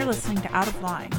you're 0.00 0.06
listening 0.06 0.40
to 0.40 0.56
Out 0.56 0.66
of 0.66 0.80
Line. 0.80 1.12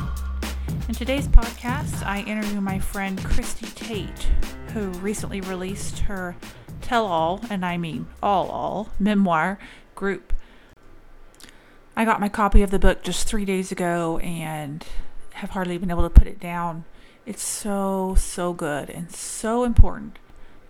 In 0.89 0.95
today's 0.95 1.27
podcast, 1.27 2.03
I 2.03 2.21
interview 2.21 2.59
my 2.61 2.79
friend 2.79 3.23
Christie 3.23 3.67
Tate, 3.75 4.27
who 4.73 4.87
recently 5.01 5.39
released 5.39 5.99
her 5.99 6.35
tell 6.81 7.05
all, 7.05 7.41
and 7.51 7.63
I 7.63 7.77
mean 7.77 8.07
all 8.23 8.49
all, 8.49 8.89
memoir 8.97 9.59
group. 9.93 10.33
I 11.95 12.05
got 12.05 12.19
my 12.19 12.27
copy 12.27 12.63
of 12.63 12.71
the 12.71 12.79
book 12.79 13.03
just 13.03 13.27
three 13.27 13.45
days 13.45 13.71
ago 13.71 14.17
and 14.17 14.83
have 15.33 15.51
hardly 15.51 15.77
been 15.77 15.91
able 15.91 16.01
to 16.01 16.09
put 16.09 16.25
it 16.25 16.39
down. 16.39 16.85
It's 17.27 17.43
so, 17.43 18.15
so 18.17 18.51
good 18.51 18.89
and 18.89 19.11
so 19.11 19.63
important. 19.63 20.17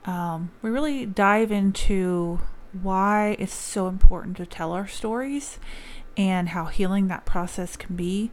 Um, 0.03 0.51
we 0.61 0.69
really 0.69 1.05
dive 1.05 1.49
into 1.49 2.41
why 2.73 3.37
it's 3.39 3.53
so 3.53 3.87
important 3.87 4.35
to 4.37 4.45
tell 4.45 4.73
our 4.73 4.87
stories 4.87 5.59
and 6.17 6.49
how 6.49 6.65
healing 6.65 7.07
that 7.07 7.25
process 7.25 7.75
can 7.75 7.95
be, 7.95 8.31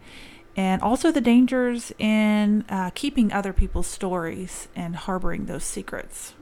and 0.57 0.83
also 0.83 1.13
the 1.13 1.21
dangers 1.21 1.93
in 1.99 2.65
uh, 2.69 2.91
keeping 2.95 3.33
other 3.33 3.53
people's 3.53 3.87
stories 3.87 4.69
and 4.75 4.97
harboring 4.97 5.47
those 5.47 5.65
secrets. 5.65 6.35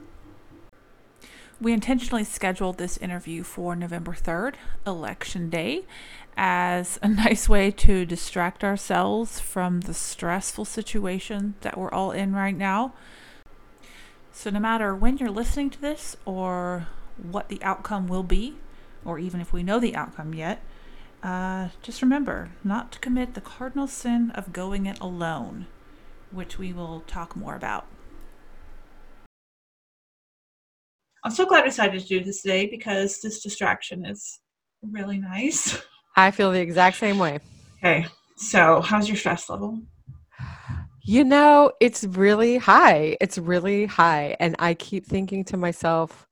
We 1.59 1.73
intentionally 1.73 2.23
scheduled 2.23 2.77
this 2.77 2.97
interview 2.97 3.41
for 3.41 3.75
November 3.75 4.13
3rd, 4.13 4.55
Election 4.85 5.49
Day, 5.49 5.85
as 6.35 6.99
a 7.01 7.07
nice 7.07 7.49
way 7.49 7.71
to 7.71 8.05
distract 8.05 8.63
ourselves 8.63 9.39
from 9.39 9.81
the 9.81 9.93
stressful 9.93 10.65
situation 10.65 11.55
that 11.61 11.77
we're 11.77 11.91
all 11.91 12.11
in 12.11 12.33
right 12.33 12.55
now. 12.55 12.93
So, 14.31 14.51
no 14.51 14.59
matter 14.59 14.95
when 14.95 15.17
you're 15.17 15.31
listening 15.31 15.71
to 15.71 15.81
this 15.81 16.15
or 16.25 16.87
what 17.19 17.49
the 17.49 17.61
outcome 17.63 18.07
will 18.07 18.21
be, 18.21 18.55
or 19.03 19.17
even 19.17 19.41
if 19.41 19.51
we 19.51 19.63
know 19.63 19.79
the 19.79 19.95
outcome 19.95 20.35
yet, 20.35 20.61
uh, 21.23 21.69
just 21.81 22.01
remember 22.01 22.51
not 22.63 22.91
to 22.93 22.99
commit 22.99 23.33
the 23.33 23.41
cardinal 23.41 23.87
sin 23.87 24.31
of 24.31 24.53
going 24.53 24.85
it 24.85 24.99
alone, 24.99 25.67
which 26.31 26.57
we 26.57 26.73
will 26.73 27.01
talk 27.07 27.35
more 27.35 27.55
about. 27.55 27.85
I'm 31.23 31.31
so 31.31 31.45
glad 31.45 31.63
I 31.63 31.67
decided 31.67 32.01
to 32.01 32.07
do 32.07 32.23
this 32.23 32.41
today 32.41 32.67
because 32.67 33.19
this 33.21 33.41
distraction 33.41 34.05
is 34.05 34.39
really 34.81 35.17
nice. 35.17 35.81
I 36.15 36.31
feel 36.31 36.51
the 36.51 36.61
exact 36.61 36.97
same 36.97 37.19
way. 37.19 37.39
Okay, 37.77 38.05
so 38.37 38.81
how's 38.81 39.07
your 39.07 39.17
stress 39.17 39.49
level? 39.49 39.81
You 41.03 41.23
know, 41.23 41.71
it's 41.79 42.03
really 42.03 42.57
high. 42.57 43.17
It's 43.21 43.37
really 43.37 43.85
high. 43.85 44.35
And 44.39 44.55
I 44.59 44.73
keep 44.73 45.05
thinking 45.05 45.45
to 45.45 45.57
myself, 45.57 46.27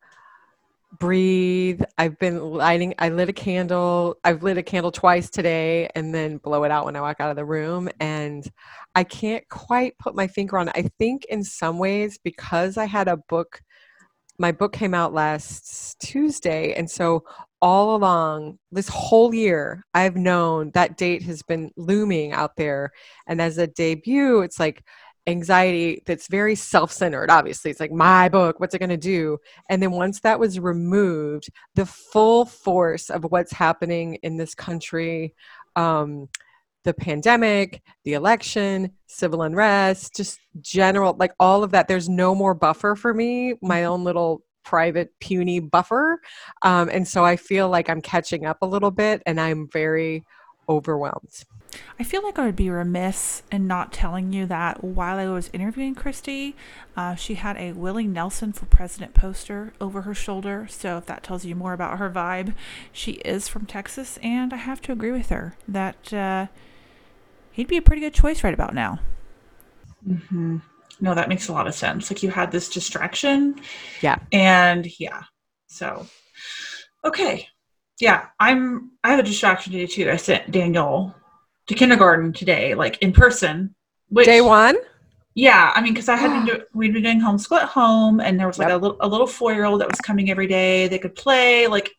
breathe. 0.99 1.81
I've 1.97 2.17
been 2.19 2.39
lighting, 2.39 2.93
I 2.99 3.09
lit 3.09 3.29
a 3.29 3.33
candle. 3.33 4.17
I've 4.23 4.43
lit 4.43 4.57
a 4.57 4.63
candle 4.63 4.91
twice 4.91 5.29
today 5.29 5.89
and 5.95 6.13
then 6.13 6.37
blow 6.37 6.63
it 6.63 6.71
out 6.71 6.85
when 6.85 6.95
I 6.95 7.02
walk 7.02 7.19
out 7.19 7.29
of 7.29 7.35
the 7.35 7.45
room. 7.45 7.89
And 7.99 8.49
I 8.95 9.03
can't 9.03 9.47
quite 9.49 9.97
put 9.97 10.15
my 10.15 10.27
finger 10.27 10.57
on 10.57 10.67
it. 10.69 10.75
I 10.75 10.89
think 10.97 11.25
in 11.25 11.43
some 11.43 11.77
ways, 11.77 12.19
because 12.23 12.77
I 12.77 12.85
had 12.85 13.07
a 13.07 13.17
book, 13.17 13.61
my 14.37 14.52
book 14.52 14.73
came 14.73 14.93
out 14.93 15.13
last 15.13 15.99
Tuesday. 15.99 16.73
And 16.73 16.89
so 16.89 17.23
all 17.61 17.95
along 17.95 18.59
this 18.71 18.89
whole 18.89 19.33
year, 19.33 19.85
I've 19.93 20.15
known 20.15 20.71
that 20.73 20.97
date 20.97 21.23
has 21.23 21.41
been 21.41 21.71
looming 21.77 22.31
out 22.33 22.55
there. 22.57 22.91
And 23.27 23.41
as 23.41 23.57
a 23.57 23.67
debut, 23.67 24.41
it's 24.41 24.59
like, 24.59 24.83
anxiety 25.27 26.01
that's 26.05 26.27
very 26.27 26.55
self-centered 26.55 27.29
obviously. 27.29 27.71
It's 27.71 27.79
like 27.79 27.91
my 27.91 28.29
book 28.29 28.59
what's 28.59 28.75
it 28.75 28.79
going 28.79 28.89
to 28.89 28.97
do? 28.97 29.37
And 29.69 29.81
then 29.81 29.91
once 29.91 30.19
that 30.21 30.39
was 30.39 30.59
removed 30.59 31.49
the 31.75 31.86
full 31.86 32.45
force 32.45 33.09
of 33.09 33.23
what's 33.25 33.52
happening 33.52 34.15
in 34.23 34.37
this 34.37 34.55
country 34.55 35.33
um, 35.75 36.30
the 36.85 36.93
pandemic 36.93 37.81
the 38.03 38.14
election 38.14 38.91
civil 39.08 39.41
unrest 39.41 40.15
just 40.15 40.39
general 40.61 41.15
like 41.17 41.33
all 41.39 41.64
of 41.64 41.71
that 41.71 41.87
there's 41.87 42.08
no 42.08 42.33
more 42.33 42.53
buffer 42.53 42.95
for 42.95 43.14
me 43.14 43.55
my 43.61 43.80
mm-hmm. 43.80 43.91
own 43.91 44.03
little 44.03 44.43
private 44.64 45.11
puny 45.19 45.59
buffer. 45.59 46.19
Um, 46.61 46.89
and 46.89 47.08
so 47.08 47.25
i 47.25 47.35
feel 47.35 47.69
like 47.69 47.89
i'm 47.89 48.02
catching 48.02 48.45
up 48.45 48.59
a 48.61 48.65
little 48.65 48.91
bit 48.91 49.21
and 49.25 49.41
i'm 49.41 49.67
very 49.71 50.23
overwhelmed 50.69 51.43
I 51.99 52.03
feel 52.03 52.23
like 52.23 52.37
I 52.37 52.45
would 52.45 52.55
be 52.55 52.69
remiss 52.69 53.43
in 53.52 53.67
not 53.67 53.93
telling 53.93 54.33
you 54.33 54.45
that 54.47 54.83
while 54.83 55.17
I 55.17 55.27
was 55.27 55.49
interviewing 55.53 55.95
Christy, 55.95 56.55
uh, 56.97 57.15
she 57.15 57.36
had 57.36 57.58
a 57.58 57.71
Willie 57.73 58.08
Nelson 58.08 58.53
for 58.53 58.65
President 58.65 59.13
poster 59.13 59.73
over 59.80 60.02
her 60.02 60.14
shoulder. 60.14 60.67
So 60.69 60.97
if 60.97 61.05
that 61.05 61.23
tells 61.23 61.45
you 61.45 61.55
more 61.55 61.73
about 61.73 61.97
her 61.99 62.09
vibe, 62.09 62.53
she 62.91 63.14
is 63.14 63.47
from 63.47 63.65
Texas, 63.65 64.19
and 64.21 64.53
I 64.53 64.58
have 64.58 64.81
to 64.83 64.91
agree 64.91 65.11
with 65.11 65.30
her 65.30 65.55
that 65.67 66.14
uh, 66.14 66.47
he'd 67.52 67.67
be 67.67 67.77
a 67.77 67.81
pretty 67.81 68.02
good 68.02 68.14
choice 68.14 68.43
right 68.43 68.53
about 68.53 68.73
now. 68.73 68.99
Mm-hmm. 70.08 70.58
No, 71.02 71.14
that 71.14 71.30
makes 71.30 71.47
a 71.47 71.53
lot 71.53 71.67
of 71.67 71.75
sense. 71.75 72.09
Like 72.09 72.23
you 72.23 72.30
had 72.30 72.52
this 72.52 72.69
distraction. 72.69 73.59
Yeah. 74.02 74.19
And 74.31 74.87
yeah. 74.99 75.23
So, 75.67 76.08
okay. 77.03 77.47
Yeah, 77.99 78.25
I'm. 78.39 78.91
I 79.03 79.11
have 79.11 79.19
a 79.19 79.23
distraction 79.23 79.71
today 79.71 79.85
too. 79.85 80.09
I 80.09 80.17
sent 80.17 80.52
Daniel 80.52 81.15
to 81.67 81.73
kindergarten 81.73 82.33
today, 82.33 82.76
like 82.76 82.98
in 83.02 83.11
person. 83.11 83.76
Which, 84.09 84.26
Day 84.26 84.42
one? 84.42 84.77
Yeah, 85.33 85.73
I 85.76 85.81
mean, 85.81 85.93
because 85.93 86.09
I 86.09 86.15
had 86.15 86.31
been 86.31 86.45
doing, 86.55 86.61
we'd 86.73 86.93
been 86.93 87.03
doing 87.03 87.21
homeschool 87.21 87.58
at 87.58 87.70
home, 87.70 88.20
and 88.20 88.39
there 88.39 88.48
was 88.48 88.58
like 88.58 88.70
yep. 88.70 88.80
a 88.80 88.81
little 88.81 88.98
a 89.02 89.08
little 89.08 89.27
four 89.27 89.53
year 89.53 89.65
old 89.65 89.81
that 89.81 89.89
was 89.89 89.99
coming 90.02 90.31
every 90.31 90.48
day. 90.48 90.87
They 90.87 90.99
could 90.99 91.15
play, 91.15 91.67
like 91.67 91.92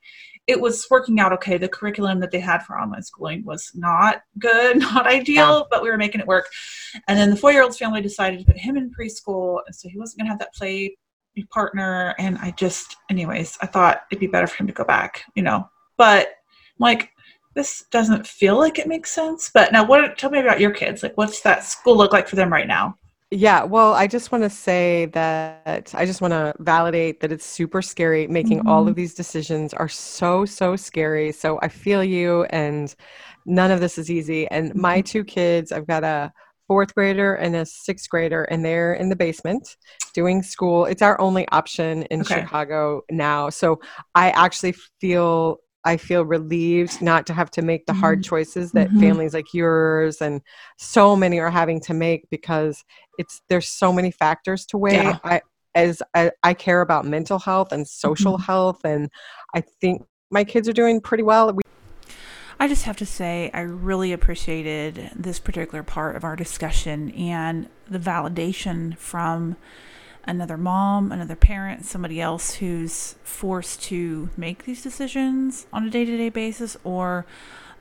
it 0.46 0.60
was 0.60 0.86
working 0.90 1.18
out 1.18 1.32
okay. 1.32 1.58
The 1.58 1.68
curriculum 1.68 2.20
that 2.20 2.30
they 2.30 2.40
had 2.40 2.62
for 2.62 2.78
online 2.78 3.02
schooling 3.02 3.44
was 3.44 3.72
not 3.74 4.22
good, 4.38 4.78
not 4.80 5.06
ideal, 5.06 5.58
yeah. 5.58 5.62
but 5.70 5.82
we 5.82 5.90
were 5.90 5.98
making 5.98 6.20
it 6.20 6.26
work. 6.26 6.48
And 7.08 7.18
then 7.18 7.30
the 7.30 7.36
four 7.36 7.52
year 7.52 7.62
old's 7.62 7.78
family 7.78 8.00
decided 8.00 8.40
to 8.40 8.46
put 8.46 8.56
him 8.56 8.76
in 8.76 8.90
preschool, 8.90 9.60
and 9.66 9.74
so 9.74 9.88
he 9.88 9.98
wasn't 9.98 10.20
gonna 10.20 10.30
have 10.30 10.38
that 10.38 10.54
play 10.54 10.96
partner. 11.50 12.14
And 12.18 12.38
I 12.38 12.52
just, 12.52 12.96
anyways, 13.10 13.58
I 13.60 13.66
thought 13.66 14.04
it'd 14.10 14.20
be 14.20 14.26
better 14.26 14.46
for 14.46 14.62
him 14.62 14.66
to 14.68 14.72
go 14.72 14.84
back, 14.84 15.24
you 15.34 15.42
know. 15.42 15.68
But 15.98 16.28
like 16.78 17.10
this 17.56 17.86
doesn't 17.90 18.26
feel 18.26 18.58
like 18.58 18.78
it 18.78 18.86
makes 18.86 19.10
sense. 19.10 19.50
But 19.52 19.72
now, 19.72 19.84
what? 19.84 20.16
Tell 20.18 20.30
me 20.30 20.38
about 20.38 20.60
your 20.60 20.70
kids. 20.70 21.02
Like, 21.02 21.16
what's 21.16 21.40
that 21.40 21.64
school 21.64 21.96
look 21.96 22.12
like 22.12 22.28
for 22.28 22.36
them 22.36 22.52
right 22.52 22.68
now? 22.68 22.94
Yeah, 23.32 23.64
well, 23.64 23.94
I 23.94 24.06
just 24.06 24.30
want 24.30 24.44
to 24.44 24.50
say 24.50 25.06
that 25.06 25.92
I 25.94 26.06
just 26.06 26.20
want 26.20 26.32
to 26.32 26.54
validate 26.60 27.18
that 27.20 27.32
it's 27.32 27.46
super 27.46 27.82
scary. 27.82 28.28
Making 28.28 28.58
mm-hmm. 28.58 28.68
all 28.68 28.86
of 28.86 28.94
these 28.94 29.14
decisions 29.14 29.74
are 29.74 29.88
so, 29.88 30.44
so 30.44 30.76
scary. 30.76 31.32
So 31.32 31.58
I 31.62 31.68
feel 31.68 32.04
you, 32.04 32.44
and 32.50 32.94
none 33.46 33.72
of 33.72 33.80
this 33.80 33.98
is 33.98 34.10
easy. 34.10 34.46
And 34.48 34.70
mm-hmm. 34.70 34.80
my 34.80 35.00
two 35.00 35.24
kids, 35.24 35.72
I've 35.72 35.88
got 35.88 36.04
a 36.04 36.32
fourth 36.68 36.94
grader 36.94 37.34
and 37.34 37.56
a 37.56 37.64
sixth 37.64 38.08
grader, 38.10 38.44
and 38.44 38.64
they're 38.64 38.94
in 38.94 39.08
the 39.08 39.16
basement 39.16 39.76
doing 40.12 40.42
school. 40.42 40.84
It's 40.84 41.02
our 41.02 41.20
only 41.20 41.48
option 41.48 42.02
in 42.04 42.20
okay. 42.20 42.42
Chicago 42.42 43.02
now. 43.10 43.48
So 43.48 43.80
I 44.14 44.30
actually 44.30 44.74
feel 45.00 45.58
I 45.86 45.96
feel 45.96 46.24
relieved 46.24 47.00
not 47.00 47.26
to 47.28 47.32
have 47.32 47.50
to 47.52 47.62
make 47.62 47.86
the 47.86 47.92
hard 47.94 48.18
mm-hmm. 48.18 48.28
choices 48.28 48.72
that 48.72 48.88
mm-hmm. 48.88 49.00
families 49.00 49.34
like 49.34 49.54
yours 49.54 50.20
and 50.20 50.42
so 50.76 51.14
many 51.14 51.38
are 51.38 51.50
having 51.50 51.80
to 51.82 51.94
make 51.94 52.28
because 52.28 52.84
it's 53.18 53.40
there's 53.48 53.68
so 53.68 53.92
many 53.92 54.10
factors 54.10 54.66
to 54.66 54.78
weigh. 54.78 54.94
Yeah. 54.94 55.18
I 55.22 55.40
as 55.76 56.02
I, 56.14 56.32
I, 56.42 56.54
care 56.54 56.80
about 56.80 57.04
mental 57.04 57.38
health 57.38 57.70
and 57.70 57.86
social 57.86 58.34
mm-hmm. 58.34 58.44
health 58.44 58.80
and 58.82 59.10
I 59.54 59.60
think 59.60 60.02
my 60.30 60.42
kids 60.42 60.68
are 60.68 60.72
doing 60.72 61.00
pretty 61.02 61.22
well. 61.22 61.52
We- 61.52 61.62
I 62.58 62.66
just 62.66 62.84
have 62.84 62.96
to 62.96 63.06
say, 63.06 63.50
I 63.52 63.60
really 63.60 64.10
appreciated 64.12 65.10
this 65.14 65.38
particular 65.38 65.82
part 65.82 66.16
of 66.16 66.24
our 66.24 66.34
discussion 66.34 67.10
and 67.10 67.68
the 67.88 67.98
validation 67.98 68.96
from 68.96 69.56
another 70.26 70.56
mom, 70.56 71.12
another 71.12 71.36
parent, 71.36 71.84
somebody 71.84 72.20
else 72.20 72.54
who's 72.54 73.14
forced 73.22 73.82
to 73.84 74.28
make 74.36 74.64
these 74.64 74.82
decisions 74.82 75.66
on 75.72 75.86
a 75.86 75.90
day 75.90 76.04
to 76.04 76.16
day 76.16 76.28
basis, 76.28 76.76
or 76.84 77.26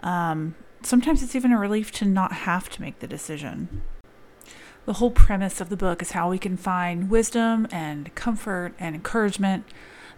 um, 0.02 0.56
sometimes 0.84 1.24
it's 1.24 1.36
even 1.36 1.52
a 1.52 1.58
relief 1.58 1.92
to 1.94 2.06
not 2.06 2.32
have 2.32 2.70
to 2.70 2.82
make 2.82 3.00
the 3.00 3.08
decision. 3.08 3.82
The 4.86 4.94
whole 4.94 5.12
premise 5.12 5.60
of 5.60 5.70
the 5.70 5.78
book 5.78 6.02
is 6.02 6.12
how 6.12 6.30
we 6.30 6.38
can 6.38 6.58
find 6.58 7.10
wisdom 7.10 7.68
and 7.72 8.14
comfort 8.14 8.74
and 8.78 8.96
encouragement 8.96 9.66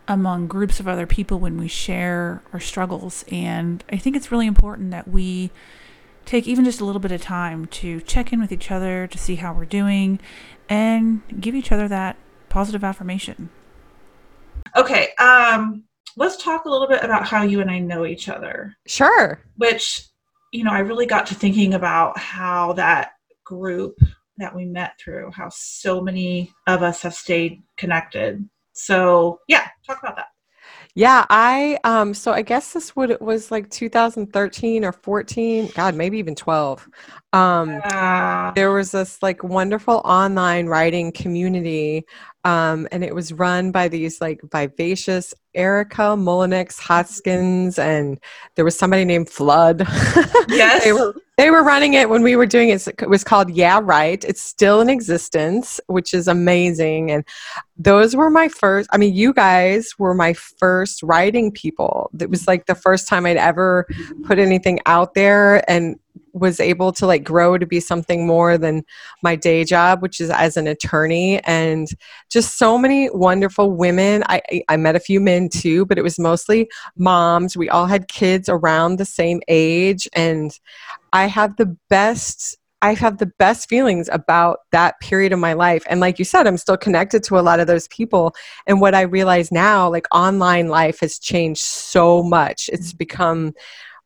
among 0.10 0.48
groups 0.48 0.80
of 0.80 0.88
other 0.88 1.06
people 1.06 1.40
when 1.40 1.58
we 1.58 1.68
share 1.68 2.42
our 2.52 2.60
struggles. 2.60 3.24
And 3.32 3.84
I 3.92 3.98
think 3.98 4.16
it's 4.16 4.32
really 4.32 4.48
important 4.48 4.92
that 4.92 5.08
we 5.08 5.52
take 6.26 6.48
even 6.48 6.66
just 6.66 6.82
a 6.82 6.86
little 6.86 7.00
bit 7.00 7.14
of 7.14 7.22
time 7.22 7.66
to 7.68 8.02
check 8.02 8.34
in 8.34 8.42
with 8.42 8.52
each 8.52 8.70
other 8.70 9.08
to 9.08 9.18
see 9.18 9.36
how 9.36 9.54
we're 9.54 9.66
doing 9.66 10.20
and 10.69 11.22
give 11.40 11.56
each 11.56 11.72
other 11.72 11.88
that 11.88 12.18
positive 12.50 12.84
affirmation. 12.84 13.50
Okay, 14.75 15.14
um, 15.19 15.84
let's 16.16 16.42
talk 16.44 16.66
a 16.66 16.69
little 16.69 16.88
bit 16.88 17.04
about 17.04 17.25
how 17.25 17.44
you 17.44 17.62
and 17.62 17.72
I 17.72 17.80
know 17.80 18.06
each 18.06 18.30
other. 18.30 18.75
Sure. 18.86 19.40
Which, 19.56 20.04
you 20.52 20.64
know, 20.64 20.72
I 20.72 20.80
really 20.80 21.06
got 21.06 21.28
to 21.28 21.36
thinking 21.36 21.74
about 21.74 22.18
how 22.18 22.74
that 22.74 23.12
group 23.44 23.98
that 24.38 24.56
we 24.56 24.66
met 24.66 25.00
through, 25.00 25.31
how 25.31 25.50
so 25.50 26.02
many 26.02 26.54
of 26.68 26.84
us 26.84 27.02
have 27.02 27.14
stayed 27.14 27.62
connected. 27.78 28.48
So, 28.74 29.40
yeah, 29.48 29.68
talk 29.86 30.00
about 30.00 30.16
that. 30.18 30.28
Yeah, 30.94 31.25
I 31.30 31.78
um 31.84 32.16
so 32.16 32.31
I 32.31 32.42
guess 32.42 32.74
this 32.74 32.96
would 32.96 33.12
it 33.12 33.22
was 33.22 33.52
like 33.52 33.69
2013 33.69 34.84
or 34.84 34.92
14, 34.92 35.69
God, 35.75 35.94
maybe 35.94 36.18
even 36.18 36.34
12. 36.34 36.90
Um 37.34 37.82
there 38.56 38.72
was 38.72 38.92
this 38.92 39.22
like 39.22 39.44
wonderful 39.44 40.02
online 40.06 40.68
writing 40.68 41.12
community 41.12 42.06
um 42.44 42.88
and 42.92 43.04
it 43.04 43.14
was 43.14 43.34
run 43.34 43.72
by 43.72 43.88
these 43.88 44.22
like 44.22 44.40
vivacious 44.52 45.34
Erica 45.54 46.16
Mullenix 46.16 46.80
Hoskins 46.80 47.78
and 47.80 48.20
there 48.56 48.64
was 48.64 48.78
somebody 48.78 49.04
named 49.04 49.30
Flood. 49.30 49.80
yes. 50.50 50.84
they 50.84 50.94
were 50.94 51.16
they 51.38 51.52
were 51.52 51.64
running 51.64 51.94
it 51.94 52.10
when 52.10 52.24
we 52.24 52.36
were 52.36 52.48
doing 52.48 52.70
it. 52.70 52.88
It 52.88 53.10
was 53.10 53.24
called 53.24 53.52
Yeah 53.52 53.80
Write. 53.84 54.24
It's 54.24 54.42
still 54.42 54.82
in 54.82 54.90
existence, 54.90 55.80
which 55.86 56.12
is 56.14 56.28
amazing. 56.28 57.12
And 57.12 57.24
those 57.78 58.16
were 58.16 58.32
my 58.32 58.48
first. 58.48 58.90
I 58.92 58.98
mean, 58.98 59.14
you 59.14 59.34
guys 59.34 59.92
were 60.00 60.16
my 60.16 60.34
first 60.34 61.04
writing 61.04 61.52
people. 61.52 62.10
It 62.20 62.32
was 62.32 62.48
like 62.48 62.66
the 62.66 62.74
first 62.74 63.08
time 63.08 63.28
I'd 63.28 63.38
ever 63.38 63.86
put 64.26 64.40
anything 64.40 64.80
out 64.88 65.14
there 65.14 65.70
and 65.70 66.00
was 66.34 66.60
able 66.60 66.92
to 66.92 67.06
like 67.06 67.24
grow 67.24 67.58
to 67.58 67.66
be 67.66 67.80
something 67.80 68.25
more 68.25 68.58
than 68.58 68.84
my 69.24 69.36
day 69.36 69.64
job 69.64 70.02
which 70.02 70.19
is 70.19 70.30
as 70.30 70.58
an 70.58 70.68
attorney 70.68 71.40
and 71.44 71.90
just 72.30 72.58
so 72.58 72.78
many 72.78 73.10
wonderful 73.12 73.72
women 73.72 74.24
i 74.28 74.42
i 74.69 74.78
met 74.78 74.96
a 74.96 75.00
few 75.00 75.19
men 75.19 75.50
too 75.50 75.86
but 75.86 75.98
it 75.98 76.04
was 76.04 76.19
mostly 76.19 76.69
moms 76.98 77.58
we 77.58 77.69
all 77.69 77.86
had 77.86 78.08
kids 78.08 78.50
around 78.50 78.98
the 78.98 79.06
same 79.06 79.42
age 79.48 80.08
and 80.14 80.60
i 81.14 81.25
have 81.25 81.56
the 81.58 81.78
best 81.90 82.58
I 82.81 82.94
have 82.94 83.18
the 83.18 83.25
best 83.25 83.68
feelings 83.68 84.08
about 84.12 84.60
that 84.72 85.00
period 85.00 85.34
of 85.34 85.40
my 85.40 85.54
life. 85.54 85.84
And 85.90 86.00
like 86.00 86.19
you 86.19 86.25
said, 86.25 86.46
I'm 86.46 86.58
still 86.58 86.78
connected 86.78 87.24
to 87.24 87.40
a 87.40 87.42
lot 87.42 87.60
of 87.60 87.66
those 87.66 87.88
people. 87.88 88.36
And 88.68 88.80
what 88.80 88.94
I 88.94 89.02
realize 89.02 89.52
now, 89.52 89.90
like 89.90 90.06
online 90.14 90.68
life 90.68 91.00
has 91.00 91.18
changed 91.18 91.62
so 91.62 92.22
much. 92.22 92.69
It's 92.72 92.94
become 92.94 93.54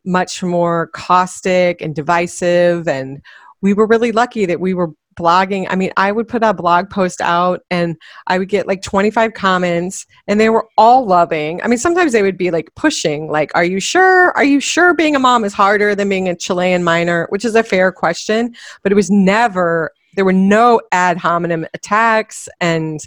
much 0.06 0.44
more 0.44 0.88
caustic 0.88 1.81
and 1.81 1.95
divisive. 1.95 2.88
And 2.88 3.21
we 3.62 3.74
were 3.74 3.88
really 3.88 4.12
lucky 4.12 4.45
that 4.45 4.59
we 4.59 4.74
were 4.74 4.92
blogging. 5.15 5.68
I 5.69 5.75
mean, 5.75 5.92
I 5.98 6.12
would 6.12 6.27
put 6.27 6.44
a 6.44 6.53
blog 6.53 6.89
post 6.89 7.21
out 7.21 7.62
and 7.69 7.98
I 8.27 8.39
would 8.39 8.50
get 8.50 8.68
like 8.68 8.81
25 8.81 9.33
comments 9.33 10.06
and 10.27 10.39
they 10.39 10.50
were 10.50 10.68
all 10.77 11.06
loving. 11.06 11.62
I 11.62 11.68
mean, 11.68 11.77
sometimes 11.77 12.12
they 12.12 12.21
would 12.21 12.38
be 12.38 12.51
like 12.51 12.74
pushing, 12.75 13.30
like, 13.30 13.51
Are 13.56 13.63
you 13.63 13.80
sure? 13.80 14.31
Are 14.31 14.44
you 14.44 14.59
sure 14.59 14.94
being 14.94 15.15
a 15.15 15.19
mom 15.19 15.44
is 15.44 15.53
harder 15.53 15.95
than 15.95 16.09
being 16.09 16.30
a 16.30 16.36
Chilean 16.36 16.83
minor? 16.83 17.27
Which 17.30 17.45
is 17.45 17.56
a 17.56 17.63
fair 17.63 17.92
question, 17.92 18.56
but 18.83 18.92
it 18.92 18.95
was 18.95 19.12
never, 19.12 19.92
there 20.15 20.25
were 20.25 20.33
no 20.33 20.81
ad 20.92 21.18
hominem 21.18 21.65
attacks. 21.74 22.48
And 22.59 23.00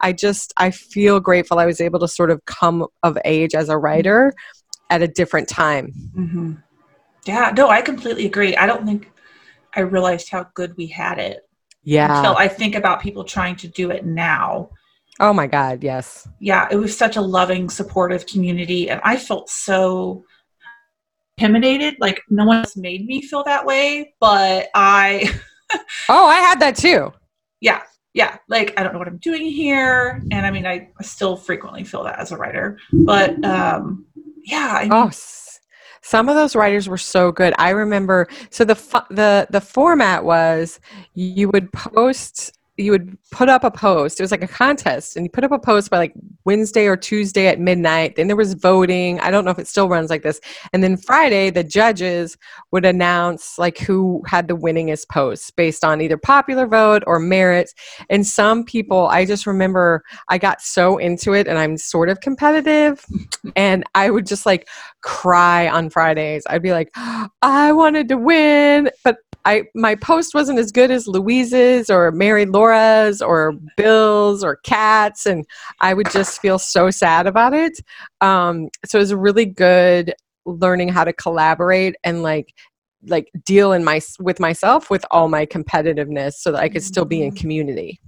I 0.00 0.12
just, 0.12 0.52
I 0.58 0.70
feel 0.70 1.20
grateful 1.20 1.58
I 1.58 1.66
was 1.66 1.80
able 1.80 2.00
to 2.00 2.08
sort 2.08 2.30
of 2.30 2.44
come 2.44 2.86
of 3.02 3.16
age 3.24 3.54
as 3.54 3.68
a 3.68 3.78
writer 3.78 4.34
at 4.90 5.02
a 5.02 5.08
different 5.08 5.48
time. 5.48 5.92
Mm-hmm. 6.16 6.52
Yeah, 7.24 7.52
no, 7.56 7.68
I 7.68 7.82
completely 7.82 8.26
agree. 8.26 8.56
I 8.56 8.66
don't 8.66 8.86
think 8.86 9.10
I 9.74 9.80
realized 9.80 10.30
how 10.30 10.46
good 10.54 10.76
we 10.76 10.86
had 10.86 11.18
it. 11.18 11.40
Yeah. 11.82 12.18
Until 12.18 12.36
I 12.36 12.48
think 12.48 12.74
about 12.74 13.00
people 13.00 13.24
trying 13.24 13.56
to 13.56 13.68
do 13.68 13.90
it 13.90 14.04
now. 14.04 14.70
Oh 15.20 15.32
my 15.32 15.46
God, 15.46 15.82
yes. 15.82 16.28
Yeah, 16.40 16.68
it 16.70 16.76
was 16.76 16.96
such 16.96 17.16
a 17.16 17.20
loving, 17.20 17.70
supportive 17.70 18.26
community. 18.26 18.90
And 18.90 19.00
I 19.04 19.16
felt 19.16 19.48
so 19.48 20.24
intimidated. 21.38 21.96
Like 22.00 22.22
no 22.28 22.44
one 22.44 22.58
else 22.58 22.76
made 22.76 23.06
me 23.06 23.22
feel 23.22 23.44
that 23.44 23.64
way, 23.64 24.14
but 24.20 24.68
I. 24.74 25.32
oh, 26.08 26.26
I 26.26 26.36
had 26.36 26.60
that 26.60 26.76
too. 26.76 27.12
Yeah, 27.60 27.82
yeah. 28.14 28.38
Like 28.48 28.78
I 28.78 28.82
don't 28.82 28.92
know 28.92 28.98
what 28.98 29.08
I'm 29.08 29.18
doing 29.18 29.46
here. 29.46 30.22
And 30.30 30.44
I 30.46 30.50
mean, 30.50 30.66
I, 30.66 30.88
I 30.98 31.02
still 31.02 31.36
frequently 31.36 31.84
feel 31.84 32.04
that 32.04 32.18
as 32.18 32.32
a 32.32 32.36
writer. 32.36 32.78
But 32.92 33.42
um, 33.44 34.06
yeah. 34.46 34.78
I 34.80 34.84
oh, 34.84 35.02
mean, 35.04 35.10
oh, 35.10 35.10
some 36.02 36.28
of 36.28 36.36
those 36.36 36.54
writers 36.54 36.88
were 36.88 36.98
so 36.98 37.32
good. 37.32 37.52
I 37.58 37.70
remember. 37.70 38.28
So 38.50 38.64
the 38.64 38.74
the 39.10 39.48
the 39.50 39.60
format 39.60 40.24
was 40.24 40.80
you 41.14 41.50
would 41.50 41.72
post 41.72 42.55
you 42.76 42.90
would 42.90 43.16
put 43.30 43.48
up 43.48 43.64
a 43.64 43.70
post. 43.70 44.20
It 44.20 44.22
was 44.22 44.30
like 44.30 44.42
a 44.42 44.48
contest, 44.48 45.16
and 45.16 45.24
you 45.24 45.30
put 45.30 45.44
up 45.44 45.52
a 45.52 45.58
post 45.58 45.90
by 45.90 45.98
like 45.98 46.14
Wednesday 46.44 46.86
or 46.86 46.96
Tuesday 46.96 47.46
at 47.46 47.58
midnight. 47.58 48.16
Then 48.16 48.26
there 48.26 48.36
was 48.36 48.54
voting. 48.54 49.18
I 49.20 49.30
don't 49.30 49.44
know 49.44 49.50
if 49.50 49.58
it 49.58 49.66
still 49.66 49.88
runs 49.88 50.10
like 50.10 50.22
this. 50.22 50.40
And 50.72 50.82
then 50.82 50.96
Friday, 50.96 51.50
the 51.50 51.64
judges 51.64 52.36
would 52.72 52.84
announce 52.84 53.58
like 53.58 53.78
who 53.78 54.22
had 54.26 54.48
the 54.48 54.56
winningest 54.56 55.08
posts 55.08 55.50
based 55.50 55.84
on 55.84 56.00
either 56.00 56.18
popular 56.18 56.66
vote 56.66 57.02
or 57.06 57.18
merit. 57.18 57.72
And 58.10 58.26
some 58.26 58.64
people, 58.64 59.06
I 59.06 59.24
just 59.24 59.46
remember 59.46 60.02
I 60.28 60.38
got 60.38 60.60
so 60.60 60.98
into 60.98 61.32
it, 61.32 61.48
and 61.48 61.58
I'm 61.58 61.78
sort 61.78 62.08
of 62.08 62.20
competitive, 62.20 63.04
and 63.54 63.84
I 63.94 64.10
would 64.10 64.26
just 64.26 64.44
like 64.44 64.68
cry 65.02 65.68
on 65.68 65.88
Fridays. 65.88 66.44
I'd 66.48 66.62
be 66.62 66.72
like, 66.72 66.90
I 67.42 67.72
wanted 67.72 68.08
to 68.08 68.18
win, 68.18 68.90
but 69.02 69.16
I 69.46 69.62
my 69.76 69.94
post 69.94 70.34
wasn't 70.34 70.58
as 70.58 70.72
good 70.72 70.90
as 70.90 71.06
Louise's 71.06 71.88
or 71.88 72.10
Mary 72.10 72.46
Laura's 72.46 73.22
or 73.22 73.54
Bill's 73.76 74.42
or 74.42 74.56
Kat's, 74.56 75.24
and 75.24 75.46
I 75.80 75.94
would 75.94 76.10
just 76.10 76.40
feel 76.42 76.58
so 76.58 76.90
sad 76.90 77.28
about 77.28 77.54
it. 77.54 77.80
Um, 78.20 78.68
so 78.84 78.98
it 78.98 79.02
was 79.02 79.14
really 79.14 79.46
good 79.46 80.14
learning 80.46 80.88
how 80.88 81.04
to 81.04 81.12
collaborate 81.12 81.94
and 82.02 82.24
like 82.24 82.52
like 83.06 83.30
deal 83.44 83.72
in 83.72 83.84
my 83.84 84.00
with 84.18 84.40
myself 84.40 84.90
with 84.90 85.04
all 85.12 85.28
my 85.28 85.46
competitiveness 85.46 86.34
so 86.34 86.50
that 86.50 86.60
I 86.60 86.68
could 86.68 86.82
still 86.82 87.04
be 87.04 87.22
in 87.22 87.30
mm-hmm. 87.30 87.38
community. 87.38 88.00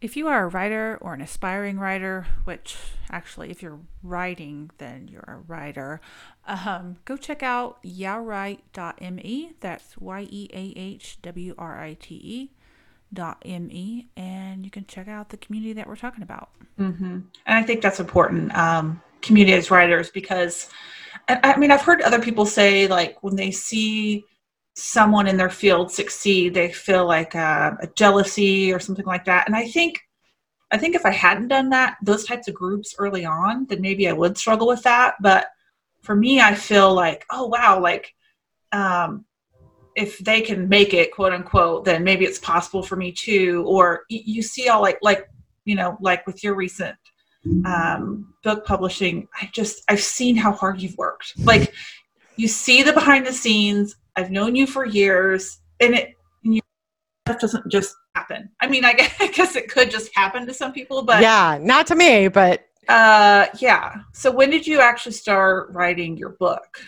If 0.00 0.16
you 0.16 0.28
are 0.28 0.44
a 0.44 0.48
writer 0.48 0.96
or 1.00 1.12
an 1.12 1.20
aspiring 1.20 1.78
writer, 1.78 2.26
which 2.44 2.76
actually, 3.10 3.50
if 3.50 3.62
you're 3.62 3.80
writing, 4.02 4.70
then 4.78 5.08
you're 5.08 5.24
a 5.28 5.36
writer, 5.46 6.00
um, 6.46 6.96
go 7.04 7.18
check 7.18 7.42
out 7.42 7.82
yeahwrite.me. 7.82 9.52
That's 9.60 9.98
Y 9.98 10.26
E 10.30 10.48
A 10.52 10.72
H 10.78 11.18
W 11.20 11.54
R 11.58 11.82
I 11.82 11.94
T 12.00 12.14
E 12.14 12.50
dot 13.12 13.44
me 13.44 14.08
and 14.16 14.64
you 14.64 14.70
can 14.70 14.86
check 14.86 15.08
out 15.08 15.30
the 15.30 15.36
community 15.36 15.72
that 15.72 15.86
we're 15.86 15.96
talking 15.96 16.22
about 16.22 16.50
mm-hmm. 16.78 17.04
and 17.04 17.24
i 17.46 17.62
think 17.62 17.82
that's 17.82 17.98
important 17.98 18.54
um, 18.56 19.00
community 19.20 19.52
as 19.52 19.70
writers 19.70 20.10
because 20.10 20.68
i 21.28 21.58
mean 21.58 21.72
i've 21.72 21.82
heard 21.82 22.00
other 22.02 22.20
people 22.20 22.46
say 22.46 22.86
like 22.86 23.20
when 23.22 23.34
they 23.34 23.50
see 23.50 24.24
someone 24.74 25.26
in 25.26 25.36
their 25.36 25.50
field 25.50 25.90
succeed 25.90 26.54
they 26.54 26.70
feel 26.70 27.06
like 27.06 27.34
a, 27.34 27.76
a 27.82 27.86
jealousy 27.88 28.72
or 28.72 28.78
something 28.78 29.06
like 29.06 29.24
that. 29.24 29.46
And 29.46 29.56
i 29.56 29.66
think 29.66 30.00
i 30.70 30.78
think 30.78 30.94
if 30.94 31.04
i 31.04 31.10
hadn't 31.10 31.48
done 31.48 31.70
that 31.70 31.96
those 32.02 32.24
types 32.24 32.48
of 32.48 32.54
groups 32.54 32.94
early 32.98 33.24
on 33.24 33.66
then 33.66 33.80
maybe 33.80 34.08
i 34.08 34.12
would 34.12 34.38
struggle 34.38 34.66
with 34.66 34.82
that. 34.84 35.14
But 35.20 35.46
for 36.02 36.14
me 36.14 36.40
i 36.40 36.54
feel 36.54 36.94
like 36.94 37.26
oh 37.30 37.46
wow 37.46 37.80
like 37.80 38.14
um, 38.72 39.24
if 39.96 40.18
they 40.18 40.40
can 40.40 40.68
make 40.68 40.94
it 40.94 41.12
quote 41.12 41.32
unquote 41.32 41.84
then 41.84 42.04
maybe 42.04 42.24
it's 42.24 42.38
possible 42.38 42.82
for 42.82 42.96
me 42.96 43.12
too. 43.12 43.64
Or 43.66 44.04
you 44.08 44.42
see 44.42 44.68
all 44.68 44.80
like 44.80 44.98
like 45.02 45.28
you 45.64 45.74
know 45.74 45.96
like 46.00 46.26
with 46.26 46.42
your 46.42 46.54
recent 46.54 46.96
um, 47.64 48.34
book 48.44 48.66
publishing 48.66 49.26
i 49.40 49.48
just 49.50 49.82
i've 49.88 50.00
seen 50.00 50.36
how 50.36 50.52
hard 50.52 50.80
you've 50.80 50.96
worked. 50.96 51.34
Like 51.38 51.74
you 52.36 52.48
see 52.48 52.82
the 52.82 52.92
behind 52.92 53.26
the 53.26 53.32
scenes 53.32 53.96
i've 54.20 54.30
known 54.30 54.54
you 54.54 54.66
for 54.66 54.84
years 54.84 55.58
and 55.80 55.94
it 55.94 56.14
you, 56.42 56.60
that 57.26 57.40
doesn't 57.40 57.68
just 57.68 57.94
happen. 58.14 58.50
I 58.60 58.66
mean 58.66 58.84
I 58.84 58.92
guess, 58.94 59.14
I 59.20 59.28
guess 59.28 59.56
it 59.56 59.70
could 59.70 59.90
just 59.90 60.10
happen 60.14 60.46
to 60.46 60.54
some 60.54 60.72
people 60.72 61.02
but 61.02 61.22
yeah 61.22 61.58
not 61.60 61.86
to 61.88 61.94
me 61.94 62.28
but 62.28 62.66
uh 62.88 63.46
yeah. 63.60 63.94
So 64.12 64.30
when 64.30 64.50
did 64.50 64.66
you 64.66 64.80
actually 64.80 65.12
start 65.12 65.70
writing 65.72 66.16
your 66.16 66.30
book? 66.30 66.80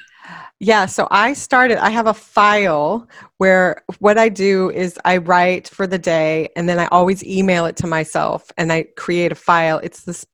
Yeah, 0.61 0.87
so 0.87 1.09
I 1.11 1.33
started, 1.33 1.79
I 1.79 1.91
have 1.91 2.07
a 2.07 2.15
file 2.15 3.09
where 3.39 3.83
what 3.99 4.19
I 4.19 4.29
do 4.29 4.71
is 4.71 4.99
I 5.05 5.17
write 5.17 5.69
for 5.69 5.87
the 5.87 5.99
day 5.99 6.49
and 6.55 6.69
then 6.69 6.79
I 6.79 6.87
always 6.87 7.25
email 7.25 7.67
it 7.67 7.77
to 7.79 7.87
myself 7.87 8.51
and 8.57 8.73
I 8.73 8.85
create 8.97 9.33
a 9.33 9.37
file. 9.37 9.79
It's 9.79 10.05
this 10.05 10.25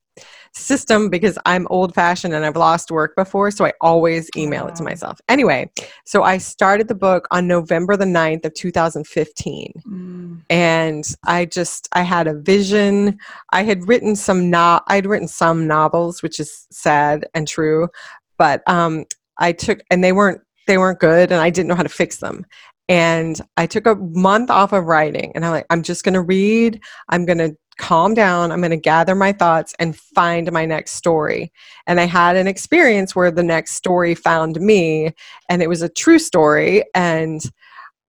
system 0.53 1.09
because 1.09 1.39
I'm 1.47 1.67
old 1.71 1.95
fashioned 1.95 2.35
and 2.35 2.45
I've 2.45 2.57
lost 2.57 2.91
work 2.91 3.15
before, 3.17 3.51
so 3.51 3.65
I 3.65 3.73
always 3.81 4.31
email 4.37 4.67
it 4.67 4.75
to 4.77 4.83
myself. 4.83 5.21
Anyway, 5.29 5.71
so 6.05 6.23
I 6.23 6.39
started 6.39 6.89
the 6.89 6.95
book 6.95 7.27
on 7.31 7.47
November 7.47 7.97
the 7.97 8.05
9th 8.05 8.45
of 8.45 8.55
2015. 8.55 9.73
Mm. 9.87 10.43
And 10.51 11.05
I 11.27 11.45
just 11.45 11.89
I 11.93 12.03
had 12.03 12.27
a 12.27 12.35
vision. 12.35 13.19
I 13.53 13.63
had 13.63 13.87
written 13.89 14.17
some 14.17 14.51
no 14.51 14.81
I'd 14.89 15.07
written 15.07 15.29
some 15.29 15.67
novels, 15.67 16.23
which 16.23 16.41
is 16.41 16.67
sad 16.71 17.27
and 17.35 17.47
true, 17.47 17.89
but 18.37 18.63
um 18.67 19.05
I 19.39 19.53
took 19.53 19.81
and 19.91 20.03
they 20.03 20.13
weren't 20.13 20.41
they 20.67 20.79
weren't 20.79 21.01
good 21.01 21.33
and 21.33 21.41
I 21.41 21.51
didn't 21.51 21.69
know 21.69 21.75
how 21.75 21.83
to 21.83 21.89
fix 21.89 22.19
them. 22.19 22.45
And 22.91 23.39
I 23.57 23.67
took 23.67 23.87
a 23.87 23.97
month 23.97 24.51
off 24.51 24.73
of 24.73 24.85
writing 24.85 25.33
and 25.35 25.45
I'm 25.45 25.53
like, 25.53 25.67
I'm 25.71 25.83
just 25.83 26.05
gonna 26.05 26.23
read, 26.23 26.81
I'm 27.09 27.27
gonna 27.27 27.51
calm 27.79 28.13
down, 28.15 28.53
I'm 28.53 28.61
gonna 28.61 28.77
gather 28.77 29.15
my 29.15 29.33
thoughts 29.33 29.75
and 29.79 29.97
find 29.97 30.51
my 30.53 30.67
next 30.67 30.93
story. 30.93 31.53
And 31.87 31.99
I 32.01 32.05
had 32.05 32.37
an 32.37 32.47
experience 32.47 33.17
where 33.17 33.31
the 33.31 33.43
next 33.43 33.75
story 33.75 34.15
found 34.15 34.61
me 34.61 35.15
and 35.49 35.63
it 35.63 35.69
was 35.69 35.83
a 35.83 35.89
true 35.89 36.19
story 36.19 36.85
and 36.95 37.41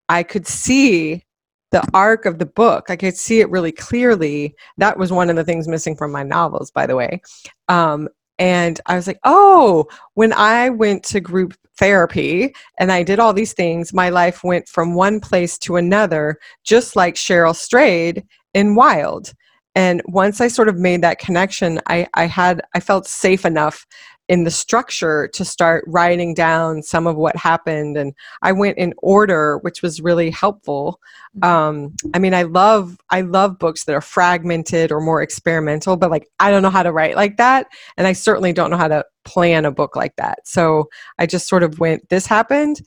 I 0.09 0.23
could 0.23 0.47
see 0.47 1.23
the 1.71 1.87
arc 1.93 2.25
of 2.25 2.39
the 2.39 2.45
book. 2.45 2.89
I 2.89 2.95
could 2.95 3.15
see 3.15 3.39
it 3.41 3.49
really 3.49 3.71
clearly. 3.71 4.55
That 4.77 4.97
was 4.97 5.11
one 5.11 5.29
of 5.29 5.35
the 5.35 5.43
things 5.43 5.67
missing 5.67 5.95
from 5.95 6.11
my 6.11 6.23
novels, 6.23 6.71
by 6.71 6.87
the 6.87 6.95
way. 6.95 7.21
Um, 7.67 8.09
And 8.39 8.79
I 8.85 8.95
was 8.95 9.05
like, 9.05 9.19
oh, 9.23 9.85
when 10.15 10.33
I 10.33 10.69
went 10.69 11.03
to 11.11 11.19
group 11.19 11.53
therapy 11.77 12.53
and 12.77 12.91
I 12.91 13.03
did 13.03 13.19
all 13.19 13.33
these 13.33 13.53
things, 13.53 13.93
my 13.93 14.09
life 14.09 14.43
went 14.43 14.67
from 14.67 14.95
one 14.95 15.19
place 15.19 15.57
to 15.59 15.75
another, 15.75 16.39
just 16.63 16.95
like 16.95 17.15
Cheryl 17.15 17.55
Strayed 17.55 18.25
in 18.53 18.75
Wild. 18.75 19.33
And 19.79 20.01
once 20.07 20.41
I 20.41 20.49
sort 20.49 20.67
of 20.67 20.77
made 20.77 21.01
that 21.03 21.19
connection, 21.19 21.79
I, 21.87 22.05
I 22.13 22.25
had 22.25 22.61
I 22.75 22.81
felt 22.81 23.07
safe 23.07 23.45
enough 23.45 23.87
in 24.27 24.43
the 24.43 24.51
structure 24.51 25.29
to 25.29 25.45
start 25.45 25.85
writing 25.87 26.33
down 26.33 26.83
some 26.83 27.07
of 27.07 27.15
what 27.15 27.37
happened. 27.37 27.95
And 27.95 28.13
i 28.41 28.51
went 28.51 28.77
in 28.77 28.93
order 28.97 29.57
which 29.59 29.81
was 29.81 30.01
really 30.01 30.31
helpful. 30.31 30.99
Mm-hmm. 31.37 31.49
um, 31.49 31.95
i 32.13 32.19
mean 32.19 32.33
i 32.33 32.43
love 32.43 32.97
i 33.09 33.21
love 33.21 33.57
books 33.57 33.85
that 33.85 33.95
are 33.95 34.01
fragmented 34.01 34.91
or 34.91 34.99
more 34.99 35.21
experimental 35.21 35.95
but 35.95 36.09
like 36.09 36.27
i 36.39 36.49
don't 36.49 36.63
know 36.63 36.71
how 36.77 36.83
to 36.83 36.91
write 36.91 37.15
like 37.15 37.37
that. 37.37 37.67
And 37.95 38.05
i 38.05 38.13
certainly 38.13 38.51
don't 38.51 38.71
know 38.71 38.77
how 38.83 38.89
to 38.89 39.05
plan 39.23 39.63
a 39.63 39.71
book 39.71 39.95
like 39.95 40.15
that. 40.17 40.39
So 40.45 40.89
i 41.19 41.25
just 41.25 41.47
sort 41.47 41.63
of 41.63 41.79
went 41.79 42.09
this 42.09 42.25
happened. 42.25 42.81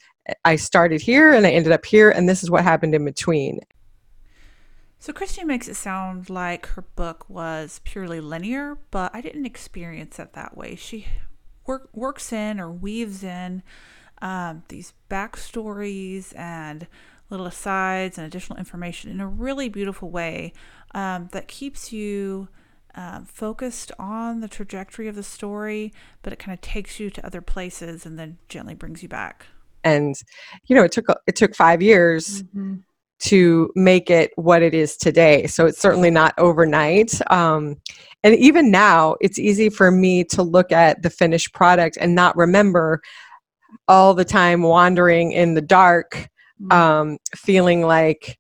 I 0.45 0.57
started 0.57 1.01
here 1.01 1.33
and 1.33 1.47
i 1.47 1.51
ended 1.51 1.73
up 1.73 1.87
here 1.87 2.11
and 2.11 2.29
this 2.29 2.43
is 2.43 2.51
what 2.51 2.65
happened 2.65 2.95
in 2.95 3.05
between 3.07 3.61
so 5.03 5.13
Christie 5.13 5.43
makes 5.43 5.67
it 5.67 5.75
sound 5.75 6.31
like 6.31 6.65
her 6.67 6.83
book 6.95 7.29
was 7.29 7.81
purely 7.83 8.21
linear, 8.21 8.79
but 8.93 9.11
I 9.13 9.21
didn't 9.21 9.47
experience 9.47 10.21
it 10.21 10.35
that 10.35 10.57
way. 10.57 10.77
She 10.77 11.09
work, 11.67 11.89
works 11.93 12.33
in 12.33 12.61
or 12.61 12.71
weaves 12.71 13.25
in 13.25 13.65
um, 14.21 14.63
these 14.69 14.93
backstories 15.11 16.33
and 16.39 16.87
little 17.31 17.47
asides 17.47 18.17
and 18.17 18.25
additional 18.29 18.61
information 18.61 19.11
in 19.11 19.21
a 19.21 19.27
really 19.27 19.69
beautiful 19.69 20.09
way 20.09 20.53
um, 20.95 21.29
that 21.33 21.49
keeps 21.49 21.93
you 21.93 22.47
um, 22.95 23.25
focused 23.25 23.91
on 23.99 24.39
the 24.39 24.47
trajectory 24.47 25.09
of 25.09 25.17
the 25.17 25.25
story, 25.25 25.93
but 26.23 26.33
it 26.33 26.39
kind 26.39 26.55
of 26.55 26.61
takes 26.61 27.01
you 27.01 27.11
to 27.11 27.27
other 27.27 27.41
places 27.41 28.07
and 28.07 28.21
then 28.21 28.39
gently 28.49 28.75
brings 28.75 29.03
you 29.03 29.09
back. 29.09 29.47
And 29.83 30.15
you 30.67 30.77
know, 30.77 30.85
it 30.85 30.93
took 30.93 31.07
it 31.27 31.35
took 31.35 31.57
five 31.57 31.83
years. 31.83 32.45
Mm-hmm 32.45 32.75
to 33.23 33.71
make 33.77 34.11
it 34.11 34.33
what 34.35 34.63
it 34.63 34.75
is 34.75 34.97
today. 34.97 35.47
So 35.47 35.67
it's 35.67 35.81
certainly 35.81 36.11
not 36.11 36.35
overnight. 36.39 37.21
Um, 37.31 37.77
and 38.25 38.35
even 38.35 38.71
now, 38.71 39.17
it's 39.21 39.39
easy 39.39 39.69
for 39.69 39.91
me 39.93 40.25
to 40.25 40.43
look 40.43 40.73
at 40.73 41.03
the 41.03 41.11
finished 41.11 41.55
product 41.55 41.97
and 42.01 42.17
not 42.17 42.37
remember 42.37 43.01
all 43.87 44.13
the 44.15 44.25
time 44.25 44.63
wandering 44.63 45.33
in 45.33 45.55
the 45.55 45.63
dark, 45.63 46.29
mm-hmm. 46.61 46.73
um, 46.73 47.19
feeling 47.37 47.83
like, 47.83 48.39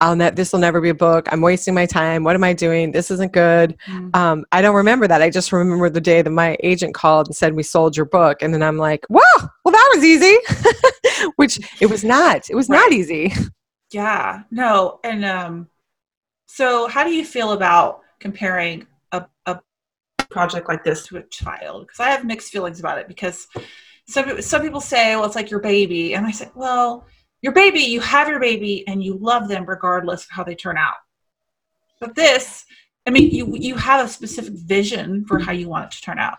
I'll 0.00 0.16
ne- 0.16 0.30
this 0.30 0.52
will 0.52 0.60
never 0.60 0.80
be 0.80 0.88
a 0.88 0.94
book. 0.94 1.28
I'm 1.32 1.40
wasting 1.40 1.74
my 1.74 1.86
time. 1.86 2.24
What 2.24 2.34
am 2.34 2.44
I 2.44 2.52
doing? 2.52 2.92
This 2.92 3.10
isn't 3.12 3.32
good. 3.32 3.76
Mm-hmm. 3.86 4.10
Um, 4.14 4.44
I 4.50 4.62
don't 4.62 4.76
remember 4.76 5.06
that. 5.08 5.22
I 5.22 5.30
just 5.30 5.52
remember 5.52 5.90
the 5.90 6.00
day 6.00 6.22
that 6.22 6.30
my 6.30 6.56
agent 6.62 6.94
called 6.94 7.26
and 7.26 7.34
said, 7.36 7.54
We 7.54 7.64
sold 7.64 7.96
your 7.96 8.06
book. 8.06 8.42
And 8.42 8.54
then 8.54 8.62
I'm 8.62 8.78
like, 8.78 9.04
Wow, 9.08 9.22
well, 9.36 9.72
that 9.72 9.92
was 9.94 10.04
easy, 10.04 10.36
which 11.36 11.58
it 11.80 11.86
was 11.86 12.04
not. 12.04 12.48
It 12.48 12.54
was 12.54 12.68
right. 12.68 12.78
not 12.78 12.92
easy. 12.92 13.32
Yeah, 13.90 14.42
no. 14.50 15.00
And 15.02 15.24
um, 15.24 15.68
so, 16.46 16.88
how 16.88 17.04
do 17.04 17.10
you 17.10 17.24
feel 17.24 17.52
about 17.52 18.00
comparing 18.20 18.86
a, 19.12 19.26
a 19.46 19.60
project 20.30 20.68
like 20.68 20.84
this 20.84 21.06
to 21.06 21.18
a 21.18 21.22
child? 21.24 21.86
Because 21.86 22.00
I 22.00 22.10
have 22.10 22.24
mixed 22.24 22.52
feelings 22.52 22.80
about 22.80 22.98
it 22.98 23.08
because 23.08 23.46
some, 24.06 24.40
some 24.42 24.62
people 24.62 24.80
say, 24.80 25.14
well, 25.14 25.24
it's 25.24 25.36
like 25.36 25.50
your 25.50 25.60
baby. 25.60 26.14
And 26.14 26.26
I 26.26 26.30
say, 26.30 26.50
well, 26.54 27.06
your 27.42 27.52
baby, 27.52 27.80
you 27.80 28.00
have 28.00 28.28
your 28.28 28.40
baby 28.40 28.86
and 28.88 29.02
you 29.02 29.16
love 29.18 29.48
them 29.48 29.64
regardless 29.64 30.24
of 30.24 30.30
how 30.30 30.44
they 30.44 30.54
turn 30.54 30.76
out. 30.76 30.96
But 32.00 32.14
this, 32.14 32.64
I 33.06 33.10
mean, 33.10 33.30
you, 33.30 33.56
you 33.56 33.74
have 33.76 34.04
a 34.04 34.08
specific 34.08 34.54
vision 34.54 35.24
for 35.26 35.38
how 35.38 35.52
you 35.52 35.68
want 35.68 35.86
it 35.86 35.96
to 35.96 36.02
turn 36.02 36.18
out. 36.18 36.38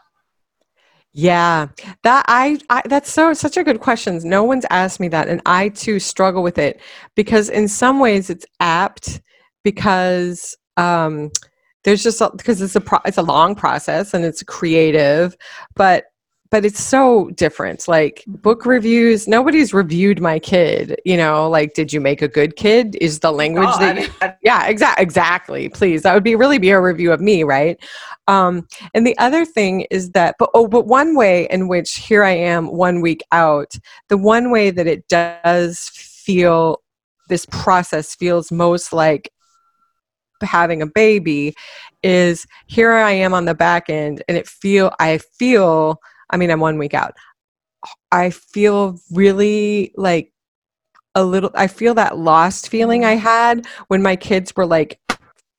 Yeah, 1.13 1.68
that 2.04 2.25
I, 2.28 2.60
I 2.70 2.84
that's 2.86 3.12
so 3.12 3.34
such 3.34 3.58
a 3.58 3.63
good 3.63 3.80
question. 3.80 4.20
No 4.24 4.44
one's 4.44 4.66
asked 4.70 5.00
me 5.00 5.08
that, 5.10 5.28
and 5.28 5.42
I 5.46 5.70
too 5.70 6.00
struggle 6.00 6.44
with 6.44 6.58
it 6.60 6.80
because 7.16 7.50
in 7.50 7.68
some 7.68 8.00
ways 8.00 8.30
it's 8.30 8.46
apt 8.60 9.22
because 9.63 10.56
um, 10.78 11.32
there's 11.84 12.04
just 12.04 12.22
because 12.38 12.62
it's 12.62 12.75
a 12.75 12.82
pro, 12.82 13.00
it's 13.06 13.18
a 13.18 13.24
long 13.24 13.56
process 13.56 14.13
and 14.13 14.24
it's 14.24 14.44
creative, 14.44 15.36
but 15.75 16.06
but 16.51 16.65
it's 16.65 16.82
so 16.82 17.29
different. 17.32 17.88
Like 17.88 18.24
book 18.27 18.65
reviews, 18.65 19.27
nobody's 19.27 19.74
reviewed 19.74 20.20
my 20.20 20.39
kid. 20.39 21.00
You 21.06 21.15
know, 21.15 21.48
like, 21.50 21.74
did 21.74 21.94
you 21.94 22.01
make 22.01 22.22
a 22.22 22.27
good 22.27 22.56
kid? 22.56 22.98
Is 23.00 23.20
the 23.20 23.32
language 23.32 23.65
God. 23.65 23.82
that? 23.82 23.98
You, 24.00 24.34
yeah, 24.41 24.65
exactly. 24.65 25.03
Exactly. 25.03 25.70
Please, 25.70 26.01
that 26.03 26.13
would 26.13 26.24
be 26.24 26.36
really 26.36 26.58
be 26.58 26.72
a 26.72 26.82
review 26.82 27.12
of 27.12 27.22
me, 27.22 27.44
right? 27.44 27.79
Um, 28.27 28.68
and 28.94 29.06
the 29.06 29.18
other 29.18 29.46
thing 29.46 29.86
is 29.91 30.12
that, 30.12 30.36
but 30.39 30.50
oh, 30.53 30.68
but 30.68 30.88
one 30.88 31.15
way 31.15 31.48
in 31.50 31.68
which 31.68 31.96
here 31.96 32.24
I 32.24 32.32
am 32.32 32.68
one 32.68 33.01
week 33.01 33.22
out, 33.32 33.75
the 34.08 34.18
one 34.18 34.51
way 34.51 34.72
that 34.72 34.88
it 34.88 35.08
does 35.08 35.89
feel 35.94 36.82
this 37.27 37.46
process 37.46 38.15
feels 38.15 38.51
most 38.51 38.91
like 38.91 39.32
having 40.41 40.82
a 40.82 40.88
baby 40.88 41.53
is 42.01 42.48
here 42.68 42.94
I 42.94 43.12
am 43.12 43.34
on 43.34 43.46
the 43.46 43.56
back 43.56 43.89
end, 43.89 44.24
and 44.27 44.38
it 44.38 44.48
feel 44.48 44.91
I 45.00 45.18
feel 45.18 46.00
I 46.29 46.38
mean, 46.38 46.51
I'm 46.51 46.59
one 46.59 46.77
week 46.77 46.93
out. 46.93 47.13
I 48.12 48.29
feel 48.29 49.00
really 49.12 49.93
like 49.95 50.31
a 51.15 51.24
little, 51.24 51.51
I 51.55 51.67
feel 51.67 51.93
that 51.95 52.17
lost 52.17 52.69
feeling 52.69 53.05
I 53.05 53.13
had 53.13 53.65
when 53.88 54.01
my 54.01 54.15
kids 54.15 54.53
were 54.55 54.65
like 54.65 55.00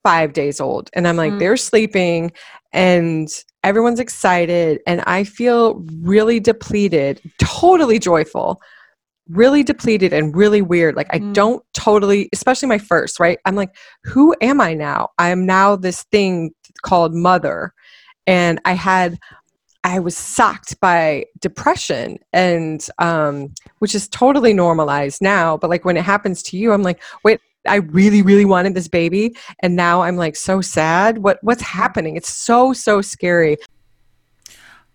five 0.02 0.32
days 0.32 0.60
old. 0.60 0.90
And 0.92 1.06
I'm 1.06 1.16
like, 1.16 1.32
mm. 1.32 1.38
they're 1.38 1.56
sleeping 1.56 2.32
and 2.72 3.28
everyone's 3.64 4.00
excited. 4.00 4.80
And 4.86 5.02
I 5.06 5.24
feel 5.24 5.84
really 6.02 6.40
depleted, 6.40 7.20
totally 7.38 7.98
joyful, 7.98 8.60
really 9.28 9.62
depleted 9.62 10.12
and 10.12 10.34
really 10.34 10.62
weird. 10.62 10.96
Like, 10.96 11.08
I 11.12 11.18
mm. 11.18 11.32
don't 11.34 11.62
totally, 11.74 12.28
especially 12.32 12.68
my 12.68 12.78
first, 12.78 13.20
right? 13.20 13.38
I'm 13.44 13.56
like, 13.56 13.70
who 14.04 14.34
am 14.40 14.60
I 14.60 14.74
now? 14.74 15.08
I 15.18 15.28
am 15.30 15.46
now 15.46 15.76
this 15.76 16.04
thing 16.04 16.52
called 16.82 17.14
mother. 17.14 17.72
And 18.26 18.60
I 18.64 18.72
had 18.72 19.18
I 19.82 19.98
was 19.98 20.16
sucked 20.16 20.78
by 20.80 21.26
depression 21.40 22.18
and 22.32 22.86
um, 22.98 23.54
which 23.78 23.94
is 23.94 24.08
totally 24.08 24.52
normalized 24.52 25.22
now. 25.22 25.56
But 25.56 25.70
like 25.70 25.84
when 25.84 25.96
it 25.96 26.04
happens 26.04 26.42
to 26.44 26.56
you, 26.56 26.72
I'm 26.72 26.82
like, 26.82 27.02
wait, 27.24 27.40
I 27.66 27.76
really, 27.76 28.22
really 28.22 28.44
wanted 28.44 28.74
this 28.74 28.88
baby, 28.88 29.36
and 29.60 29.76
now 29.76 30.00
I'm 30.02 30.16
like 30.16 30.34
so 30.34 30.62
sad. 30.62 31.18
What 31.18 31.38
what's 31.42 31.62
happening? 31.62 32.16
It's 32.16 32.30
so 32.30 32.72
so 32.72 33.02
scary. 33.02 33.58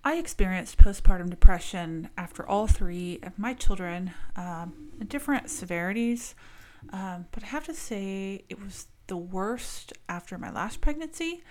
I 0.03 0.17
experienced 0.17 0.77
postpartum 0.77 1.29
depression 1.29 2.09
after 2.17 2.47
all 2.47 2.67
three 2.67 3.19
of 3.23 3.39
my 3.39 3.53
children, 3.53 4.13
um, 4.35 4.91
different 5.07 5.49
severities. 5.49 6.35
Um, 6.91 7.25
but 7.31 7.43
I 7.43 7.47
have 7.47 7.65
to 7.65 7.73
say, 7.73 8.45
it 8.49 8.61
was 8.61 8.87
the 9.07 9.17
worst 9.17 9.93
after 10.07 10.37
my 10.37 10.51
last 10.51 10.81
pregnancy, 10.81 11.43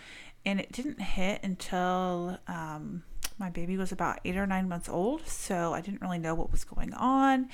and 0.47 0.61
it 0.61 0.71
didn't 0.71 1.00
hit 1.00 1.41
until 1.43 2.38
um, 2.47 3.03
my 3.38 3.50
baby 3.50 3.76
was 3.76 3.91
about 3.91 4.21
eight 4.25 4.37
or 4.37 4.47
nine 4.47 4.69
months 4.69 4.88
old, 4.88 5.26
so 5.26 5.75
I 5.75 5.81
didn't 5.81 6.00
really 6.00 6.19
know 6.19 6.35
what 6.35 6.53
was 6.53 6.62
going 6.62 6.95
on. 6.95 7.49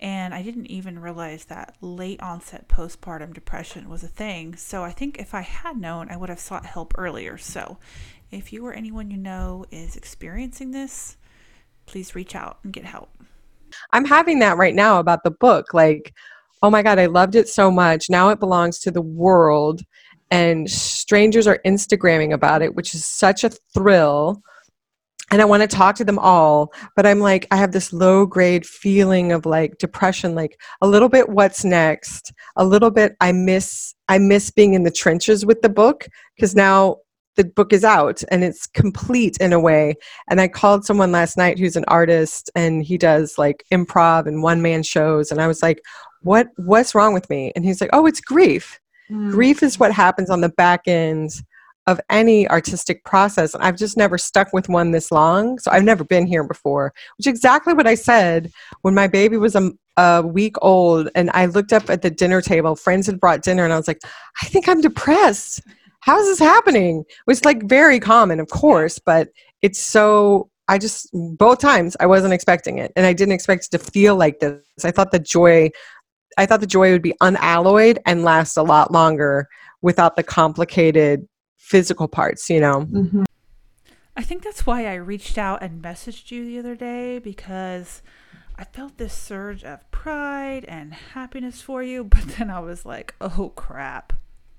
And 0.00 0.34
I 0.34 0.42
didn't 0.42 0.66
even 0.66 0.98
realize 0.98 1.44
that 1.44 1.76
late 1.80 2.20
onset 2.20 2.68
postpartum 2.68 3.32
depression 3.32 3.88
was 3.88 4.02
a 4.02 4.08
thing. 4.08 4.56
So 4.56 4.82
I 4.82 4.90
think 4.90 5.18
if 5.18 5.34
I 5.34 5.42
had 5.42 5.76
known, 5.76 6.10
I 6.10 6.16
would 6.16 6.30
have 6.30 6.40
sought 6.40 6.66
help 6.66 6.94
earlier. 6.98 7.38
So 7.38 7.78
if 8.32 8.52
you 8.52 8.66
or 8.66 8.72
anyone 8.72 9.10
you 9.10 9.18
know 9.18 9.66
is 9.70 9.94
experiencing 9.94 10.72
this, 10.72 11.16
please 11.86 12.14
reach 12.14 12.34
out 12.34 12.58
and 12.64 12.72
get 12.72 12.84
help. 12.84 13.10
I'm 13.92 14.04
having 14.04 14.40
that 14.40 14.56
right 14.56 14.74
now 14.74 14.98
about 14.98 15.22
the 15.22 15.30
book. 15.30 15.72
Like, 15.72 16.12
oh 16.60 16.70
my 16.70 16.82
God, 16.82 16.98
I 16.98 17.06
loved 17.06 17.36
it 17.36 17.48
so 17.48 17.70
much. 17.70 18.10
Now 18.10 18.30
it 18.30 18.40
belongs 18.40 18.80
to 18.80 18.90
the 18.90 19.02
world. 19.02 19.82
And 20.32 20.68
strangers 20.70 21.46
are 21.46 21.60
Instagramming 21.64 22.32
about 22.32 22.62
it, 22.62 22.74
which 22.74 22.94
is 22.94 23.04
such 23.04 23.44
a 23.44 23.50
thrill 23.50 24.42
and 25.30 25.40
I 25.40 25.44
want 25.44 25.62
to 25.62 25.68
talk 25.68 25.94
to 25.96 26.04
them 26.04 26.18
all, 26.18 26.72
but 26.96 27.06
I'm 27.06 27.20
like, 27.20 27.46
I 27.50 27.56
have 27.56 27.72
this 27.72 27.92
low 27.92 28.26
grade 28.26 28.66
feeling 28.66 29.32
of 29.32 29.46
like 29.46 29.78
depression, 29.78 30.34
like 30.34 30.60
a 30.80 30.88
little 30.88 31.08
bit 31.08 31.28
what's 31.28 31.64
next, 31.64 32.32
a 32.56 32.64
little 32.64 32.90
bit 32.90 33.16
I 33.20 33.32
miss 33.32 33.94
I 34.08 34.18
miss 34.18 34.50
being 34.50 34.74
in 34.74 34.82
the 34.82 34.90
trenches 34.90 35.46
with 35.46 35.62
the 35.62 35.68
book 35.68 36.08
because 36.34 36.56
now 36.56 36.96
the 37.36 37.44
book 37.44 37.72
is 37.72 37.84
out 37.84 38.22
and 38.30 38.42
it's 38.42 38.66
complete 38.66 39.36
in 39.38 39.52
a 39.52 39.60
way. 39.60 39.94
And 40.28 40.40
I 40.40 40.48
called 40.48 40.84
someone 40.84 41.12
last 41.12 41.36
night 41.36 41.58
who's 41.58 41.76
an 41.76 41.84
artist 41.86 42.50
and 42.56 42.82
he 42.82 42.98
does 42.98 43.38
like 43.38 43.64
improv 43.72 44.26
and 44.26 44.42
one 44.42 44.60
man 44.62 44.82
shows. 44.82 45.30
And 45.30 45.40
I 45.40 45.46
was 45.46 45.62
like, 45.62 45.80
what 46.22 46.48
what's 46.56 46.94
wrong 46.94 47.14
with 47.14 47.30
me? 47.30 47.52
And 47.54 47.64
he's 47.64 47.80
like, 47.80 47.90
oh, 47.92 48.06
it's 48.06 48.20
grief. 48.20 48.80
Mm. 49.10 49.30
Grief 49.30 49.62
is 49.62 49.78
what 49.78 49.92
happens 49.92 50.28
on 50.28 50.40
the 50.40 50.48
back 50.50 50.82
end 50.86 51.30
of 51.86 52.00
any 52.10 52.48
artistic 52.48 53.04
process. 53.04 53.54
I've 53.54 53.76
just 53.76 53.96
never 53.96 54.18
stuck 54.18 54.52
with 54.52 54.68
one 54.68 54.90
this 54.90 55.10
long. 55.10 55.58
So 55.58 55.70
I've 55.70 55.84
never 55.84 56.04
been 56.04 56.26
here 56.26 56.44
before, 56.44 56.92
which 57.16 57.26
is 57.26 57.30
exactly 57.30 57.74
what 57.74 57.86
I 57.86 57.94
said 57.94 58.50
when 58.82 58.94
my 58.94 59.08
baby 59.08 59.36
was 59.36 59.56
a, 59.56 59.70
a 59.96 60.22
week 60.22 60.56
old 60.62 61.08
and 61.14 61.30
I 61.32 61.46
looked 61.46 61.72
up 61.72 61.90
at 61.90 62.02
the 62.02 62.10
dinner 62.10 62.40
table. 62.40 62.76
Friends 62.76 63.06
had 63.06 63.18
brought 63.18 63.42
dinner 63.42 63.64
and 63.64 63.72
I 63.72 63.76
was 63.76 63.88
like, 63.88 64.00
I 64.42 64.46
think 64.46 64.68
I'm 64.68 64.80
depressed. 64.80 65.62
How 66.00 66.18
is 66.18 66.26
this 66.26 66.38
happening? 66.38 67.00
It 67.00 67.26
was 67.26 67.44
like 67.44 67.64
very 67.64 67.98
common, 67.98 68.40
of 68.40 68.48
course, 68.48 68.98
but 68.98 69.28
it's 69.62 69.78
so 69.78 70.50
I 70.68 70.78
just 70.78 71.08
both 71.12 71.58
times 71.58 71.96
I 71.98 72.06
wasn't 72.06 72.32
expecting 72.32 72.78
it 72.78 72.92
and 72.94 73.04
I 73.04 73.12
didn't 73.12 73.32
expect 73.32 73.66
it 73.66 73.70
to 73.72 73.90
feel 73.90 74.16
like 74.16 74.38
this. 74.38 74.62
I 74.84 74.92
thought 74.92 75.10
the 75.10 75.18
joy 75.18 75.70
I 76.38 76.46
thought 76.46 76.60
the 76.60 76.66
joy 76.66 76.92
would 76.92 77.02
be 77.02 77.14
unalloyed 77.20 77.98
and 78.06 78.22
last 78.22 78.56
a 78.56 78.62
lot 78.62 78.92
longer 78.92 79.48
without 79.82 80.16
the 80.16 80.22
complicated 80.22 81.26
physical 81.60 82.08
parts, 82.08 82.50
you 82.50 82.58
know. 82.58 82.86
Mm-hmm. 82.86 83.24
I 84.16 84.22
think 84.22 84.42
that's 84.42 84.66
why 84.66 84.86
I 84.86 84.94
reached 84.94 85.38
out 85.38 85.62
and 85.62 85.82
messaged 85.82 86.30
you 86.30 86.44
the 86.44 86.58
other 86.58 86.74
day 86.74 87.18
because 87.18 88.02
I 88.58 88.64
felt 88.64 88.98
this 88.98 89.14
surge 89.14 89.62
of 89.62 89.88
pride 89.90 90.64
and 90.66 90.92
happiness 90.92 91.62
for 91.62 91.82
you, 91.82 92.02
but 92.16 92.22
then 92.38 92.50
I 92.50 92.60
was 92.60 92.84
like, 92.84 93.14
"Oh 93.20 93.52
crap." 93.54 94.12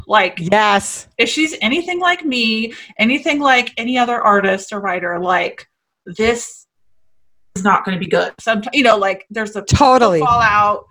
Like, 0.08 0.39
yes. 0.39 1.08
If 1.17 1.29
she's 1.29 1.55
anything 1.62 2.00
like 2.00 2.25
me, 2.25 2.74
anything 2.98 3.39
like 3.39 3.72
any 3.77 3.98
other 3.98 4.20
artist 4.20 4.74
or 4.74 4.79
writer, 4.79 5.20
like 5.20 5.67
this 6.05 6.65
is 7.55 7.63
not 7.63 7.86
going 7.86 7.96
to 7.96 8.03
be 8.03 8.10
good. 8.10 8.34
Sometimes, 8.39 8.75
you 8.75 8.84
know, 8.84 8.98
like 8.98 9.27
there's 9.29 9.55
a 9.55 9.62
totally 9.62 10.22
fallout, 10.22 10.86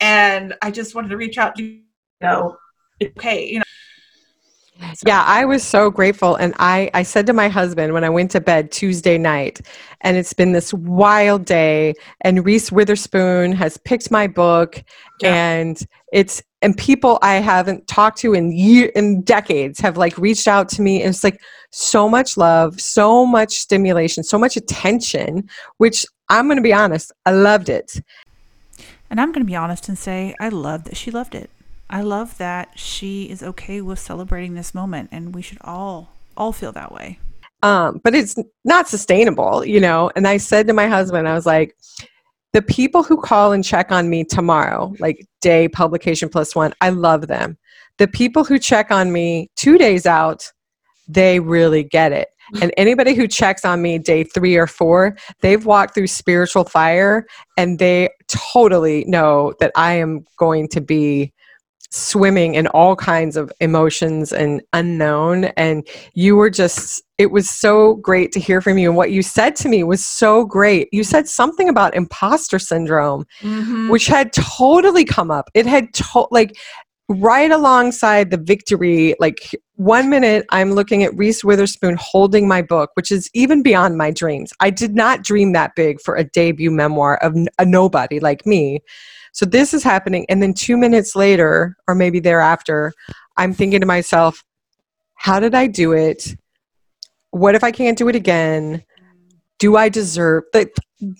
and 0.00 0.54
I 0.62 0.70
just 0.70 0.94
wanted 0.94 1.08
to 1.08 1.16
reach 1.16 1.36
out 1.36 1.56
to 1.56 1.62
you 1.62 1.82
know, 2.20 2.56
okay, 3.02 3.46
you 3.48 3.58
know. 3.58 3.64
So. 4.80 5.04
Yeah, 5.06 5.22
I 5.26 5.44
was 5.44 5.62
so 5.62 5.90
grateful. 5.90 6.34
And 6.34 6.54
I, 6.58 6.90
I 6.94 7.04
said 7.04 7.26
to 7.26 7.32
my 7.32 7.48
husband 7.48 7.92
when 7.92 8.04
I 8.04 8.10
went 8.10 8.30
to 8.32 8.40
bed 8.40 8.72
Tuesday 8.72 9.18
night, 9.18 9.60
and 10.00 10.16
it's 10.16 10.32
been 10.32 10.52
this 10.52 10.74
wild 10.74 11.44
day, 11.44 11.94
and 12.22 12.44
Reese 12.44 12.72
Witherspoon 12.72 13.52
has 13.52 13.76
picked 13.76 14.10
my 14.10 14.26
book, 14.26 14.82
yeah. 15.20 15.34
and 15.34 15.80
it's 16.12 16.42
and 16.60 16.76
people 16.76 17.18
I 17.22 17.34
haven't 17.34 17.86
talked 17.86 18.18
to 18.18 18.32
in 18.32 18.50
year 18.50 18.86
in 18.94 19.22
decades 19.22 19.78
have 19.80 19.96
like 19.96 20.16
reached 20.16 20.48
out 20.48 20.68
to 20.70 20.82
me 20.82 21.02
and 21.02 21.10
it's 21.10 21.22
like 21.22 21.38
so 21.70 22.08
much 22.08 22.38
love, 22.38 22.80
so 22.80 23.26
much 23.26 23.58
stimulation, 23.58 24.24
so 24.24 24.38
much 24.38 24.56
attention, 24.56 25.48
which 25.76 26.06
I'm 26.30 26.46
going 26.46 26.56
to 26.56 26.62
be 26.62 26.72
honest, 26.72 27.12
I 27.26 27.32
loved 27.32 27.68
it. 27.68 28.00
And 29.10 29.20
I'm 29.20 29.30
going 29.30 29.44
to 29.44 29.50
be 29.50 29.56
honest 29.56 29.88
and 29.88 29.98
say 29.98 30.34
I 30.40 30.48
love 30.48 30.84
that 30.84 30.96
she 30.96 31.10
loved 31.10 31.34
it. 31.34 31.50
I 31.90 32.02
love 32.02 32.38
that 32.38 32.78
she 32.78 33.24
is 33.24 33.42
okay 33.42 33.80
with 33.80 33.98
celebrating 33.98 34.54
this 34.54 34.74
moment 34.74 35.10
and 35.12 35.34
we 35.34 35.42
should 35.42 35.58
all 35.60 36.10
all 36.36 36.52
feel 36.52 36.72
that 36.72 36.92
way. 36.92 37.18
Um, 37.62 38.00
but 38.04 38.14
it's 38.14 38.36
not 38.64 38.88
sustainable, 38.88 39.64
you 39.64 39.80
know. 39.80 40.10
And 40.16 40.26
I 40.26 40.36
said 40.36 40.66
to 40.66 40.72
my 40.72 40.86
husband, 40.86 41.28
I 41.28 41.34
was 41.34 41.46
like, 41.46 41.74
the 42.52 42.62
people 42.62 43.02
who 43.02 43.20
call 43.20 43.52
and 43.52 43.64
check 43.64 43.90
on 43.90 44.10
me 44.10 44.22
tomorrow, 44.22 44.94
like 44.98 45.26
day 45.40 45.68
publication 45.68 46.28
plus 46.28 46.54
one, 46.54 46.74
I 46.80 46.90
love 46.90 47.26
them. 47.26 47.56
The 47.98 48.06
people 48.06 48.44
who 48.44 48.58
check 48.58 48.90
on 48.90 49.12
me 49.12 49.50
two 49.56 49.78
days 49.78 50.06
out, 50.06 50.50
they 51.08 51.40
really 51.40 51.84
get 51.84 52.12
it. 52.12 52.28
And 52.60 52.74
anybody 52.76 53.14
who 53.14 53.26
checks 53.26 53.64
on 53.64 53.80
me 53.80 53.98
day 53.98 54.22
three 54.22 54.56
or 54.56 54.66
four, 54.66 55.16
they've 55.40 55.64
walked 55.64 55.94
through 55.94 56.08
spiritual 56.08 56.64
fire 56.64 57.26
and 57.56 57.78
they 57.78 58.10
totally 58.28 59.06
know 59.06 59.54
that 59.60 59.72
I 59.74 59.94
am 59.94 60.26
going 60.36 60.68
to 60.68 60.82
be 60.82 61.32
swimming 61.90 62.54
in 62.54 62.66
all 62.68 62.96
kinds 62.96 63.36
of 63.36 63.52
emotions 63.60 64.32
and 64.32 64.62
unknown. 64.72 65.44
And 65.56 65.86
you 66.14 66.36
were 66.36 66.50
just 66.50 67.02
it 67.16 67.30
was 67.30 67.48
so 67.48 67.94
great 67.94 68.32
to 68.32 68.40
hear 68.40 68.60
from 68.60 68.76
you. 68.76 68.88
And 68.88 68.96
what 68.96 69.12
you 69.12 69.22
said 69.22 69.54
to 69.56 69.68
me 69.68 69.84
was 69.84 70.04
so 70.04 70.44
great. 70.44 70.88
You 70.90 71.04
said 71.04 71.28
something 71.28 71.68
about 71.68 71.94
imposter 71.94 72.58
syndrome 72.58 73.24
mm-hmm. 73.40 73.88
which 73.88 74.06
had 74.06 74.32
totally 74.32 75.04
come 75.04 75.30
up. 75.30 75.50
It 75.54 75.66
had 75.66 75.92
to- 75.94 76.26
like 76.30 76.56
right 77.08 77.50
alongside 77.50 78.30
the 78.30 78.38
victory 78.38 79.14
like 79.20 79.54
one 79.76 80.08
minute 80.08 80.46
i'm 80.50 80.72
looking 80.72 81.02
at 81.02 81.16
reese 81.16 81.42
witherspoon 81.42 81.96
holding 82.00 82.46
my 82.46 82.62
book 82.62 82.90
which 82.94 83.10
is 83.10 83.28
even 83.34 83.62
beyond 83.62 83.98
my 83.98 84.10
dreams 84.10 84.52
i 84.60 84.70
did 84.70 84.94
not 84.94 85.22
dream 85.22 85.52
that 85.52 85.74
big 85.74 86.00
for 86.00 86.14
a 86.14 86.24
debut 86.24 86.70
memoir 86.70 87.16
of 87.16 87.36
a 87.58 87.64
nobody 87.64 88.20
like 88.20 88.46
me 88.46 88.80
so 89.34 89.44
this 89.44 89.74
is 89.74 89.82
happening. 89.82 90.24
And 90.28 90.40
then 90.40 90.54
two 90.54 90.76
minutes 90.76 91.16
later, 91.16 91.76
or 91.88 91.96
maybe 91.96 92.20
thereafter, 92.20 92.92
I'm 93.36 93.52
thinking 93.52 93.80
to 93.80 93.86
myself, 93.86 94.44
how 95.16 95.40
did 95.40 95.56
I 95.56 95.66
do 95.66 95.92
it? 95.92 96.36
What 97.30 97.56
if 97.56 97.64
I 97.64 97.72
can't 97.72 97.98
do 97.98 98.08
it 98.08 98.14
again? 98.14 98.84
Do 99.58 99.76
I 99.76 99.88
deserve 99.88 100.44
like 100.52 100.74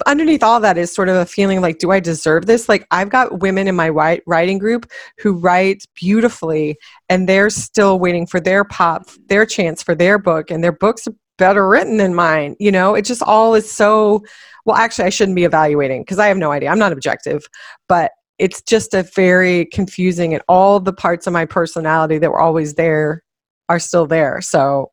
underneath 0.07 0.43
all 0.43 0.61
that 0.61 0.79
is 0.79 0.95
sort 0.95 1.09
of 1.09 1.17
a 1.17 1.27
feeling 1.27 1.61
like, 1.61 1.79
do 1.79 1.91
I 1.91 2.01
deserve 2.01 2.47
this? 2.47 2.69
Like 2.69 2.87
I've 2.91 3.11
got 3.11 3.41
women 3.41 3.69
in 3.69 3.77
my 3.77 3.91
writing 4.27 4.59
group 4.59 4.91
who 5.19 5.35
write 5.35 5.85
beautifully 5.95 6.77
and 7.09 7.29
they're 7.29 7.51
still 7.51 7.99
waiting 7.99 8.27
for 8.27 8.41
their 8.41 8.65
pop, 8.65 9.09
their 9.29 9.47
chance 9.47 9.83
for 9.83 9.95
their 9.95 10.19
book, 10.19 10.51
and 10.51 10.65
their 10.65 10.73
books 10.73 11.07
are 11.07 11.15
better 11.39 11.69
written 11.69 11.97
than 11.97 12.15
mine. 12.15 12.57
You 12.59 12.73
know, 12.73 12.95
it 12.95 13.05
just 13.05 13.23
all 13.23 13.55
is 13.55 13.71
so 13.71 14.23
well, 14.65 14.77
actually, 14.77 15.05
I 15.05 15.11
shouldn't 15.11 15.37
be 15.37 15.45
evaluating 15.45 16.03
because 16.03 16.19
I 16.19 16.29
have 16.29 16.39
no 16.39 16.51
idea. 16.51 16.71
I'm 16.71 16.79
not 16.79 16.93
objective, 16.93 17.47
but 17.89 18.13
it's 18.39 18.63
just 18.63 18.95
a 18.95 19.03
very 19.03 19.67
confusing, 19.67 20.35
and 20.35 20.43
all 20.49 20.81
the 20.81 20.93
parts 20.93 21.27
of 21.27 21.33
my 21.33 21.45
personality 21.45 22.19
that 22.19 22.31
were 22.31 22.41
always 22.41 22.75
there 22.75 23.23
are 23.69 23.79
still 23.79 24.07
there. 24.07 24.41
So 24.41 24.91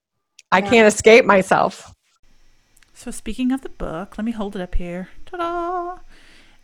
I 0.51 0.59
yeah. 0.59 0.69
can't 0.69 0.87
escape 0.93 1.25
myself. 1.25 1.91
So, 3.03 3.09
speaking 3.09 3.51
of 3.51 3.61
the 3.61 3.69
book, 3.69 4.19
let 4.19 4.25
me 4.25 4.31
hold 4.31 4.55
it 4.55 4.61
up 4.61 4.75
here. 4.75 5.09
Ta 5.25 5.37
da! 5.37 5.97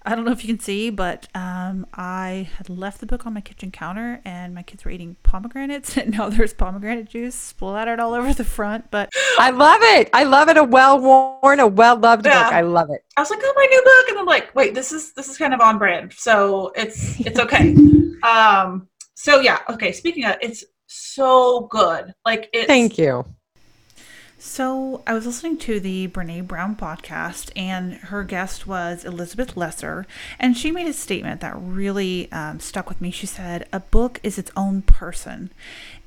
I 0.05 0.13
don't 0.13 0.23
know 0.23 0.31
if 0.31 0.43
you 0.43 0.53
can 0.53 0.59
see, 0.59 0.91
but 0.91 1.27
um, 1.33 1.87
I 1.95 2.47
had 2.57 2.69
left 2.69 2.99
the 2.99 3.07
book 3.07 3.25
on 3.25 3.33
my 3.33 3.41
kitchen 3.41 3.71
counter, 3.71 4.21
and 4.23 4.53
my 4.53 4.61
kids 4.61 4.85
were 4.85 4.91
eating 4.91 5.15
pomegranates, 5.23 5.97
and 5.97 6.15
now 6.15 6.29
there's 6.29 6.53
pomegranate 6.53 7.09
juice 7.09 7.33
splattered 7.33 7.99
all 7.99 8.13
over 8.13 8.35
the 8.35 8.43
front. 8.43 8.91
But 8.91 9.09
I 9.39 9.49
love 9.49 9.79
it. 9.81 10.11
I 10.13 10.25
love 10.25 10.47
it. 10.47 10.57
A 10.57 10.63
well 10.63 10.99
worn, 10.99 11.59
a 11.59 11.65
well 11.65 11.97
loved 11.97 12.27
yeah. 12.27 12.43
book. 12.43 12.53
I 12.53 12.61
love 12.61 12.91
it. 12.91 13.03
I 13.17 13.21
was 13.21 13.31
like, 13.31 13.39
oh, 13.41 13.53
my 13.55 13.65
new 13.65 13.81
book, 13.81 14.09
and 14.09 14.19
I'm 14.19 14.27
like, 14.27 14.53
wait, 14.53 14.75
this 14.75 14.91
is 14.91 15.13
this 15.13 15.29
is 15.29 15.39
kind 15.39 15.55
of 15.55 15.59
on 15.59 15.79
brand, 15.79 16.13
so 16.13 16.71
it's 16.75 17.19
it's 17.19 17.39
okay. 17.39 17.75
um. 18.21 18.87
So 19.15 19.39
yeah, 19.39 19.61
okay. 19.69 19.91
Speaking 19.91 20.25
of, 20.25 20.35
it's 20.43 20.63
so 20.85 21.61
good. 21.71 22.13
Like 22.25 22.47
it's. 22.53 22.67
Thank 22.67 22.99
you. 22.99 23.25
So, 24.39 25.01
I 25.07 25.15
was 25.15 25.25
listening 25.25 25.57
to 25.59 25.79
the 25.79 26.09
Brene 26.09 26.45
Brown 26.45 26.75
podcast, 26.75 27.49
and 27.55 27.95
her 27.95 28.23
guest 28.23 28.67
was 28.67 29.03
Elizabeth 29.03 29.57
Lesser, 29.57 30.05
and 30.39 30.55
she 30.55 30.69
made 30.69 30.85
a 30.85 30.93
statement 30.93 31.41
that 31.41 31.55
really 31.59 32.31
um, 32.31 32.59
stuck 32.59 32.87
with 32.87 33.01
me. 33.01 33.09
She 33.09 33.25
said, 33.25 33.67
A 33.73 33.79
book 33.79 34.19
is 34.21 34.37
its 34.37 34.51
own 34.55 34.83
person. 34.83 35.51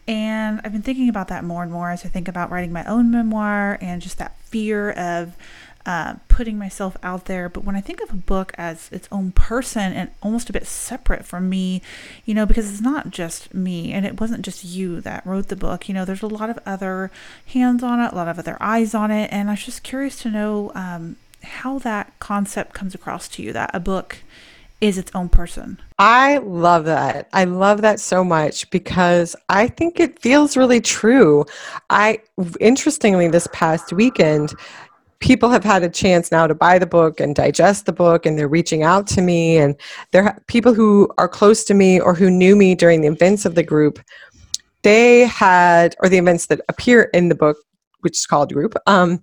And 0.07 0.61
I've 0.63 0.71
been 0.71 0.83
thinking 0.83 1.09
about 1.09 1.27
that 1.27 1.43
more 1.43 1.65
and 1.65 1.73
more 1.73 1.91
as 1.91 2.05
I 2.05 2.09
think 2.09 2.29
about 2.29 2.53
writing 2.53 2.73
my 2.73 2.85
own 2.85 3.11
memoir 3.11 3.79
and 3.81 4.01
just 4.01 4.19
that 4.19 4.39
fear 4.43 4.93
of 4.93 5.37
uh, 5.87 6.17
putting 6.29 6.59
myself 6.59 6.97
out 7.03 7.25
there. 7.25 7.49
But 7.49 7.65
when 7.65 7.77
I 7.77 7.81
think 7.81 8.01
of 8.01 8.11
a 8.11 8.17
book 8.17 8.53
as 8.59 8.91
its 8.93 9.09
own 9.11 9.33
person 9.33 9.93
and 9.93 10.11
almost 10.23 10.51
a 10.51 10.53
bit 10.53 10.67
separate 10.67 11.25
from 11.25 11.49
me, 11.49 11.83
you 12.25 12.35
know, 12.35 12.47
because 12.47 12.71
it's 12.71 12.81
not 12.81 13.11
just 13.11 13.55
me 13.55 13.93
and 13.93 14.05
it 14.05 14.21
wasn't 14.21 14.45
just 14.45 14.65
you 14.65 15.01
that 15.01 15.27
wrote 15.27 15.49
the 15.49 15.57
book, 15.57 15.89
you 15.89 15.95
know, 15.95 16.05
there's 16.05 16.23
a 16.23 16.27
lot 16.27 16.51
of 16.51 16.59
other 16.67 17.11
hands 17.47 17.83
on 17.83 18.01
it, 18.01 18.13
a 18.13 18.15
lot 18.15 18.29
of 18.29 18.39
other 18.39 18.57
eyes 18.61 18.95
on 18.95 19.11
it. 19.11 19.33
And 19.33 19.49
I 19.49 19.55
was 19.55 19.65
just 19.65 19.83
curious 19.83 20.21
to 20.23 20.31
know 20.31 20.71
um, 20.75 21.17
how 21.43 21.79
that 21.81 22.13
concept 22.19 22.75
comes 22.75 22.95
across 22.95 23.29
to 23.29 23.43
you 23.43 23.53
that 23.53 23.71
a 23.75 23.81
book 23.81 24.19
is 24.81 24.97
its 24.97 25.11
own 25.15 25.29
person. 25.29 25.79
I 25.99 26.39
love 26.39 26.87
that. 26.87 27.29
I 27.33 27.45
love 27.45 27.83
that 27.83 28.01
so 28.01 28.25
much 28.25 28.69
because 28.71 29.37
I 29.49 29.69
think 29.69 30.01
it 30.01 30.19
feels 30.19 30.57
really 30.57 30.81
true. 30.81 31.45
I 31.91 32.21
interestingly 32.61 33.29
this 33.29 33.47
past 33.53 33.93
weekend 33.93 34.55
people 35.21 35.51
have 35.51 35.65
had 35.65 35.83
a 35.83 35.89
chance 35.89 36.33
now 36.33 36.47
to 36.47 36.55
buy 36.55 36.79
the 36.79 36.87
book 36.87 37.21
and 37.21 37.35
digest 37.35 37.87
the 37.87 37.93
book 37.93 38.27
and 38.27 38.39
they're 38.39 38.49
reaching 38.49 38.83
out 38.83 39.07
to 39.07 39.23
me 39.23 39.59
and 39.59 39.77
there 40.13 40.25
are 40.25 40.43
people 40.49 40.75
who 40.75 41.09
are 41.19 41.29
close 41.29 41.63
to 41.65 41.75
me 41.75 42.01
or 42.01 42.15
who 42.15 42.31
knew 42.31 42.57
me 42.57 42.75
during 42.75 43.01
the 43.01 43.09
events 43.09 43.45
of 43.45 43.55
the 43.55 43.63
group 43.63 44.01
they 44.83 45.21
had 45.21 45.95
or 46.01 46.09
the 46.09 46.19
events 46.19 46.47
that 46.47 46.61
appear 46.69 47.03
in 47.15 47.29
the 47.29 47.35
book 47.35 47.57
which 48.01 48.17
is 48.17 48.27
called 48.27 48.53
group 48.53 48.75
um, 48.87 49.21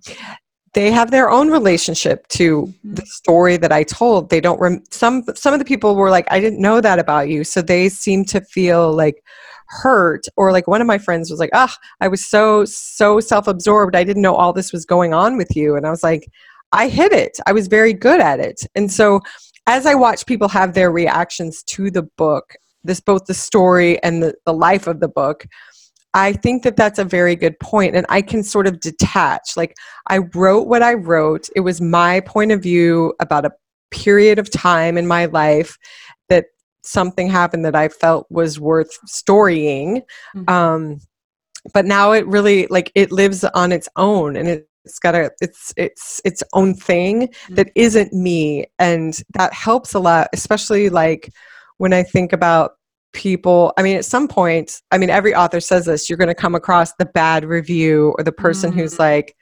they 0.74 0.90
have 0.90 1.10
their 1.10 1.30
own 1.30 1.50
relationship 1.50 2.28
to 2.28 2.72
the 2.84 3.04
story 3.06 3.56
that 3.56 3.72
I 3.72 3.82
told. 3.82 4.30
They 4.30 4.40
don't 4.40 4.60
rem- 4.60 4.84
some 4.90 5.24
some 5.34 5.52
of 5.52 5.58
the 5.58 5.64
people 5.64 5.96
were 5.96 6.10
like, 6.10 6.30
I 6.30 6.40
didn't 6.40 6.60
know 6.60 6.80
that 6.80 6.98
about 6.98 7.28
you, 7.28 7.42
so 7.42 7.62
they 7.62 7.88
seem 7.88 8.24
to 8.26 8.40
feel 8.42 8.92
like 8.92 9.24
hurt 9.68 10.26
or 10.36 10.50
like 10.50 10.66
one 10.66 10.80
of 10.80 10.86
my 10.86 10.98
friends 10.98 11.30
was 11.30 11.38
like 11.38 11.50
ah 11.52 11.70
oh, 11.70 11.84
i 12.00 12.08
was 12.08 12.24
so 12.24 12.64
so 12.64 13.20
self-absorbed. 13.20 13.94
I 13.94 14.04
didn't 14.04 14.22
know 14.22 14.34
all 14.34 14.52
this 14.52 14.72
was 14.72 14.84
going 14.84 15.12
on 15.12 15.36
with 15.36 15.54
you. 15.54 15.76
And 15.76 15.86
i 15.86 15.90
was 15.90 16.02
like 16.02 16.30
i 16.72 16.88
hit 16.88 17.12
it. 17.12 17.38
I 17.46 17.52
was 17.52 17.66
very 17.68 17.92
good 17.92 18.20
at 18.20 18.40
it. 18.40 18.66
And 18.74 18.90
so 18.90 19.20
as 19.66 19.86
i 19.86 19.94
watch 19.94 20.26
people 20.26 20.48
have 20.48 20.74
their 20.74 20.90
reactions 20.90 21.62
to 21.64 21.90
the 21.90 22.02
book 22.02 22.54
this 22.84 23.00
both 23.00 23.26
the 23.26 23.34
story 23.34 24.02
and 24.02 24.22
the, 24.22 24.34
the 24.46 24.54
life 24.54 24.86
of 24.86 25.00
the 25.00 25.08
book 25.08 25.46
i 26.14 26.32
think 26.32 26.62
that 26.62 26.76
that's 26.76 26.98
a 26.98 27.04
very 27.04 27.36
good 27.36 27.58
point 27.60 27.94
and 27.94 28.06
i 28.08 28.22
can 28.22 28.42
sort 28.42 28.66
of 28.66 28.80
detach. 28.80 29.56
Like 29.56 29.76
i 30.08 30.18
wrote 30.34 30.66
what 30.66 30.82
i 30.82 30.94
wrote. 30.94 31.48
It 31.54 31.60
was 31.60 31.80
my 31.80 32.20
point 32.20 32.52
of 32.52 32.62
view 32.62 33.14
about 33.20 33.44
a 33.44 33.52
period 33.90 34.38
of 34.38 34.50
time 34.50 34.98
in 34.98 35.06
my 35.06 35.26
life 35.26 35.78
something 36.82 37.28
happened 37.28 37.64
that 37.64 37.76
I 37.76 37.88
felt 37.88 38.26
was 38.30 38.58
worth 38.58 38.98
storying. 39.06 40.02
Mm-hmm. 40.34 40.48
Um, 40.48 41.00
but 41.74 41.84
now 41.84 42.12
it 42.12 42.26
really 42.26 42.66
like 42.68 42.90
it 42.94 43.12
lives 43.12 43.44
on 43.44 43.72
its 43.72 43.88
own 43.96 44.36
and 44.36 44.48
it's 44.48 44.68
it's 44.88 44.98
got 44.98 45.14
a 45.14 45.30
it's 45.40 45.72
it's 45.76 46.20
its 46.24 46.42
own 46.54 46.74
thing 46.74 47.28
that 47.50 47.70
isn't 47.74 48.12
me 48.12 48.64
and 48.78 49.22
that 49.34 49.52
helps 49.52 49.92
a 49.92 49.98
lot 49.98 50.28
especially 50.32 50.88
like 50.88 51.30
when 51.76 51.92
i 51.92 52.02
think 52.02 52.32
about 52.32 52.72
people 53.12 53.72
i 53.76 53.82
mean 53.82 53.96
at 53.96 54.04
some 54.04 54.26
point 54.26 54.80
i 54.90 54.98
mean 54.98 55.10
every 55.10 55.34
author 55.34 55.60
says 55.60 55.84
this 55.84 56.08
you're 56.08 56.16
going 56.16 56.28
to 56.28 56.34
come 56.34 56.54
across 56.54 56.94
the 56.94 57.06
bad 57.06 57.44
review 57.44 58.14
or 58.16 58.24
the 58.24 58.32
person 58.32 58.72
who's 58.72 58.94
Mhm. 58.94 58.98
like 58.98 59.36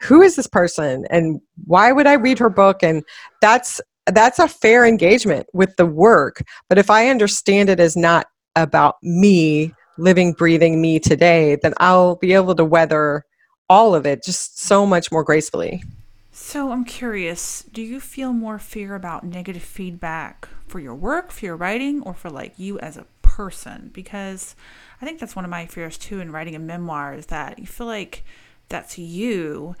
who 0.00 0.22
is 0.22 0.36
this 0.36 0.46
person 0.46 1.04
and 1.10 1.40
why 1.64 1.92
would 1.92 2.06
i 2.06 2.14
read 2.14 2.38
her 2.38 2.50
book 2.50 2.82
and 2.82 3.04
that's 3.40 3.80
that's 4.12 4.38
a 4.38 4.48
fair 4.48 4.84
engagement 4.86 5.46
with 5.52 5.74
the 5.76 5.86
work 5.86 6.42
but 6.68 6.78
if 6.78 6.90
i 6.90 7.08
understand 7.08 7.68
it 7.68 7.80
as 7.80 7.96
not 7.96 8.26
about 8.56 8.96
me 9.02 9.72
living 9.98 10.32
breathing 10.32 10.80
me 10.80 10.98
today 10.98 11.56
then 11.62 11.74
i'll 11.78 12.16
be 12.16 12.32
able 12.32 12.54
to 12.54 12.64
weather 12.64 13.24
all 13.68 13.94
of 13.94 14.06
it 14.06 14.22
just 14.24 14.58
so 14.58 14.86
much 14.86 15.10
more 15.12 15.24
gracefully 15.24 15.82
So 16.30 16.70
I'm 16.70 16.84
curious, 16.84 17.64
do 17.72 17.82
you 17.82 17.98
feel 18.00 18.32
more 18.32 18.58
fear 18.60 18.94
about 18.94 19.24
negative 19.24 19.62
feedback 19.62 20.48
for 20.68 20.78
your 20.78 20.94
work, 20.94 21.32
for 21.32 21.44
your 21.44 21.56
writing, 21.56 22.00
or 22.02 22.14
for 22.14 22.30
like 22.30 22.54
you 22.56 22.78
as 22.78 22.96
a 22.96 23.06
person? 23.22 23.90
Because 23.92 24.54
I 25.02 25.04
think 25.04 25.18
that's 25.18 25.34
one 25.34 25.44
of 25.44 25.50
my 25.50 25.66
fears 25.66 25.98
too 25.98 26.20
in 26.20 26.30
writing 26.30 26.54
a 26.54 26.60
memoir 26.60 27.12
is 27.14 27.26
that 27.26 27.58
you 27.58 27.66
feel 27.66 27.88
like 27.88 28.24
that's 28.68 28.98
you. 28.98 29.74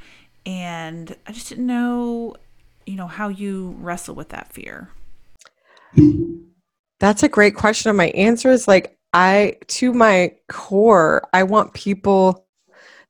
And 0.44 1.14
I 1.26 1.32
just 1.32 1.48
didn't 1.48 1.66
know, 1.66 2.34
you 2.88 2.96
know, 2.96 3.06
how 3.06 3.28
you 3.28 3.76
wrestle 3.80 4.14
with 4.14 4.30
that 4.30 4.52
fear. 4.52 4.88
That's 7.00 7.22
a 7.22 7.28
great 7.28 7.54
question. 7.54 7.90
And 7.90 7.98
my 7.98 8.08
answer 8.08 8.50
is 8.50 8.66
like, 8.66 8.98
I, 9.12 9.56
to 9.68 9.92
my 9.92 10.32
core, 10.48 11.22
I 11.32 11.42
want 11.42 11.74
people 11.74 12.46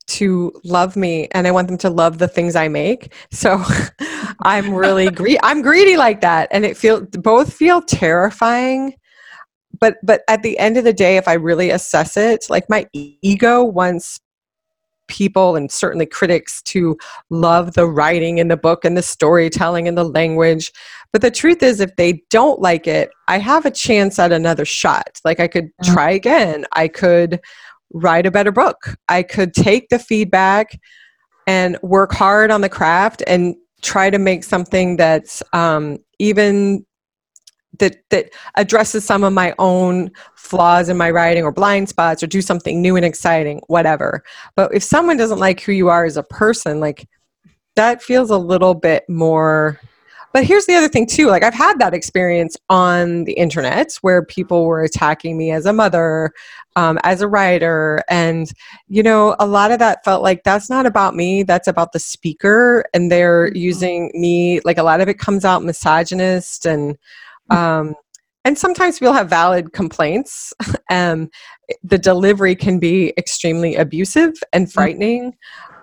to 0.08 0.52
love 0.64 0.96
me 0.96 1.28
and 1.32 1.46
I 1.46 1.52
want 1.52 1.68
them 1.68 1.78
to 1.78 1.90
love 1.90 2.18
the 2.18 2.28
things 2.28 2.56
I 2.56 2.68
make. 2.68 3.12
So 3.30 3.62
I'm 4.42 4.74
really 4.74 5.10
greedy. 5.10 5.38
I'm 5.42 5.62
greedy 5.62 5.96
like 5.96 6.22
that. 6.22 6.48
And 6.50 6.64
it 6.64 6.76
feel 6.76 7.02
both 7.02 7.52
feel 7.52 7.80
terrifying. 7.80 8.94
But 9.78 9.98
but 10.02 10.22
at 10.28 10.42
the 10.42 10.58
end 10.58 10.76
of 10.76 10.84
the 10.84 10.92
day, 10.92 11.18
if 11.18 11.28
I 11.28 11.34
really 11.34 11.70
assess 11.70 12.16
it, 12.16 12.46
like 12.48 12.68
my 12.68 12.86
ego 12.92 13.62
wants 13.62 14.18
people 15.08 15.56
and 15.56 15.70
certainly 15.70 16.06
critics 16.06 16.62
to 16.62 16.96
love 17.30 17.74
the 17.74 17.86
writing 17.86 18.38
in 18.38 18.48
the 18.48 18.56
book 18.56 18.84
and 18.84 18.96
the 18.96 19.02
storytelling 19.02 19.88
and 19.88 19.98
the 19.98 20.04
language. 20.04 20.72
But 21.12 21.22
the 21.22 21.30
truth 21.30 21.62
is, 21.62 21.80
if 21.80 21.96
they 21.96 22.22
don't 22.30 22.60
like 22.60 22.86
it, 22.86 23.10
I 23.26 23.38
have 23.38 23.66
a 23.66 23.70
chance 23.70 24.18
at 24.18 24.30
another 24.32 24.64
shot. 24.64 25.20
Like 25.24 25.40
I 25.40 25.48
could 25.48 25.70
Mhm. 25.82 25.92
try 25.92 26.10
again. 26.10 26.66
I 26.72 26.88
could 26.88 27.40
write 27.92 28.26
a 28.26 28.30
better 28.30 28.52
book. 28.52 28.96
I 29.08 29.22
could 29.22 29.54
take 29.54 29.88
the 29.88 29.98
feedback 29.98 30.78
and 31.46 31.78
work 31.82 32.12
hard 32.12 32.50
on 32.50 32.60
the 32.60 32.68
craft 32.68 33.22
and 33.26 33.56
try 33.80 34.10
to 34.10 34.18
make 34.18 34.44
something 34.44 34.96
that's 34.96 35.42
um, 35.52 35.98
even 36.18 36.84
that 37.78 37.96
that 38.10 38.30
addresses 38.56 39.04
some 39.04 39.24
of 39.24 39.32
my 39.32 39.54
own 39.58 40.10
flaws 40.34 40.88
in 40.88 40.96
my 40.96 41.10
writing 41.10 41.44
or 41.44 41.52
blind 41.52 41.88
spots 41.88 42.22
or 42.22 42.26
do 42.26 42.40
something 42.40 42.80
new 42.80 42.96
and 42.96 43.04
exciting 43.04 43.60
whatever. 43.66 44.22
But 44.56 44.74
if 44.74 44.82
someone 44.82 45.16
doesn't 45.16 45.38
like 45.38 45.60
who 45.60 45.72
you 45.72 45.88
are 45.88 46.04
as 46.04 46.16
a 46.16 46.22
person 46.22 46.80
like 46.80 47.08
that 47.76 48.02
feels 48.02 48.30
a 48.30 48.38
little 48.38 48.74
bit 48.74 49.04
more 49.08 49.80
but 50.34 50.44
here's 50.44 50.66
the 50.66 50.74
other 50.74 50.88
thing 50.88 51.06
too 51.06 51.28
like 51.28 51.42
i've 51.44 51.54
had 51.54 51.78
that 51.78 51.94
experience 51.94 52.56
on 52.68 53.24
the 53.24 53.32
internet 53.34 53.92
where 54.02 54.24
people 54.24 54.64
were 54.66 54.82
attacking 54.82 55.38
me 55.38 55.52
as 55.52 55.64
a 55.64 55.72
mother 55.72 56.32
um, 56.78 56.96
as 57.02 57.20
a 57.20 57.28
writer. 57.28 58.04
And 58.08 58.50
you 58.86 59.02
know 59.02 59.34
a 59.40 59.46
lot 59.46 59.72
of 59.72 59.80
that 59.80 60.04
felt 60.04 60.22
like 60.22 60.44
that's 60.44 60.70
not 60.70 60.86
about 60.86 61.16
me 61.16 61.42
that's 61.42 61.66
about 61.66 61.92
the 61.92 61.98
speaker. 61.98 62.84
And 62.94 63.10
they're 63.10 63.50
Mhm. 63.50 63.56
using 63.56 64.10
me 64.14 64.60
like 64.64 64.78
a 64.78 64.84
lot 64.84 65.00
of 65.00 65.08
it 65.08 65.18
comes 65.18 65.44
out 65.44 65.64
misogynist 65.64 66.64
and 66.64 66.96
um, 67.50 67.94
and 68.44 68.56
sometimes 68.56 69.00
we'll 69.00 69.12
have 69.12 69.28
valid 69.30 69.72
complaints. 69.72 70.52
Um, 70.90 71.28
the 71.82 71.98
delivery 71.98 72.56
can 72.56 72.78
be 72.78 73.12
extremely 73.18 73.76
abusive 73.76 74.32
and 74.54 74.72
frightening. 74.72 75.34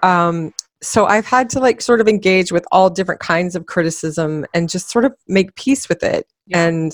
Um, 0.02 0.52
so 0.82 1.06
i've 1.06 1.26
had 1.26 1.50
to 1.50 1.60
like 1.60 1.82
sort 1.82 2.02
of 2.02 2.08
engage 2.08 2.52
with 2.52 2.66
all 2.72 2.90
different 2.90 3.22
kinds 3.22 3.56
of 3.56 3.66
criticism 3.66 4.46
and 4.54 4.70
just 4.70 4.90
sort 4.90 5.06
of 5.06 5.14
make 5.28 5.56
peace 5.56 5.88
with 5.90 6.04
it 6.04 6.28
Yeah. 6.48 6.66
and 6.68 6.92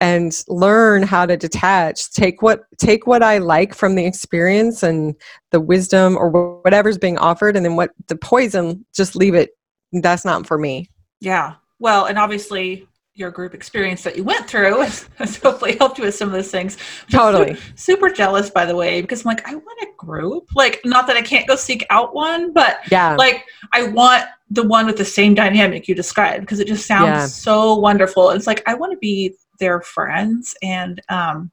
and 0.00 0.32
learn 0.48 1.02
how 1.02 1.26
to 1.26 1.36
detach 1.36 2.10
take 2.12 2.42
what 2.42 2.64
take 2.78 3.06
what 3.06 3.22
i 3.22 3.38
like 3.38 3.74
from 3.74 3.94
the 3.94 4.04
experience 4.04 4.82
and 4.82 5.14
the 5.52 5.60
wisdom 5.60 6.16
or 6.16 6.30
whatever's 6.62 6.98
being 6.98 7.18
offered 7.18 7.56
and 7.56 7.64
then 7.64 7.76
what 7.76 7.90
the 8.08 8.16
poison 8.16 8.84
just 8.94 9.14
leave 9.14 9.34
it. 9.34 9.50
That's 9.92 10.24
not 10.24 10.46
for 10.46 10.58
me. 10.58 10.90
Yeah. 11.20 11.54
Well, 11.78 12.06
and 12.06 12.18
obviously 12.18 12.88
your 13.14 13.30
group 13.30 13.52
experience 13.54 14.02
that 14.04 14.16
you 14.16 14.24
went 14.24 14.46
through 14.48 14.80
has, 14.80 15.08
has 15.18 15.36
hopefully 15.36 15.76
helped 15.76 15.98
you 15.98 16.04
with 16.04 16.14
some 16.14 16.28
of 16.28 16.32
those 16.32 16.50
things. 16.50 16.76
which 16.76 17.14
I'm 17.14 17.32
su- 17.32 17.38
Totally. 17.38 17.60
Super 17.76 18.08
jealous, 18.10 18.48
by 18.50 18.64
the 18.64 18.74
way, 18.74 19.00
because 19.02 19.20
I'm 19.24 19.28
like, 19.28 19.46
I 19.46 19.54
want 19.54 19.80
a 19.82 19.88
group. 19.98 20.48
Like, 20.54 20.80
not 20.84 21.06
that 21.08 21.16
I 21.16 21.22
can't 21.22 21.46
go 21.46 21.54
seek 21.54 21.84
out 21.90 22.14
one, 22.14 22.52
but 22.52 22.78
yeah 22.90 23.14
like 23.16 23.44
I 23.72 23.84
want 23.88 24.24
the 24.50 24.66
one 24.66 24.86
with 24.86 24.96
the 24.96 25.04
same 25.04 25.34
dynamic 25.34 25.88
you 25.88 25.94
described 25.94 26.40
because 26.40 26.58
it 26.60 26.66
just 26.66 26.86
sounds 26.86 27.06
Yeah. 27.06 27.26
so 27.26 27.74
wonderful. 27.76 28.30
It's 28.30 28.46
like 28.46 28.62
I 28.66 28.74
want 28.74 28.92
to 28.92 28.98
be 28.98 29.34
their 29.58 29.80
friends 29.82 30.54
and 30.62 31.00
um 31.08 31.50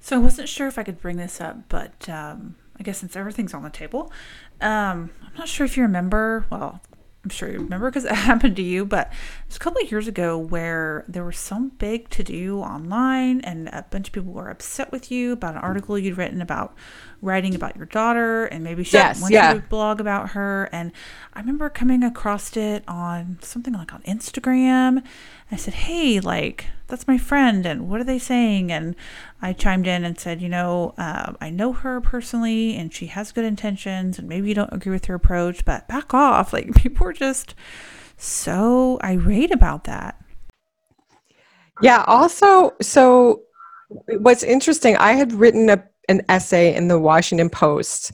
So 0.00 0.16
I 0.16 0.18
wasn't 0.18 0.48
sure 0.48 0.66
if 0.66 0.78
I 0.78 0.82
could 0.82 1.00
bring 1.00 1.16
this 1.18 1.40
up, 1.40 1.68
but 1.68 2.08
um, 2.08 2.56
I 2.78 2.82
guess 2.82 2.98
since 2.98 3.16
everything's 3.16 3.54
on 3.54 3.62
the 3.62 3.70
table, 3.70 4.10
um, 4.60 5.10
I'm 5.22 5.34
not 5.38 5.48
sure 5.48 5.64
if 5.64 5.76
you 5.76 5.82
remember. 5.82 6.44
Well, 6.50 6.80
I'm 7.24 7.30
sure 7.30 7.50
you 7.50 7.58
remember 7.58 7.90
because 7.90 8.04
it 8.04 8.12
happened 8.12 8.56
to 8.56 8.62
you, 8.62 8.84
but 8.84 9.08
it 9.08 9.48
was 9.48 9.56
a 9.56 9.60
couple 9.60 9.82
of 9.82 9.90
years 9.90 10.06
ago 10.06 10.36
where 10.36 11.04
there 11.08 11.24
was 11.24 11.38
some 11.38 11.70
big 11.70 12.10
to 12.10 12.22
do 12.22 12.60
online, 12.60 13.40
and 13.40 13.68
a 13.68 13.84
bunch 13.90 14.08
of 14.08 14.12
people 14.12 14.32
were 14.32 14.50
upset 14.50 14.92
with 14.92 15.10
you 15.10 15.32
about 15.32 15.54
an 15.54 15.60
article 15.62 15.98
you'd 15.98 16.18
written 16.18 16.42
about 16.42 16.74
writing 17.24 17.54
about 17.54 17.76
your 17.76 17.86
daughter, 17.86 18.44
and 18.46 18.62
maybe 18.62 18.84
she 18.84 18.96
Yes, 18.96 19.20
wanted 19.20 19.34
yeah. 19.34 19.54
to 19.54 19.60
blog 19.60 20.00
about 20.00 20.30
her. 20.30 20.68
And 20.72 20.92
I 21.32 21.40
remember 21.40 21.68
coming 21.70 22.02
across 22.02 22.56
it 22.56 22.84
on 22.86 23.38
something 23.42 23.72
like 23.74 23.92
on 23.94 24.02
Instagram. 24.02 25.02
I 25.50 25.56
said, 25.56 25.74
"Hey, 25.74 26.20
like 26.20 26.66
that's 26.88 27.08
my 27.08 27.18
friend, 27.18 27.66
and 27.66 27.88
what 27.88 28.00
are 28.00 28.04
they 28.04 28.18
saying?" 28.18 28.70
And 28.70 28.94
I 29.42 29.52
chimed 29.52 29.86
in 29.86 30.04
and 30.04 30.18
said, 30.18 30.40
"You 30.40 30.48
know, 30.48 30.94
uh, 30.98 31.32
I 31.40 31.50
know 31.50 31.72
her 31.72 32.00
personally, 32.00 32.76
and 32.76 32.92
she 32.92 33.06
has 33.06 33.32
good 33.32 33.44
intentions, 33.44 34.18
and 34.18 34.28
maybe 34.28 34.48
you 34.48 34.54
don't 34.54 34.72
agree 34.72 34.92
with 34.92 35.06
her 35.06 35.14
approach, 35.14 35.64
but 35.64 35.88
back 35.88 36.12
off." 36.14 36.52
Like 36.52 36.74
people 36.74 37.04
were 37.06 37.12
just 37.12 37.54
so 38.16 38.98
irate 39.02 39.50
about 39.52 39.84
that. 39.84 40.20
Yeah, 41.82 42.04
also, 42.06 42.72
so 42.80 43.42
what's 44.18 44.42
interesting, 44.42 44.96
I 44.96 45.12
had 45.12 45.32
written 45.32 45.68
a, 45.70 45.84
an 46.08 46.22
essay 46.28 46.74
in 46.74 46.88
the 46.88 46.98
Washington 46.98 47.48
Post, 47.50 48.12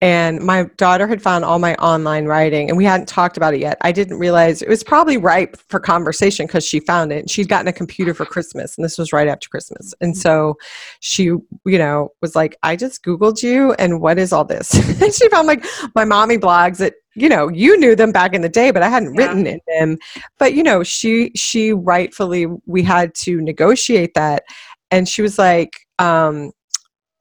and 0.00 0.40
my 0.40 0.64
daughter 0.78 1.06
had 1.06 1.22
found 1.22 1.44
all 1.44 1.60
my 1.60 1.74
online 1.76 2.24
writing, 2.26 2.68
and 2.68 2.76
we 2.76 2.84
hadn't 2.84 3.06
talked 3.06 3.36
about 3.36 3.54
it 3.54 3.60
yet. 3.60 3.78
I 3.82 3.92
didn't 3.92 4.18
realize 4.18 4.60
it 4.60 4.68
was 4.68 4.82
probably 4.82 5.16
ripe 5.16 5.56
for 5.68 5.78
conversation 5.78 6.46
because 6.46 6.66
she 6.66 6.80
found 6.80 7.12
it. 7.12 7.30
She'd 7.30 7.48
gotten 7.48 7.68
a 7.68 7.72
computer 7.72 8.12
for 8.12 8.24
Christmas, 8.26 8.76
and 8.76 8.84
this 8.84 8.98
was 8.98 9.12
right 9.12 9.28
after 9.28 9.48
Christmas. 9.48 9.94
And 10.00 10.16
so 10.16 10.56
she, 10.98 11.24
you 11.24 11.42
know, 11.64 12.08
was 12.20 12.34
like, 12.34 12.56
I 12.64 12.74
just 12.74 13.04
Googled 13.04 13.42
you, 13.42 13.74
and 13.74 14.00
what 14.00 14.18
is 14.18 14.32
all 14.32 14.44
this? 14.44 14.74
and 15.02 15.14
she 15.14 15.28
found 15.28 15.46
like 15.46 15.64
my 15.94 16.04
mommy 16.04 16.36
blogs 16.36 16.78
that, 16.78 16.94
you 17.14 17.28
know, 17.28 17.48
you 17.48 17.78
knew 17.78 17.94
them 17.94 18.10
back 18.10 18.34
in 18.34 18.40
the 18.40 18.48
day, 18.48 18.70
but 18.72 18.82
I 18.82 18.88
hadn't 18.88 19.14
Yeah. 19.14 19.26
written 19.28 19.46
in 19.46 19.60
them 19.68 19.98
but 20.38 20.54
you 20.54 20.62
know 20.62 20.82
she 20.82 21.30
she 21.36 21.72
rightfully 21.72 22.46
we 22.66 22.82
had 22.82 23.14
to 23.14 23.40
negotiate 23.40 24.14
that 24.14 24.42
and 24.90 25.08
she 25.08 25.22
was 25.22 25.38
like 25.38 25.80
um 25.98 26.50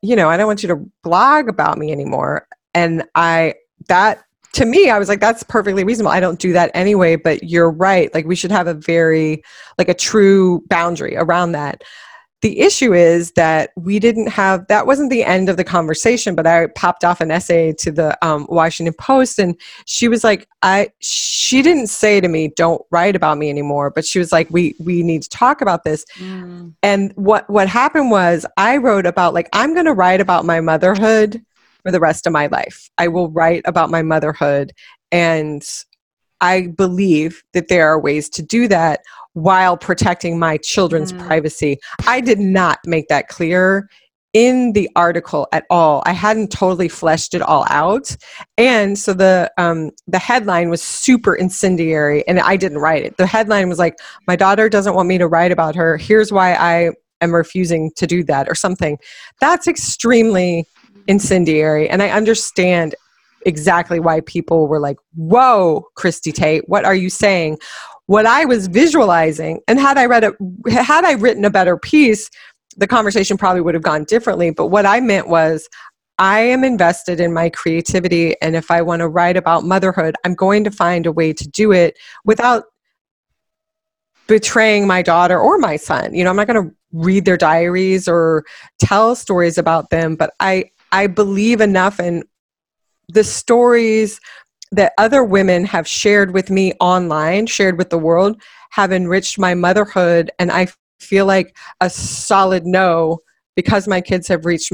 you 0.02 0.16
know 0.16 0.30
i 0.30 0.38
don't 0.38 0.48
want 0.48 0.64
you 0.64 0.68
to 0.68 0.90
blog 1.04 1.48
about 1.48 1.78
me 1.78 1.92
anymore. 1.92 2.48
And 2.74 3.04
i 3.16 3.56
that 3.88 4.24
to 4.54 4.66
me 4.66 4.90
i 4.90 5.00
was 5.00 5.10
like 5.10 5.20
that's 5.20 5.44
perfectly 5.44 5.84
reasonable. 5.84 6.12
I 6.12 6.20
don't 6.20 6.40
do 6.40 6.54
that 6.54 6.72
anyway 6.74 7.16
but 7.16 7.44
you're 7.44 7.72
right. 7.72 8.14
Like 8.14 8.26
we 8.26 8.36
should 8.36 8.52
have 8.52 8.68
a 8.68 8.74
very 8.74 9.44
like 9.78 9.90
a 9.90 9.94
true 9.94 10.64
boundary 10.68 11.16
around 11.16 11.54
that 11.54 11.84
the 12.42 12.60
issue 12.60 12.94
is 12.94 13.32
that 13.34 13.72
we 13.76 14.00
didn't 14.00 14.28
have 14.28 14.66
that 14.68 14.88
wasn't 14.88 15.10
the 15.10 15.24
end 15.24 15.50
of 15.50 15.58
the 15.58 15.64
conversation 15.64 16.36
but 16.36 16.48
i 16.48 16.68
popped 16.68 17.04
off 17.04 17.22
an 17.22 17.32
essay 17.32 17.72
to 17.74 17.92
the 17.92 18.18
um, 18.26 18.46
washington 18.50 18.94
post 18.94 19.40
and 19.40 19.60
she 19.86 20.08
was 20.08 20.24
like 20.24 20.48
i 20.62 20.90
she 21.00 21.62
didn't 21.62 21.88
say 21.88 22.20
to 22.20 22.28
me 22.28 22.48
don't 22.56 22.82
write 22.92 23.16
about 23.16 23.38
me 23.38 23.50
anymore 23.50 23.90
but 23.90 24.06
she 24.06 24.20
was 24.20 24.32
like 24.32 24.50
we 24.52 24.76
we 24.80 25.04
need 25.04 25.22
to 25.22 25.30
talk 25.30 25.62
about 25.62 25.84
this. 25.84 26.06
And 26.84 27.14
what 27.16 27.50
what 27.50 27.68
happened 27.68 28.12
was 28.12 28.46
i 28.58 28.78
wrote 28.78 29.06
about 29.06 29.34
like 29.34 29.50
i'm 29.54 29.74
going 29.74 29.86
to 29.86 29.94
write 29.94 30.22
about 30.22 30.46
my 30.46 30.62
motherhood 30.62 31.42
for 31.84 31.92
the 31.92 32.00
rest 32.00 32.28
of 32.28 32.34
my 32.34 32.46
life. 32.48 32.92
I 33.00 33.08
will 33.08 33.32
write 33.32 33.64
about 33.66 33.90
my 33.90 34.02
motherhood 34.02 34.72
and 35.12 35.68
i 36.40 36.68
believe 36.68 37.44
that 37.54 37.68
there 37.68 37.88
are 37.88 38.00
ways 38.00 38.30
to 38.30 38.42
do 38.42 38.68
that 38.68 39.02
while 39.34 39.78
protecting 39.78 40.38
my 40.38 40.58
children's 40.58 41.14
Mm. 41.14 41.26
privacy 41.28 41.78
i 42.08 42.20
did 42.20 42.40
not 42.40 42.80
make 42.86 43.08
that 43.08 43.28
clear 43.28 43.88
in 44.34 44.72
the 44.72 44.90
article 44.96 45.46
at 45.52 45.66
all. 45.70 46.02
I 46.06 46.14
hadn't 46.14 46.54
totally 46.54 46.88
fleshed 46.88 47.34
it 47.34 47.42
all 47.42 47.66
out, 47.70 48.16
and 48.58 48.98
so 48.98 49.14
the 49.14 49.52
um, 49.58 49.92
the 50.08 50.20
headline 50.20 50.70
was 50.70 50.82
super 50.82 51.36
incendiary, 51.36 52.26
and 52.30 52.40
I 52.40 52.56
didn't 52.56 52.78
write 52.78 53.04
it. 53.04 53.18
The 53.18 53.26
headline 53.26 53.68
was 53.68 53.78
like, 53.78 54.00
"My 54.28 54.38
daughter 54.38 54.70
doesn't 54.70 54.96
want 54.96 55.10
me 55.10 55.18
to 55.18 55.28
write 55.28 55.52
about 55.52 55.76
her. 55.76 55.98
Here's 55.98 56.32
why 56.32 56.54
I 56.54 56.92
am 57.20 57.36
refusing 57.36 57.92
to 57.98 58.08
do 58.08 58.24
that," 58.24 58.48
or 58.48 58.56
something. 58.56 58.98
That's 59.42 59.68
extremely 59.68 60.66
incendiary, 61.08 61.90
and 61.90 62.02
I 62.02 62.10
understand 62.12 62.96
exactly 63.46 64.00
why 64.00 64.22
people 64.22 64.68
were 64.68 64.80
like, 64.80 64.98
"Whoa, 65.16 65.88
Christie 65.96 66.32
Tate, 66.32 66.70
what 66.70 66.86
are 66.86 66.96
you 66.96 67.10
saying?" 67.10 67.58
What 68.12 68.26
I 68.26 68.44
was 68.44 68.68
visualizing, 68.68 69.62
and 69.70 69.80
had 69.80 69.98
I 69.98 70.06
read 70.06 70.26
it, 70.26 70.36
had 70.70 71.06
I 71.06 71.14
written 71.14 71.46
a 71.46 71.50
better 71.50 71.78
piece, 71.78 72.30
the 72.76 72.86
conversation 72.86 73.38
probably 73.38 73.62
would 73.62 73.74
have 73.74 73.84
gone 73.84 74.04
differently. 74.04 74.52
But 74.52 74.68
what 74.68 74.86
I 74.86 75.00
meant 75.00 75.30
was, 75.30 75.70
I 76.18 76.42
am 76.42 76.66
invested 76.66 77.22
in 77.22 77.32
my 77.32 77.50
creativity, 77.50 78.36
and 78.42 78.58
if 78.58 78.70
I 78.70 78.82
want 78.82 79.00
to 79.00 79.08
write 79.08 79.38
about 79.38 79.64
motherhood, 79.64 80.18
I'm 80.26 80.36
going 80.36 80.66
to 80.66 80.72
find 80.72 81.06
a 81.06 81.12
way 81.14 81.32
to 81.32 81.48
do 81.48 81.72
it 81.72 81.98
without 82.26 82.66
betraying 84.28 84.88
my 84.88 85.02
daughter 85.02 85.40
or 85.40 85.58
my 85.58 85.78
son. 85.78 86.14
You 86.14 86.26
know, 86.26 86.32
I'm 86.32 86.36
not 86.36 86.48
going 86.48 86.68
to 86.68 86.76
read 86.92 87.24
their 87.24 87.38
diaries 87.38 88.10
or 88.10 88.44
tell 88.78 89.16
stories 89.16 89.58
about 89.58 89.90
them, 89.90 90.18
but 90.18 90.34
I 90.42 90.66
I 90.92 91.08
believe 91.08 91.62
enough 91.62 91.98
in 91.98 92.26
the 93.08 93.24
stories 93.24 94.20
that 94.72 94.94
other 94.98 95.24
women 95.24 95.66
have 95.66 95.88
shared 95.88 96.34
with 96.34 96.50
me 96.50 96.74
online, 96.80 97.46
shared 97.46 97.78
with 97.78 97.90
the 97.90 97.98
world, 97.98 98.42
have 98.72 98.92
enriched 98.92 99.38
my 99.38 99.54
motherhood, 99.54 100.32
and 100.40 100.52
I 100.52 100.68
feel 101.00 101.26
like 101.26 101.56
a 101.82 101.90
solid 101.90 102.66
no 102.66 103.20
because 103.56 103.88
my 103.88 104.00
kids 104.00 104.28
have 104.28 104.46
reached 104.46 104.72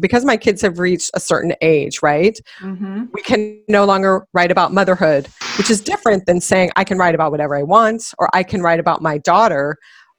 because 0.00 0.24
my 0.24 0.36
kids 0.36 0.62
have 0.62 0.78
reached 0.78 1.10
a 1.14 1.20
certain 1.20 1.52
age 1.60 2.00
right? 2.02 2.38
Mm-hmm. 2.60 3.04
we 3.12 3.22
can 3.22 3.60
no 3.68 3.84
longer 3.84 4.26
write 4.32 4.50
about 4.50 4.72
motherhood 4.72 5.28
which 5.58 5.70
is 5.70 5.80
different 5.80 6.24
than 6.26 6.40
saying 6.40 6.70
i 6.76 6.84
can 6.84 6.96
write 6.96 7.14
about 7.14 7.32
whatever 7.32 7.54
i 7.56 7.62
want 7.62 8.14
or 8.18 8.30
i 8.32 8.42
can 8.42 8.62
write 8.62 8.80
about 8.80 9.02
my 9.02 9.18
daughter 9.18 9.76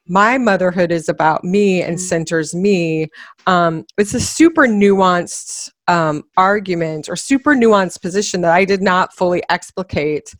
my 0.07 0.37
motherhood 0.37 0.91
is 0.91 1.09
about 1.09 1.43
me 1.43 1.81
and 1.81 1.97
mm-hmm. 1.97 2.05
centers 2.05 2.53
me. 2.53 3.07
Um, 3.47 3.85
it's 3.97 4.13
a 4.13 4.19
super 4.19 4.67
nuanced 4.67 5.71
um, 5.87 6.23
argument 6.37 7.09
or 7.09 7.15
super 7.15 7.53
nuanced 7.53 8.01
position 8.01 8.41
that 8.41 8.51
i 8.51 8.65
did 8.65 8.81
not 8.81 9.13
fully 9.13 9.43
explicate. 9.49 10.33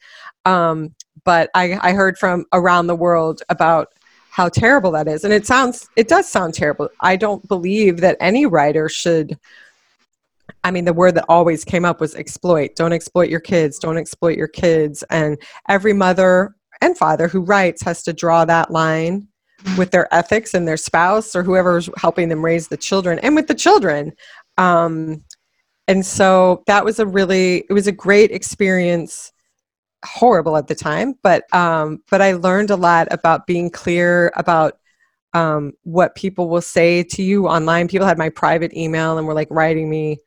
Um, 0.46 0.94
but 1.24 1.50
I, 1.56 1.78
I 1.82 1.94
heard 1.94 2.18
from 2.18 2.46
around 2.54 2.88
the 2.88 2.96
world 2.96 3.42
about 3.50 3.90
how 4.30 4.50
terrible 4.50 4.92
that 4.92 5.08
is. 5.08 5.24
And 5.24 5.34
it 5.34 5.48
sounds 5.48 5.88
it 5.96 6.08
does 6.08 6.28
sound 6.28 6.54
terrible. 6.54 6.90
I 7.00 7.16
don't 7.16 7.48
believe 7.48 8.02
that 8.02 8.18
any 8.20 8.46
writer 8.46 8.90
should 8.90 9.38
i 10.64 10.70
mean 10.70 10.86
the 10.86 10.94
word 10.94 11.16
that 11.16 11.26
always 11.30 11.64
came 11.64 11.86
up 11.86 12.02
was 12.02 12.16
exploit. 12.16 12.76
Don't 12.76 12.94
exploit 12.94 13.30
your 13.30 13.40
kids. 13.40 13.80
Don't 13.80 13.98
exploit 13.98 14.38
your 14.38 14.48
kids. 14.48 15.04
And 15.10 15.42
every 15.70 15.94
mother 15.94 16.56
and 16.82 16.98
father 16.98 17.28
who 17.28 17.42
writes 17.42 17.82
has 17.84 18.04
to 18.04 18.14
draw 18.14 18.46
that 18.46 18.72
line 18.72 19.28
with 19.78 19.92
their 19.92 20.14
ethics 20.14 20.54
and 20.54 20.68
their 20.68 20.78
spouse 20.78 21.36
or 21.36 21.44
whoever's 21.44 21.90
helping 21.98 22.30
them 22.30 22.44
raise 22.44 22.68
the 22.68 22.78
children 22.78 23.20
and 23.20 23.36
with 23.36 23.48
the 23.48 23.56
children. 23.56 24.14
Um, 24.58 25.24
and 25.88 26.06
so 26.06 26.64
that 26.68 26.86
was 26.86 27.00
a 27.00 27.06
really 27.06 27.66
it 27.70 27.74
was 27.74 27.88
a 27.88 27.92
great 27.92 28.32
experience. 28.32 29.32
Horrible 30.04 30.56
at 30.56 30.68
the 30.68 30.76
time, 30.76 31.16
but 31.24 31.52
um, 31.52 32.04
but 32.12 32.22
I 32.22 32.34
learned 32.34 32.70
a 32.70 32.76
lot 32.76 33.08
about 33.10 33.48
being 33.48 33.72
clear 33.72 34.32
about 34.36 34.78
um, 35.34 35.74
what 35.82 36.14
people 36.14 36.48
will 36.48 36.62
say 36.62 37.02
to 37.02 37.24
you 37.24 37.48
online. 37.48 37.88
People 37.88 38.06
had 38.06 38.20
my 38.20 38.30
private 38.30 38.72
email 38.76 39.18
and 39.18 39.26
were 39.26 39.34
like 39.34 39.48
writing 39.50 39.90
me 39.90 40.20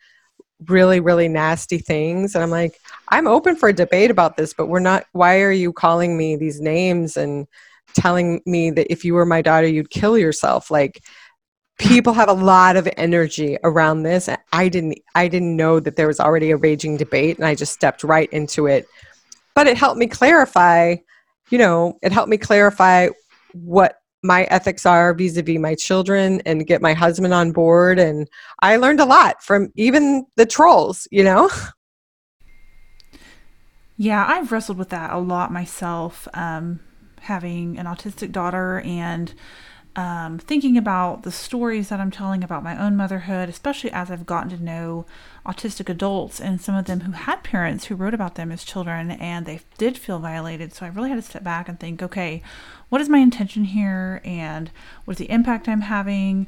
really 0.67 0.99
really 0.99 1.29
nasty 1.29 1.79
things. 1.79 2.35
And 2.35 2.43
i'm 2.43 2.51
like 2.51 2.81
i'm 3.11 3.27
open 3.27 3.55
for 3.55 3.69
a 3.69 3.73
debate 3.73 4.11
about 4.11 4.37
this 4.37 4.53
but 4.53 4.67
we're 4.67 4.81
not 4.81 5.05
why 5.13 5.41
are 5.43 5.53
you 5.53 5.73
calling 5.73 6.17
me 6.17 6.35
these 6.37 6.61
names 6.61 7.17
and 7.17 7.47
telling 7.95 8.41
me 8.47 8.71
that 8.71 8.91
if 8.91 9.05
you 9.05 9.15
were 9.15 9.27
my 9.27 9.43
daughter 9.43 9.67
you'd 9.67 9.91
kill 9.91 10.17
yourself. 10.17 10.71
Like 10.71 11.03
people 11.79 12.13
have 12.13 12.29
a 12.29 12.35
lot 12.35 12.77
of 12.77 12.89
energy 12.97 13.57
around 13.63 14.03
this. 14.03 14.29
I 14.53 14.69
didn't 14.69 14.99
i 15.15 15.29
didn't 15.29 15.57
know 15.57 15.81
that 15.81 15.97
there 15.97 16.09
was 16.09 16.21
already 16.21 16.51
a 16.51 16.57
raging 16.57 16.97
debate 16.97 17.39
and 17.39 17.47
i 17.47 17.55
just 17.55 17.73
stepped 17.73 18.05
right 18.05 18.29
into 18.33 18.67
it. 18.67 18.87
But 19.55 19.67
it 19.67 19.77
helped 19.77 19.99
me 19.99 20.07
clarify 20.07 20.97
you 21.51 21.59
know 21.59 21.99
it 22.03 22.13
helped 22.13 22.29
me 22.29 22.37
clarify 22.37 23.09
what 23.55 23.97
my 24.25 24.43
ethics 24.45 24.85
are 24.85 25.15
vis-a-vis 25.15 25.61
my 25.61 25.77
children 25.77 26.43
and 26.45 26.67
get 26.67 26.83
my 26.83 26.93
husband 26.93 27.33
on 27.33 27.53
board. 27.53 27.99
And 28.01 28.29
i 28.61 28.77
learned 28.77 29.01
a 29.01 29.05
lot 29.05 29.43
from 29.43 29.73
even 29.77 30.27
the 30.37 30.47
trolls 30.47 31.07
you 31.13 31.23
know? 31.23 31.49
Yeah 33.97 34.25
i've 34.27 34.51
wrestled 34.51 34.79
with 34.79 34.91
that 34.91 35.13
a 35.13 35.19
lot 35.19 35.53
myself. 35.53 36.27
Um, 36.35 36.81
having 37.29 37.79
an 37.79 37.87
autistic 37.87 38.33
daughter 38.33 38.81
and 38.85 39.33
um, 39.97 40.39
thinking 40.39 40.77
about 40.77 41.25
the 41.25 41.33
stories 41.33 41.89
that 41.89 41.99
I'm 41.99 42.11
telling 42.11 42.45
about 42.45 42.63
my 42.63 42.81
own 42.81 42.97
motherhood, 42.97 43.49
especially 43.49 43.91
as 43.91 44.11
I've 44.11 44.27
gotten 44.27 44.51
to 44.57 44.63
know 44.63 45.07
autistic 45.45 45.89
adults 45.89 46.41
and 46.41 46.61
some 46.61 46.77
of 46.77 46.85
them 46.85 47.01
who 47.01 47.13
had 47.13 47.43
parents 47.43 47.87
who 47.87 47.97
wrote 47.97 48.15
about 48.15 48.37
them 48.37 48.53
as 48.53 48.63
children 48.63 49.11
and 49.11 49.45
they 49.45 49.61
did 49.77 49.99
feel 49.99 50.21
violated. 50.21 50.73
So 50.73 50.87
I 50.87 50.91
really 50.91 51.11
had 51.11 51.17
to 51.17 51.23
step 51.23 51.43
back 51.43 51.69
and 51.69 51.81
think, 51.81 52.03
okay, 52.03 52.43
what 52.91 53.01
is 53.01 53.09
my 53.09 53.19
intention 53.19 53.65
here 53.65 54.21
and 54.25 54.71
what's 55.05 55.19
the 55.19 55.31
impact 55.31 55.69
I'm 55.69 55.81
having? 55.81 56.47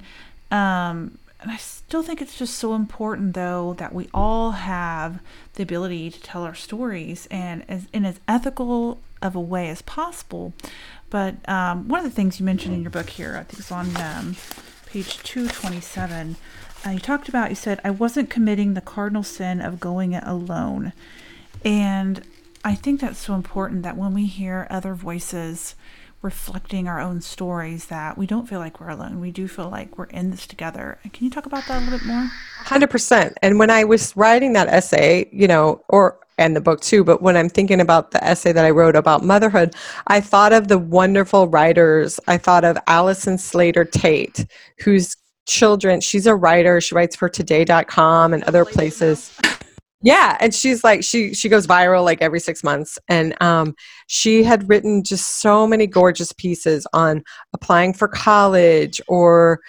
Um, 0.50 1.18
and 1.42 1.50
I 1.50 1.56
still 1.56 2.02
think 2.02 2.20
it's 2.20 2.38
just 2.38 2.58
so 2.58 2.74
important, 2.74 3.34
though, 3.34 3.74
that 3.78 3.94
we 3.94 4.08
all 4.12 4.52
have 4.52 5.20
the 5.54 5.62
ability 5.62 6.10
to 6.10 6.20
tell 6.20 6.44
our 6.44 6.54
stories 6.54 7.26
and 7.30 7.64
as 7.68 7.86
in 7.92 8.04
as 8.04 8.20
ethical 8.28 9.00
of 9.22 9.34
a 9.34 9.40
way 9.40 9.68
as 9.68 9.82
possible. 9.82 10.52
But 11.08 11.36
um, 11.48 11.88
one 11.88 12.00
of 12.00 12.04
the 12.04 12.14
things 12.14 12.38
you 12.38 12.46
mentioned 12.46 12.74
in 12.74 12.82
your 12.82 12.90
book 12.90 13.10
here, 13.10 13.36
I 13.36 13.44
think 13.44 13.60
it's 13.60 13.72
on 13.72 13.96
um, 13.96 14.36
page 14.86 15.22
227, 15.22 16.36
uh, 16.86 16.90
you 16.90 16.98
talked 16.98 17.28
about, 17.28 17.50
you 17.50 17.56
said, 17.56 17.80
I 17.84 17.90
wasn't 17.90 18.30
committing 18.30 18.74
the 18.74 18.80
cardinal 18.80 19.22
sin 19.22 19.60
of 19.60 19.80
going 19.80 20.12
it 20.12 20.24
alone. 20.26 20.92
And 21.64 22.22
I 22.64 22.74
think 22.74 23.00
that's 23.00 23.18
so 23.18 23.34
important 23.34 23.82
that 23.82 23.96
when 23.96 24.14
we 24.14 24.26
hear 24.26 24.66
other 24.70 24.94
voices 24.94 25.74
reflecting 26.22 26.86
our 26.86 27.00
own 27.00 27.20
stories, 27.20 27.86
that 27.86 28.18
we 28.18 28.26
don't 28.26 28.48
feel 28.48 28.58
like 28.58 28.80
we're 28.80 28.90
alone. 28.90 29.20
We 29.20 29.30
do 29.30 29.48
feel 29.48 29.70
like 29.70 29.96
we're 29.96 30.04
in 30.06 30.30
this 30.30 30.46
together. 30.46 30.98
Can 31.12 31.24
you 31.24 31.30
talk 31.30 31.46
about 31.46 31.66
that 31.66 31.80
a 31.80 31.84
little 31.84 31.98
bit 31.98 32.06
more? 32.06 32.30
100%. 32.64 33.34
And 33.42 33.58
when 33.58 33.70
I 33.70 33.84
was 33.84 34.16
writing 34.16 34.52
that 34.52 34.68
essay, 34.68 35.28
you 35.32 35.48
know, 35.48 35.82
or 35.88 36.18
and 36.36 36.56
the 36.56 36.60
book 36.60 36.80
too, 36.80 37.04
but 37.04 37.20
when 37.20 37.36
I'm 37.36 37.50
thinking 37.50 37.80
about 37.80 38.12
the 38.12 38.24
essay 38.24 38.52
that 38.52 38.64
I 38.64 38.70
wrote 38.70 38.96
about 38.96 39.22
motherhood, 39.22 39.74
I 40.06 40.20
thought 40.20 40.54
of 40.54 40.68
the 40.68 40.78
wonderful 40.78 41.48
writers. 41.48 42.18
I 42.28 42.38
thought 42.38 42.64
of 42.64 42.78
Allison 42.86 43.36
Slater 43.36 43.84
Tate, 43.84 44.46
whose 44.78 45.16
children, 45.46 46.00
she's 46.00 46.26
a 46.26 46.34
writer, 46.34 46.80
she 46.80 46.94
writes 46.94 47.14
for 47.14 47.28
today.com 47.28 48.32
and 48.32 48.42
other 48.44 48.64
places. 48.64 49.38
Yeah, 50.02 50.36
and 50.40 50.54
she's 50.54 50.82
like 50.82 51.04
she 51.04 51.34
she 51.34 51.48
goes 51.48 51.66
viral 51.66 52.04
like 52.04 52.22
every 52.22 52.40
6 52.40 52.64
months 52.64 52.98
and 53.08 53.34
um 53.42 53.74
she 54.06 54.42
had 54.42 54.68
written 54.68 55.04
just 55.04 55.40
so 55.40 55.66
many 55.66 55.86
gorgeous 55.86 56.32
pieces 56.32 56.86
on 56.94 57.22
applying 57.52 57.92
for 57.92 58.08
college 58.08 59.00
or 59.08 59.60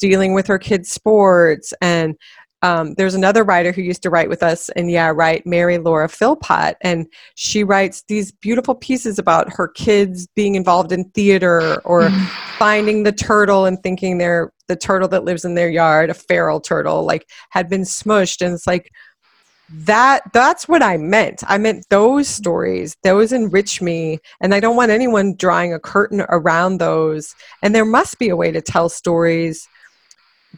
dealing 0.00 0.34
with 0.34 0.46
her 0.48 0.58
kids 0.58 0.90
sports 0.90 1.72
and 1.80 2.16
um, 2.60 2.94
there's 2.94 3.14
another 3.14 3.44
writer 3.44 3.70
who 3.70 3.82
used 3.82 4.02
to 4.02 4.10
write 4.10 4.28
with 4.28 4.42
us 4.42 4.68
and 4.70 4.90
yeah 4.90 5.12
write 5.14 5.46
mary 5.46 5.78
laura 5.78 6.08
philpott 6.08 6.76
and 6.80 7.06
she 7.36 7.62
writes 7.62 8.02
these 8.08 8.32
beautiful 8.32 8.74
pieces 8.74 9.18
about 9.18 9.52
her 9.52 9.68
kids 9.68 10.26
being 10.34 10.56
involved 10.56 10.90
in 10.90 11.04
theater 11.10 11.80
or 11.84 12.10
finding 12.58 13.04
the 13.04 13.12
turtle 13.12 13.64
and 13.66 13.80
thinking 13.84 14.18
they're 14.18 14.52
the 14.66 14.74
turtle 14.76 15.08
that 15.08 15.24
lives 15.24 15.44
in 15.44 15.54
their 15.54 15.68
yard 15.70 16.10
a 16.10 16.14
feral 16.14 16.60
turtle 16.60 17.04
like 17.04 17.28
had 17.50 17.68
been 17.68 17.82
smushed 17.82 18.44
and 18.44 18.52
it's 18.54 18.66
like 18.66 18.90
that 19.70 20.22
that's 20.32 20.66
what 20.66 20.82
i 20.82 20.96
meant 20.96 21.42
i 21.46 21.58
meant 21.58 21.84
those 21.90 22.26
stories 22.26 22.96
those 23.02 23.32
enrich 23.32 23.82
me 23.82 24.18
and 24.40 24.54
i 24.54 24.60
don't 24.60 24.76
want 24.76 24.90
anyone 24.90 25.34
drawing 25.36 25.74
a 25.74 25.78
curtain 25.78 26.24
around 26.30 26.78
those 26.78 27.34
and 27.62 27.74
there 27.74 27.84
must 27.84 28.18
be 28.18 28.30
a 28.30 28.36
way 28.36 28.50
to 28.50 28.62
tell 28.62 28.88
stories 28.88 29.68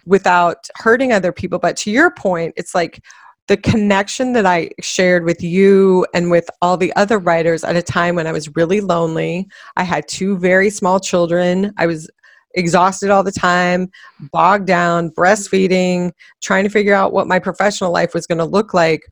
without 0.07 0.68
hurting 0.77 1.12
other 1.12 1.33
people. 1.33 1.59
But 1.59 1.77
to 1.79 1.90
your 1.90 2.11
point, 2.11 2.55
it's 2.57 2.75
like 2.75 3.03
the 3.49 3.57
connection 3.57 4.33
that 4.35 4.46
I 4.46 4.70
shared 4.81 5.25
with 5.25 5.42
you 5.42 6.07
and 6.14 6.31
with 6.31 6.49
all 6.62 6.77
the 6.77 6.94
other 6.94 7.18
writers 7.18 7.64
at 7.64 7.77
a 7.77 7.83
time 7.83 8.14
when 8.14 8.27
I 8.27 8.33
was 8.33 8.55
really 8.55 8.81
lonely. 8.81 9.49
I 9.77 9.83
had 9.83 10.07
two 10.07 10.38
very 10.38 10.70
small 10.70 11.01
children. 11.01 11.73
I 11.77 11.87
was 11.87 12.09
exhausted 12.55 13.11
all 13.11 13.23
the 13.23 13.33
time, 13.33 13.91
bogged 14.33 14.67
down, 14.67 15.11
breastfeeding, 15.11 16.13
trying 16.43 16.65
to 16.65 16.71
figure 16.71 16.95
out 16.95 17.13
what 17.13 17.27
my 17.27 17.39
professional 17.39 17.93
life 17.93 18.15
was 18.15 18.27
going 18.27 18.39
to 18.39 18.45
look 18.45 18.75
like. 18.75 19.03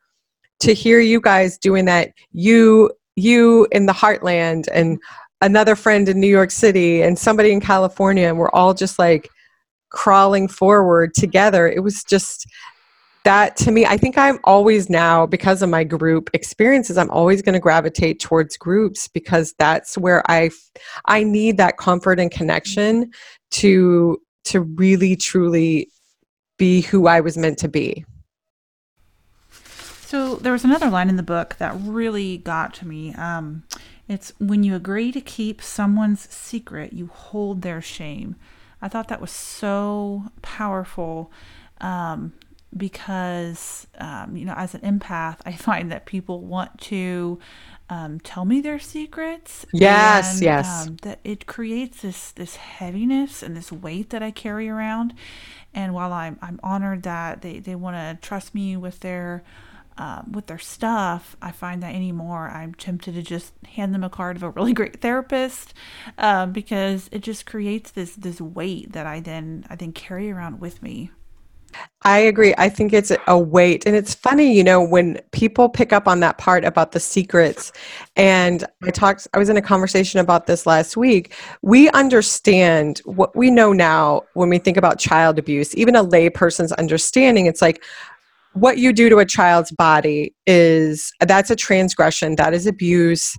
To 0.60 0.72
hear 0.72 0.98
you 0.98 1.20
guys 1.20 1.56
doing 1.56 1.84
that, 1.84 2.10
you 2.32 2.90
you 3.14 3.66
in 3.72 3.86
the 3.86 3.92
heartland 3.92 4.66
and 4.72 4.98
another 5.40 5.76
friend 5.76 6.08
in 6.08 6.20
New 6.20 6.28
York 6.28 6.50
City 6.50 7.02
and 7.02 7.18
somebody 7.18 7.52
in 7.52 7.60
California 7.60 8.28
and 8.28 8.38
we're 8.38 8.50
all 8.50 8.74
just 8.74 8.98
like 8.98 9.28
crawling 9.90 10.48
forward 10.48 11.14
together. 11.14 11.68
It 11.68 11.82
was 11.82 12.04
just 12.04 12.46
that 13.24 13.56
to 13.58 13.70
me, 13.70 13.84
I 13.84 13.96
think 13.96 14.16
I'm 14.16 14.38
always 14.44 14.88
now, 14.88 15.26
because 15.26 15.62
of 15.62 15.68
my 15.68 15.84
group 15.84 16.30
experiences, 16.32 16.96
I'm 16.96 17.10
always 17.10 17.42
going 17.42 17.54
to 17.54 17.60
gravitate 17.60 18.20
towards 18.20 18.56
groups 18.56 19.08
because 19.08 19.54
that's 19.58 19.98
where 19.98 20.22
I, 20.30 20.50
I 21.06 21.24
need 21.24 21.56
that 21.58 21.76
comfort 21.76 22.20
and 22.20 22.30
connection 22.30 23.10
to 23.52 24.20
to 24.44 24.60
really 24.62 25.14
truly 25.14 25.90
be 26.56 26.80
who 26.80 27.06
I 27.06 27.20
was 27.20 27.36
meant 27.36 27.58
to 27.58 27.68
be. 27.68 28.04
So 29.50 30.36
there 30.36 30.52
was 30.52 30.64
another 30.64 30.88
line 30.88 31.10
in 31.10 31.16
the 31.16 31.22
book 31.22 31.56
that 31.58 31.76
really 31.78 32.38
got 32.38 32.72
to 32.74 32.88
me. 32.88 33.14
Um, 33.14 33.64
it's 34.08 34.32
when 34.38 34.62
you 34.62 34.74
agree 34.74 35.12
to 35.12 35.20
keep 35.20 35.60
someone's 35.60 36.28
secret, 36.32 36.94
you 36.94 37.08
hold 37.08 37.60
their 37.60 37.82
shame. 37.82 38.36
I 38.80 38.88
thought 38.88 39.08
that 39.08 39.20
was 39.20 39.30
so 39.30 40.24
powerful 40.40 41.30
um, 41.82 42.32
because, 42.76 43.86
um, 43.98 44.36
you 44.36 44.44
know, 44.44 44.54
as 44.56 44.74
an 44.74 44.80
empath, 44.82 45.38
I 45.46 45.52
find 45.52 45.90
that 45.90 46.06
people 46.06 46.42
want 46.42 46.80
to 46.82 47.38
um, 47.90 48.20
tell 48.20 48.44
me 48.44 48.60
their 48.60 48.78
secrets. 48.78 49.64
Yes, 49.72 50.34
and, 50.34 50.42
yes. 50.42 50.86
Um, 50.86 50.96
that 51.02 51.20
it 51.24 51.46
creates 51.46 52.02
this 52.02 52.32
this 52.32 52.56
heaviness 52.56 53.42
and 53.42 53.56
this 53.56 53.72
weight 53.72 54.10
that 54.10 54.22
I 54.22 54.30
carry 54.30 54.68
around. 54.68 55.14
And 55.74 55.94
while 55.94 56.12
I'm 56.12 56.38
I'm 56.42 56.60
honored 56.62 57.02
that 57.04 57.42
they 57.42 57.58
they 57.58 57.74
want 57.74 57.96
to 57.96 58.18
trust 58.26 58.54
me 58.54 58.76
with 58.76 59.00
their 59.00 59.42
um, 59.96 60.32
with 60.32 60.46
their 60.46 60.58
stuff, 60.58 61.36
I 61.42 61.50
find 61.50 61.82
that 61.82 61.94
anymore 61.94 62.50
I'm 62.50 62.74
tempted 62.74 63.14
to 63.14 63.22
just 63.22 63.52
hand 63.74 63.94
them 63.94 64.04
a 64.04 64.10
card 64.10 64.36
of 64.36 64.42
a 64.42 64.50
really 64.50 64.72
great 64.72 65.00
therapist 65.00 65.74
uh, 66.18 66.46
because 66.46 67.08
it 67.10 67.22
just 67.22 67.46
creates 67.46 67.90
this 67.90 68.14
this 68.14 68.40
weight 68.40 68.92
that 68.92 69.06
I 69.06 69.20
then 69.20 69.64
I 69.70 69.76
then 69.76 69.92
carry 69.92 70.30
around 70.30 70.60
with 70.60 70.82
me. 70.82 71.10
I 72.02 72.18
agree. 72.18 72.54
I 72.56 72.68
think 72.68 72.92
it's 72.92 73.12
a 73.26 73.38
weight. 73.38 73.84
And 73.84 73.94
it's 73.94 74.14
funny, 74.14 74.56
you 74.56 74.64
know, 74.64 74.82
when 74.82 75.20
people 75.32 75.68
pick 75.68 75.92
up 75.92 76.08
on 76.08 76.20
that 76.20 76.38
part 76.38 76.64
about 76.64 76.92
the 76.92 77.00
secrets. 77.00 77.72
And 78.16 78.64
I 78.82 78.90
talked, 78.90 79.26
I 79.34 79.38
was 79.38 79.48
in 79.48 79.56
a 79.56 79.62
conversation 79.62 80.20
about 80.20 80.46
this 80.46 80.66
last 80.66 80.96
week. 80.96 81.34
We 81.62 81.90
understand 81.90 83.00
what 83.04 83.36
we 83.36 83.50
know 83.50 83.72
now 83.72 84.22
when 84.34 84.48
we 84.48 84.58
think 84.58 84.76
about 84.76 84.98
child 84.98 85.38
abuse, 85.38 85.74
even 85.76 85.96
a 85.96 86.04
layperson's 86.04 86.72
understanding. 86.72 87.46
It's 87.46 87.62
like, 87.62 87.82
what 88.54 88.78
you 88.78 88.92
do 88.92 89.08
to 89.08 89.18
a 89.18 89.26
child's 89.26 89.70
body 89.70 90.34
is 90.46 91.12
that's 91.20 91.50
a 91.50 91.56
transgression, 91.56 92.36
that 92.36 92.54
is 92.54 92.66
abuse, 92.66 93.38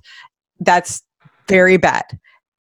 that's 0.60 1.02
very 1.48 1.78
bad. 1.78 2.04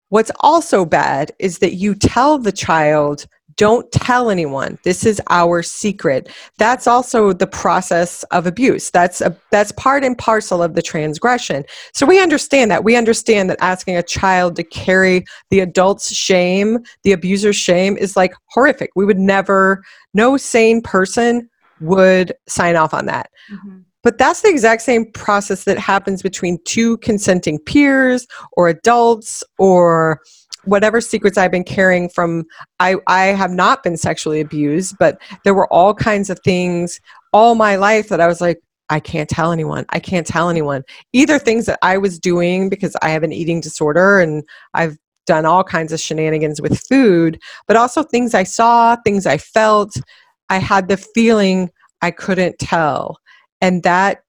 What's 0.09 0.31
also 0.41 0.85
bad 0.85 1.33
is 1.39 1.59
that 1.59 1.75
you 1.75 1.95
tell 1.95 2.39
the 2.39 2.53
child, 2.53 3.27
don't 3.57 3.91
tell 3.91 4.31
anyone. 4.31 4.79
This 4.83 5.05
is 5.05 5.21
our 5.31 5.63
secret. 5.63 6.29
That's 6.59 6.87
also 6.87 7.33
the 7.33 7.47
process 7.47 8.23
of 8.25 8.47
abuse. 8.47 8.91
That's 8.91 9.21
a, 9.21 9.37
that's 9.51 9.73
part 9.73 10.05
and 10.05 10.17
parcel 10.17 10.63
of 10.63 10.75
the 10.75 10.83
transgression. 10.83 11.65
So 11.93 12.07
we 12.07 12.21
understand 12.21 12.71
that. 12.71 12.85
We 12.85 12.97
understand 12.97 13.49
that 13.51 13.59
asking 13.61 13.97
a 13.97 14.03
child 14.03 14.57
to 14.57 14.65
carry 14.65 15.25
the 15.51 15.61
adult's 15.61 16.15
shame, 16.15 16.81
the 17.03 17.13
abuser's 17.13 17.57
shame 17.57 17.97
is 17.97 18.17
like 18.17 18.35
horrific. 18.51 18.91
We 18.95 19.05
would 19.05 19.19
never 19.19 19.83
no 20.15 20.37
sane 20.37 20.81
person 20.81 21.49
would 21.81 22.33
sign 22.49 22.77
off 22.77 22.95
on 22.95 23.07
that. 23.07 23.31
Mm-hmm. 23.53 23.81
But 24.03 24.19
that's 24.19 24.43
the 24.43 24.49
exact 24.49 24.83
same 24.83 25.11
process 25.11 25.65
that 25.65 25.79
happens 25.79 26.23
between 26.23 26.59
two 26.65 26.97
consenting 26.99 27.59
peers 27.59 28.27
or 28.53 28.69
adults 28.69 29.43
or 29.59 30.21
whatever 30.67 31.01
secrets 31.01 31.39
I've 31.39 31.51
been 31.51 31.65
carrying 31.65 32.09
from 32.09 32.45
I, 32.81 32.97
I 33.07 33.27
have 33.27 33.51
not 33.51 33.83
been 33.83 33.97
sexually 33.97 34.41
abused, 34.41 34.97
but 34.99 35.21
there 35.45 35.55
were 35.55 35.73
all 35.73 35.95
kinds 35.95 36.31
of 36.31 36.39
things 36.41 37.01
all 37.33 37.55
my 37.55 37.77
life 37.77 38.09
that 38.09 38.21
I 38.21 38.27
was 38.27 38.41
like, 38.41 38.61
I 38.89 39.01
can't 39.01 39.29
tell 39.29 39.53
anyone. 39.53 39.85
I 39.91 39.99
can't 39.99 40.27
tell 40.27 40.49
anyone. 40.49 40.85
Either 41.13 41.39
things 41.39 41.67
that 41.67 41.79
I 41.83 41.99
was 41.99 42.19
doing 42.19 42.69
because 42.69 42.97
I 43.03 43.09
have 43.11 43.23
an 43.23 43.33
eating 43.33 43.61
disorder 43.61 44.21
and 44.21 44.45
I've 44.75 44.97
done 45.27 45.45
all 45.45 45.65
kinds 45.65 45.93
of 45.93 46.01
shenanigans 46.01 46.63
with 46.63 46.81
food, 46.89 47.41
but 47.67 47.77
also 47.77 48.03
things 48.03 48.35
I 48.35 48.45
saw, 48.45 48.97
things 48.97 49.27
I 49.27 49.39
felt, 49.39 49.97
I 50.49 50.59
had 50.59 50.89
the 50.89 50.97
feeling 50.97 51.71
I 52.01 52.13
couldn't 52.13 52.59
tell. 52.59 53.19
And 53.61 53.83
that 53.83 54.23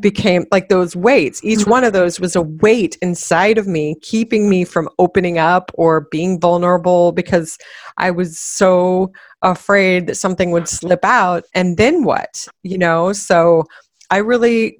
became 0.00 0.46
like 0.50 0.68
those 0.68 0.96
weights. 0.96 1.42
Each 1.44 1.60
mm-hmm. 1.60 1.70
one 1.70 1.84
of 1.84 1.92
those 1.92 2.18
was 2.18 2.34
a 2.34 2.42
weight 2.42 2.96
inside 3.02 3.58
of 3.58 3.66
me, 3.66 3.96
keeping 4.00 4.48
me 4.48 4.64
from 4.64 4.88
opening 4.98 5.38
up 5.38 5.70
or 5.74 6.08
being 6.10 6.40
vulnerable 6.40 7.12
because 7.12 7.58
I 7.98 8.10
was 8.10 8.38
so 8.38 9.12
afraid 9.42 10.06
that 10.06 10.16
something 10.16 10.50
would 10.50 10.68
slip 10.68 11.04
out. 11.04 11.44
And 11.54 11.76
then 11.76 12.04
what? 12.04 12.46
You 12.62 12.78
know, 12.78 13.12
so 13.12 13.64
I 14.10 14.18
really 14.18 14.78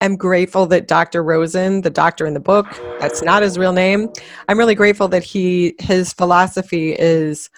am 0.00 0.16
grateful 0.16 0.66
that 0.66 0.88
Dr. 0.88 1.22
Rosen, 1.22 1.80
the 1.80 1.90
doctor 1.90 2.26
in 2.26 2.34
the 2.34 2.40
book, 2.40 2.66
that's 3.00 3.22
not 3.22 3.42
his 3.42 3.58
real 3.58 3.72
name. 3.72 4.10
I'm 4.48 4.58
really 4.58 4.74
grateful 4.74 5.08
that 5.08 5.24
he 5.24 5.74
his 5.78 6.12
philosophy 6.12 6.92
is 6.98 7.50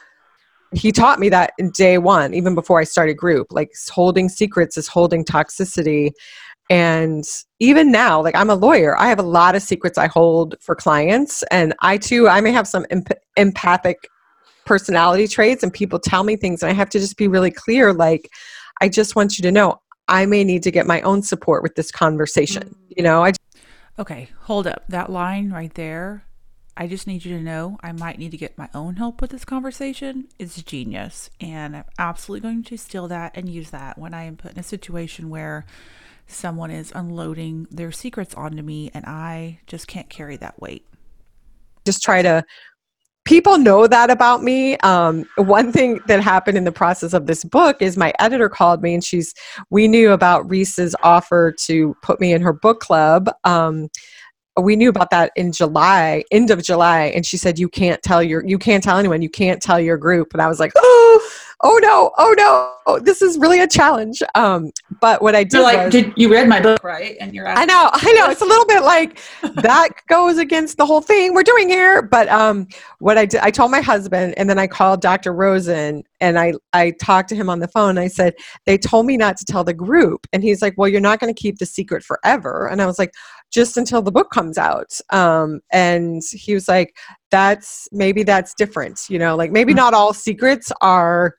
he 0.75 0.91
taught 0.91 1.21
me 1.21 1.29
that 1.29 1.53
in 1.59 1.71
day 1.71 1.99
one, 1.99 2.35
even 2.35 2.55
before 2.55 2.81
I 2.81 2.85
started 2.85 3.15
group. 3.15 3.49
Like 3.51 3.73
holding 3.91 4.29
secrets 4.29 4.77
is 4.77 4.89
holding 4.89 5.25
toxicity. 5.25 6.13
And 6.71 7.25
even 7.61 7.91
now, 7.91 8.23
like 8.23 8.35
I'm 8.35 8.51
a 8.51 8.55
lawyer, 8.55 8.99
I 8.99 9.09
have 9.09 9.19
a 9.19 9.25
lot 9.25 9.55
of 9.55 9.63
secrets 9.63 9.99
I 9.99 10.07
hold 10.07 10.57
for 10.61 10.75
clients. 10.75 11.43
And 11.51 11.75
I 11.81 11.99
too, 11.99 12.29
I 12.29 12.41
may 12.41 12.53
have 12.53 12.67
some 12.67 12.87
emp- 12.91 13.19
empathic 13.37 14.09
personality 14.65 15.29
traits, 15.29 15.63
and 15.63 15.73
people 15.73 15.99
tell 15.99 16.25
me 16.25 16.37
things, 16.37 16.63
and 16.63 16.71
I 16.71 16.75
have 16.75 16.89
to 16.91 16.99
just 16.99 17.19
be 17.19 17.29
really 17.29 17.51
clear 17.51 17.93
like, 17.93 18.31
I 18.81 18.89
just 18.89 19.15
want 19.15 19.39
you 19.39 19.43
to 19.43 19.53
know 19.53 19.81
I 20.09 20.27
may 20.27 20.43
need 20.43 20.63
to 20.63 20.71
get 20.71 20.87
my 20.87 21.01
own 21.03 21.23
support 21.23 21.63
with 21.63 21.75
this 21.75 21.91
conversation. 21.91 22.63
Mm. 22.63 22.97
You 22.97 23.03
know, 23.03 23.23
I. 23.23 23.31
Just- 23.31 23.41
Okay, 23.97 24.29
hold 24.41 24.67
up. 24.67 24.83
That 24.89 25.09
line 25.09 25.53
right 25.53 25.73
there 25.75 26.25
I 26.77 26.89
just 26.89 27.07
need 27.07 27.25
you 27.25 27.37
to 27.37 27.43
know 27.43 27.79
I 27.83 27.93
might 27.93 28.19
need 28.19 28.33
to 28.33 28.37
get 28.37 28.59
my 28.59 28.69
own 28.75 28.97
help 28.97 29.21
with 29.21 29.31
this 29.31 29.45
conversation 29.45 30.29
is 30.39 30.57
genius. 30.57 31.31
And 31.41 31.77
I'm 31.77 31.85
absolutely 31.99 32.49
going 32.49 32.65
to 32.65 32.77
steal 32.77 33.07
that 33.09 33.37
and 33.37 33.49
use 33.49 33.71
that 33.71 33.97
when 33.97 34.13
I 34.13 34.25
am 34.25 34.37
put 34.37 34.53
in 34.53 34.59
a 34.59 34.65
situation 34.65 35.31
where 35.31 35.67
someone 36.27 36.71
is 36.71 36.93
unloading 36.95 37.67
their 37.71 37.93
secrets 37.93 38.35
onto 38.35 38.63
me 38.63 38.91
and 38.95 39.05
I 39.07 39.61
just 39.67 39.87
can't 39.87 40.09
carry 40.09 40.37
that 40.39 40.61
weight. 40.61 40.87
Just 41.85 42.03
try 42.03 42.23
to 42.23 42.45
people 43.25 43.57
know 43.57 43.87
that 43.87 44.11
about 44.11 44.43
me 44.43 44.77
um, 44.79 45.25
one 45.37 45.73
thing 45.73 46.01
that 46.07 46.21
happened 46.21 46.59
in 46.59 46.65
the 46.65 46.73
process 46.73 47.15
of 47.15 47.27
this 47.27 47.43
book 47.43 47.81
is 47.81 47.97
my 47.97 48.13
editor 48.19 48.49
called 48.49 48.83
me 48.83 48.93
and 48.95 49.03
she's 49.03 49.35
we 49.71 49.89
knew 49.89 50.13
about 50.13 50.49
reese's 50.49 50.95
offer 51.03 51.51
to 51.53 51.97
put 52.03 52.21
me 52.21 52.35
in 52.35 52.43
her 52.43 52.53
book 52.53 52.81
club 52.81 53.31
um, 53.45 53.89
we 54.61 54.77
knew 54.77 54.89
about 54.89 55.11
that 55.11 55.33
in 55.35 55.53
July, 55.53 56.23
end 56.31 56.51
of 56.51 56.63
July, 56.63 57.07
and 57.15 57.27
she 57.27 57.37
said 57.37 57.59
you 57.59 57.69
can't 57.69 58.01
tell 58.03 58.23
your 58.23 58.45
you 58.47 58.59
can't 58.59 58.85
tell 58.85 58.99
anyone, 58.99 59.23
you 59.23 59.29
can't 59.29 59.61
tell 59.61 59.81
your 59.81 59.97
group. 59.97 60.33
And 60.33 60.41
I 60.41 60.49
was 60.49 60.61
like, 60.61 60.73
oh, 60.77 61.31
oh 61.65 61.79
no, 61.83 62.13
oh 62.19 62.35
no, 62.37 62.75
oh, 62.87 63.01
this 63.01 63.23
is 63.23 63.39
really 63.39 63.59
a 63.59 63.67
challenge. 63.67 64.23
Um, 64.35 64.71
but 65.01 65.23
what 65.23 65.35
I 65.35 65.45
did, 65.45 65.55
You're 65.55 65.63
like, 65.63 65.85
was, 65.87 65.93
did 65.93 66.13
you 66.15 66.31
read 66.31 66.47
my 66.47 66.61
book 66.61 66.85
right? 66.85 67.17
And 67.21 67.35
you're, 67.35 67.49
I 67.49 67.65
know, 67.65 67.89
I 67.93 68.13
know, 68.13 68.27
it's 68.31 68.43
a 68.43 68.47
little 68.47 68.67
bit 68.67 68.83
like 68.83 69.19
that 69.63 69.89
goes 70.07 70.37
against 70.37 70.77
the 70.77 70.85
whole 70.85 71.01
thing 71.01 71.33
we're 71.33 71.43
doing 71.43 71.69
here. 71.69 72.03
But 72.03 72.29
um, 72.29 72.69
what 72.99 73.17
I 73.17 73.25
did, 73.25 73.41
I 73.41 73.51
told 73.51 73.71
my 73.71 73.81
husband, 73.81 74.35
and 74.37 74.49
then 74.49 74.59
I 74.59 74.67
called 74.67 75.01
Dr. 75.01 75.33
Rosen, 75.33 76.05
and 76.21 76.39
I 76.39 76.53
I 76.75 76.93
talked 77.03 77.31
to 77.31 77.35
him 77.35 77.49
on 77.49 77.61
the 77.61 77.69
phone. 77.69 77.97
I 77.97 78.09
said 78.09 78.35
they 78.67 78.77
told 78.77 79.07
me 79.07 79.17
not 79.17 79.39
to 79.39 79.45
tell 79.47 79.65
the 79.65 79.75
group, 79.75 80.27
and 80.33 80.43
he's 80.43 80.61
like, 80.61 80.75
well, 80.77 80.89
you're 80.89 81.01
not 81.01 81.19
going 81.19 81.35
to 81.35 81.41
keep 81.41 81.59
the 81.59 81.67
secret 81.67 82.05
forever. 82.05 82.69
And 82.69 82.83
I 82.83 82.87
was 82.87 82.99
like, 82.99 83.13
just 83.51 83.77
until 83.77 84.03
the 84.03 84.13
book 84.13 84.31
comes 84.31 84.59
out. 84.59 84.99
Um, 85.11 85.61
and 85.73 86.23
he 86.31 86.55
was 86.55 86.69
like, 86.69 86.97
that's 87.31 87.89
maybe 87.93 88.23
that's 88.23 88.53
different, 88.55 89.09
you 89.09 89.19
know, 89.19 89.37
like 89.37 89.51
maybe 89.51 89.73
mm. 89.73 89.77
not 89.77 89.95
all 89.95 90.13
secrets 90.13 90.73
are 90.81 91.35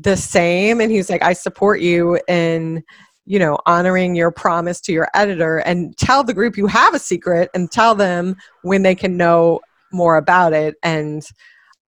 the 0.00 0.16
same. 0.16 0.80
And 0.80 0.90
he's 0.90 1.10
like, 1.10 1.22
I 1.22 1.32
support 1.34 1.80
you 1.80 2.18
in, 2.26 2.82
you 3.26 3.38
know, 3.38 3.58
honoring 3.66 4.14
your 4.14 4.30
promise 4.30 4.80
to 4.82 4.92
your 4.92 5.08
editor 5.14 5.58
and 5.58 5.96
tell 5.98 6.24
the 6.24 6.34
group 6.34 6.56
you 6.56 6.66
have 6.66 6.94
a 6.94 6.98
secret 6.98 7.50
and 7.54 7.70
tell 7.70 7.94
them 7.94 8.36
when 8.62 8.82
they 8.82 8.94
can 8.94 9.16
know 9.16 9.60
more 9.92 10.16
about 10.16 10.52
it. 10.52 10.76
And 10.82 11.22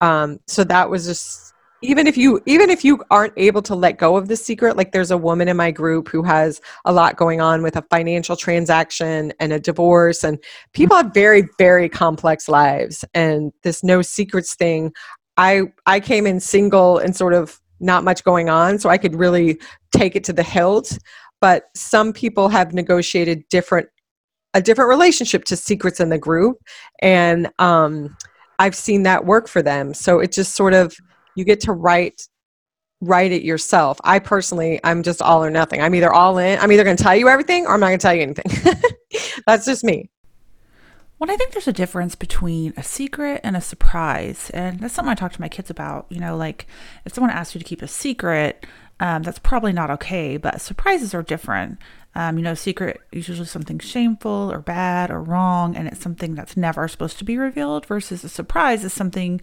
um, 0.00 0.38
so 0.46 0.62
that 0.64 0.90
was 0.90 1.06
just 1.06 1.52
even 1.82 2.06
if 2.06 2.16
you 2.16 2.40
even 2.46 2.70
if 2.70 2.84
you 2.84 3.02
aren't 3.10 3.32
able 3.36 3.62
to 3.62 3.74
let 3.74 3.98
go 3.98 4.16
of 4.16 4.28
the 4.28 4.36
secret 4.36 4.76
like 4.76 4.92
there's 4.92 5.10
a 5.10 5.16
woman 5.16 5.48
in 5.48 5.56
my 5.56 5.70
group 5.70 6.08
who 6.08 6.22
has 6.22 6.60
a 6.84 6.92
lot 6.92 7.16
going 7.16 7.40
on 7.40 7.62
with 7.62 7.76
a 7.76 7.82
financial 7.90 8.36
transaction 8.36 9.32
and 9.40 9.52
a 9.52 9.58
divorce 9.58 10.22
and 10.22 10.38
people 10.72 10.96
have 10.96 11.12
very 11.12 11.48
very 11.58 11.88
complex 11.88 12.48
lives 12.48 13.04
and 13.14 13.52
this 13.62 13.82
no 13.82 14.00
secrets 14.00 14.54
thing 14.54 14.92
i 15.36 15.62
i 15.86 15.98
came 15.98 16.26
in 16.26 16.38
single 16.38 16.98
and 16.98 17.16
sort 17.16 17.34
of 17.34 17.60
not 17.82 18.04
much 18.04 18.24
going 18.24 18.48
on 18.48 18.78
so 18.78 18.88
i 18.88 18.98
could 18.98 19.14
really 19.14 19.58
take 19.94 20.16
it 20.16 20.24
to 20.24 20.32
the 20.32 20.42
hilt 20.42 20.98
but 21.40 21.64
some 21.74 22.12
people 22.12 22.48
have 22.48 22.72
negotiated 22.72 23.42
different 23.48 23.88
a 24.54 24.62
different 24.62 24.88
relationship 24.88 25.44
to 25.44 25.56
secrets 25.56 26.00
in 26.00 26.08
the 26.08 26.18
group 26.18 26.58
and 27.00 27.50
um 27.58 28.16
i've 28.58 28.74
seen 28.74 29.02
that 29.02 29.24
work 29.24 29.48
for 29.48 29.62
them 29.62 29.92
so 29.92 30.20
it 30.20 30.32
just 30.32 30.54
sort 30.54 30.74
of 30.74 30.96
you 31.36 31.44
get 31.44 31.60
to 31.60 31.72
write 31.72 32.28
write 33.02 33.32
it 33.32 33.42
yourself. 33.42 34.00
I 34.04 34.20
personally, 34.20 34.80
I'm 34.84 35.02
just 35.02 35.20
all 35.20 35.44
or 35.44 35.50
nothing. 35.50 35.82
I'm 35.82 35.94
either 35.94 36.12
all 36.12 36.38
in, 36.38 36.58
I'm 36.60 36.70
either 36.70 36.84
going 36.84 36.96
to 36.96 37.02
tell 37.02 37.16
you 37.16 37.28
everything 37.28 37.66
or 37.66 37.74
I'm 37.74 37.80
not 37.80 37.88
going 37.88 37.98
to 37.98 38.02
tell 38.02 38.14
you 38.14 38.22
anything. 38.22 38.72
That's 39.46 39.66
just 39.66 39.84
me. 39.84 40.08
Well, 41.22 41.30
I 41.30 41.36
think 41.36 41.52
there's 41.52 41.68
a 41.68 41.72
difference 41.72 42.16
between 42.16 42.74
a 42.76 42.82
secret 42.82 43.42
and 43.44 43.56
a 43.56 43.60
surprise. 43.60 44.50
And 44.52 44.80
that's 44.80 44.92
something 44.92 45.12
I 45.12 45.14
talk 45.14 45.32
to 45.34 45.40
my 45.40 45.48
kids 45.48 45.70
about. 45.70 46.06
You 46.08 46.18
know, 46.18 46.36
like 46.36 46.66
if 47.04 47.14
someone 47.14 47.30
asks 47.30 47.54
you 47.54 47.60
to 47.60 47.64
keep 47.64 47.80
a 47.80 47.86
secret, 47.86 48.66
um, 48.98 49.22
that's 49.22 49.38
probably 49.38 49.72
not 49.72 49.88
okay, 49.88 50.36
but 50.36 50.60
surprises 50.60 51.14
are 51.14 51.22
different. 51.22 51.78
Um, 52.16 52.38
you 52.38 52.42
know, 52.42 52.54
secret 52.54 53.02
is 53.12 53.28
usually 53.28 53.46
something 53.46 53.78
shameful 53.78 54.50
or 54.52 54.58
bad 54.58 55.12
or 55.12 55.22
wrong, 55.22 55.76
and 55.76 55.86
it's 55.86 56.00
something 56.00 56.34
that's 56.34 56.56
never 56.56 56.88
supposed 56.88 57.18
to 57.18 57.24
be 57.24 57.38
revealed, 57.38 57.86
versus 57.86 58.24
a 58.24 58.28
surprise 58.28 58.82
is 58.82 58.92
something 58.92 59.40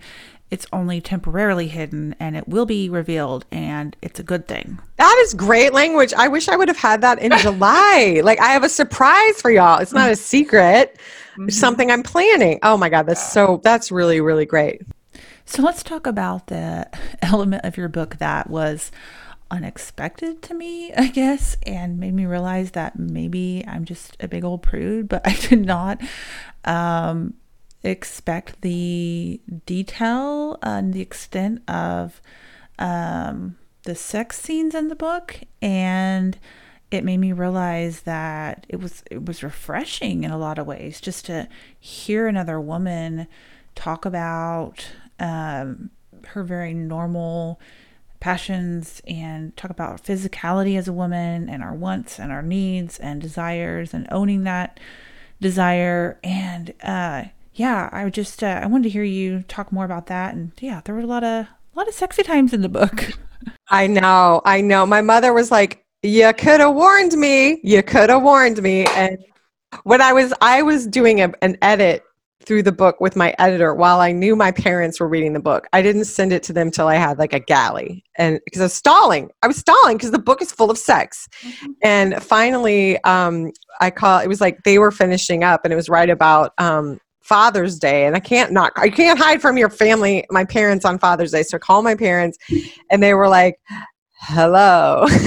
it's 0.52 0.66
only 0.74 1.00
temporarily 1.00 1.68
hidden 1.68 2.16
and 2.20 2.36
it 2.36 2.48
will 2.48 2.66
be 2.66 2.90
revealed 2.90 3.46
and 3.52 3.96
it's 4.02 4.20
a 4.20 4.24
good 4.24 4.48
thing. 4.48 4.80
That 4.98 5.16
is 5.22 5.34
great 5.34 5.74
language. 5.74 6.14
I 6.14 6.28
wish 6.28 6.48
I 6.48 6.56
would 6.56 6.68
have 6.68 6.78
had 6.78 7.02
that 7.02 7.20
in 7.20 7.32
July. 7.38 8.22
like 8.24 8.40
I 8.40 8.48
have 8.48 8.64
a 8.64 8.70
surprise 8.70 9.42
for 9.42 9.52
y'all. 9.52 9.80
It's 9.80 9.94
not 9.94 10.10
a 10.10 10.16
secret. 10.16 10.98
Mm-hmm. 11.34 11.50
It's 11.50 11.58
something 11.58 11.92
I'm 11.92 12.04
planning. 12.04 12.60
Oh 12.64 12.78
my 12.78 12.90
god, 12.90 13.06
that's 13.06 13.32
so 13.32 13.62
that's 13.64 13.92
really 13.92 14.22
really 14.22 14.46
great. 14.46 14.82
So 15.46 15.62
let's 15.62 15.84
talk 15.84 16.08
about 16.08 16.48
the 16.48 16.88
element 17.22 17.66
of 17.66 17.78
your 17.78 17.90
book 17.90 18.18
that 18.18 18.50
was 18.50 18.92
unexpected 19.52 20.44
to 20.44 20.54
me, 20.54 20.94
I 20.94 21.08
guess, 21.08 21.58
and 21.66 22.00
made 22.00 22.14
me 22.14 22.26
realize 22.26 22.72
that 22.72 23.00
maybe 23.00 23.64
I'm 23.68 23.84
just 23.86 24.16
a 24.20 24.28
big 24.28 24.44
old 24.44 24.62
prude, 24.62 25.10
but 25.10 25.22
I 25.28 25.34
did 25.34 25.64
not 25.64 26.02
um 26.66 27.36
expect 27.84 28.62
the 28.62 29.40
detail 29.66 30.58
and 30.62 30.94
the 30.94 31.02
extent 31.02 31.62
of 31.70 32.22
um, 32.78 33.58
the 33.84 33.96
sex 33.96 34.40
scenes 34.40 34.76
in 34.76 34.90
the 34.90 34.96
book 34.96 35.40
and 35.62 36.38
it 36.92 37.04
made 37.04 37.18
me 37.18 37.32
realize 37.32 38.02
that 38.02 38.66
it 38.68 38.78
was 38.78 39.04
it 39.12 39.26
was 39.26 39.44
refreshing 39.44 40.24
in 40.24 40.32
a 40.32 40.38
lot 40.38 40.58
of 40.58 40.66
ways 40.66 41.00
just 41.00 41.26
to 41.26 41.48
hear 41.80 42.28
another 42.28 42.60
woman 42.60 43.28
talk 43.76 44.06
about 44.06 44.88
um, 45.20 45.90
her 46.28 46.44
very 46.44 46.74
normal 46.74 47.60
passions 48.20 49.02
and 49.08 49.56
talk 49.56 49.72
about 49.72 50.04
physicality 50.04 50.78
as 50.78 50.88
a 50.88 50.94
woman 50.94 51.50
and 51.50 51.64
our 51.64 51.74
wants 51.74 52.20
and 52.20 52.32
our 52.32 52.42
needs 52.42 53.00
and 53.00 53.22
desires 53.22 53.94
and 53.94 54.08
owning 54.12 54.44
that 54.44 54.80
desire. 55.40 56.20
And 56.24 56.74
uh, 56.84 57.26
yeah, 57.60 57.90
I 57.92 58.10
just 58.10 58.42
uh, 58.42 58.62
I 58.64 58.68
wanted 58.68 58.84
to 58.84 58.90
hear 58.90 59.04
you 59.04 59.44
talk 59.44 59.74
more 59.74 59.84
about 59.84 60.08
that, 60.08 60.34
and 60.34 60.54
yeah, 60.62 60.80
there 60.86 60.96
were 60.96 61.02
a 61.02 61.06
lot 61.06 61.26
of 61.26 61.46
a 61.46 61.50
lot 61.76 61.90
of 61.90 61.94
sexy 61.94 62.24
times 62.24 62.54
in 62.54 62.62
the 62.62 62.70
book. 62.70 63.12
I 63.70 63.86
know, 63.86 64.42
I 64.46 64.62
know. 64.62 64.86
My 64.86 65.02
mother 65.02 65.34
was 65.34 65.52
like, 65.52 65.84
"You 66.02 66.32
could 66.34 66.62
have 66.62 66.74
warned 66.74 67.14
me. 67.14 67.60
You 67.62 67.84
could 67.84 68.10
have 68.10 68.24
warned 68.24 68.64
me." 68.64 68.86
And 68.86 69.18
when 69.84 70.02
I 70.02 70.14
was 70.14 70.34
I 70.40 70.62
was 70.62 70.88
doing 70.88 71.20
a, 71.20 71.34
an 71.42 71.58
edit 71.62 72.04
through 72.46 72.64
the 72.64 72.72
book 72.72 73.02
with 73.02 73.18
my 73.18 73.36
editor 73.40 73.76
while 73.76 74.00
I 74.00 74.14
knew 74.14 74.38
my 74.38 74.52
parents 74.52 74.98
were 74.98 75.10
reading 75.10 75.34
the 75.34 75.42
book. 75.42 75.68
I 75.74 75.82
didn't 75.82 76.06
send 76.06 76.32
it 76.32 76.42
to 76.44 76.54
them 76.54 76.72
till 76.72 76.88
I 76.88 76.96
had 76.96 77.20
like 77.20 77.34
a 77.34 77.42
galley, 77.42 78.06
and 78.18 78.40
because 78.46 78.62
I 78.62 78.66
was 78.66 78.74
stalling, 78.74 79.32
I 79.44 79.48
was 79.48 79.58
stalling 79.58 79.98
because 79.98 80.12
the 80.12 80.18
book 80.18 80.42
is 80.42 80.54
full 80.54 80.72
of 80.72 80.78
sex. 80.78 81.28
Mm-hmm. 81.42 81.72
And 81.84 82.24
finally, 82.24 83.04
um, 83.04 83.52
I 83.82 83.92
call 83.92 84.20
it 84.20 84.30
was 84.30 84.40
like 84.40 84.64
they 84.64 84.80
were 84.80 84.92
finishing 84.92 85.44
up, 85.44 85.66
and 85.66 85.74
it 85.74 85.76
was 85.76 85.90
right 85.90 86.10
about 86.10 86.54
um, 86.58 87.02
Father's 87.30 87.78
Day, 87.78 88.08
and 88.08 88.16
I 88.16 88.20
can't 88.20 88.52
not 88.52 88.74
I 88.76 88.90
can't 88.90 89.20
hide 89.20 89.40
from 89.40 89.56
your 89.56 89.70
family, 89.70 90.26
my 90.32 90.44
parents 90.44 90.84
on 90.84 90.98
Father's 90.98 91.32
Day. 91.32 91.44
So 91.44 91.58
I 91.58 91.60
call 91.60 91.84
my 91.84 91.94
parents, 91.94 92.40
and 92.90 93.04
they 93.04 93.14
were 93.14 93.30
like, 93.30 93.60
"Hello." 94.20 95.06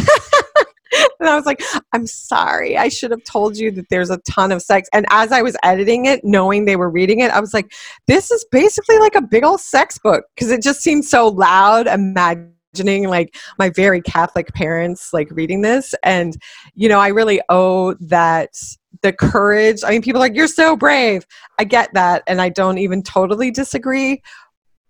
and 1.21 1.29
I 1.29 1.37
was 1.37 1.47
like, 1.47 1.63
I'm 1.93 2.07
sorry. 2.07 2.77
I 2.77 2.89
should 2.89 3.13
have 3.13 3.25
told 3.25 3.57
you 3.57 3.71
that 3.73 3.89
there's 3.89 4.11
a 4.11 4.19
ton 4.19 4.53
of 4.53 4.61
sex. 4.63 4.89
And 4.93 5.07
as 5.11 5.33
I 5.33 5.41
was 5.41 5.57
editing 5.63 6.07
it, 6.07 6.25
knowing 6.25 6.65
they 6.65 6.77
were 6.77 6.91
reading 6.91 7.21
it, 7.21 7.31
I 7.31 7.41
was 7.41 7.55
like, 7.55 7.73
this 8.09 8.31
is 8.31 8.45
basically 8.51 8.99
like 8.99 9.15
a 9.15 9.23
big 9.23 9.45
old 9.45 9.61
sex 9.61 9.99
book 9.99 10.25
because 10.35 10.51
it 10.51 10.63
just 10.63 10.83
seemed 10.83 11.05
so 11.05 11.29
loud, 11.29 11.87
imagining 11.87 13.09
like 13.09 13.37
my 13.59 13.71
very 13.71 14.03
Catholic 14.03 14.53
parents 14.55 15.13
like 15.13 15.29
reading 15.31 15.63
this. 15.63 15.95
And, 16.03 16.37
you 16.75 16.89
know, 16.89 17.01
I 17.01 17.09
really 17.09 17.41
owe 17.49 17.95
that 17.95 18.51
the 19.03 19.13
courage. 19.13 19.83
I 19.85 19.91
mean, 19.91 20.03
people 20.03 20.21
are 20.21 20.27
like, 20.27 20.37
you're 20.37 20.49
so 20.49 20.77
brave. 20.77 21.27
I 21.59 21.65
get 21.65 21.93
that. 21.95 22.23
And 22.27 22.41
I 22.41 22.49
don't 22.49 22.79
even 22.79 23.03
totally 23.03 23.51
disagree. 23.51 24.23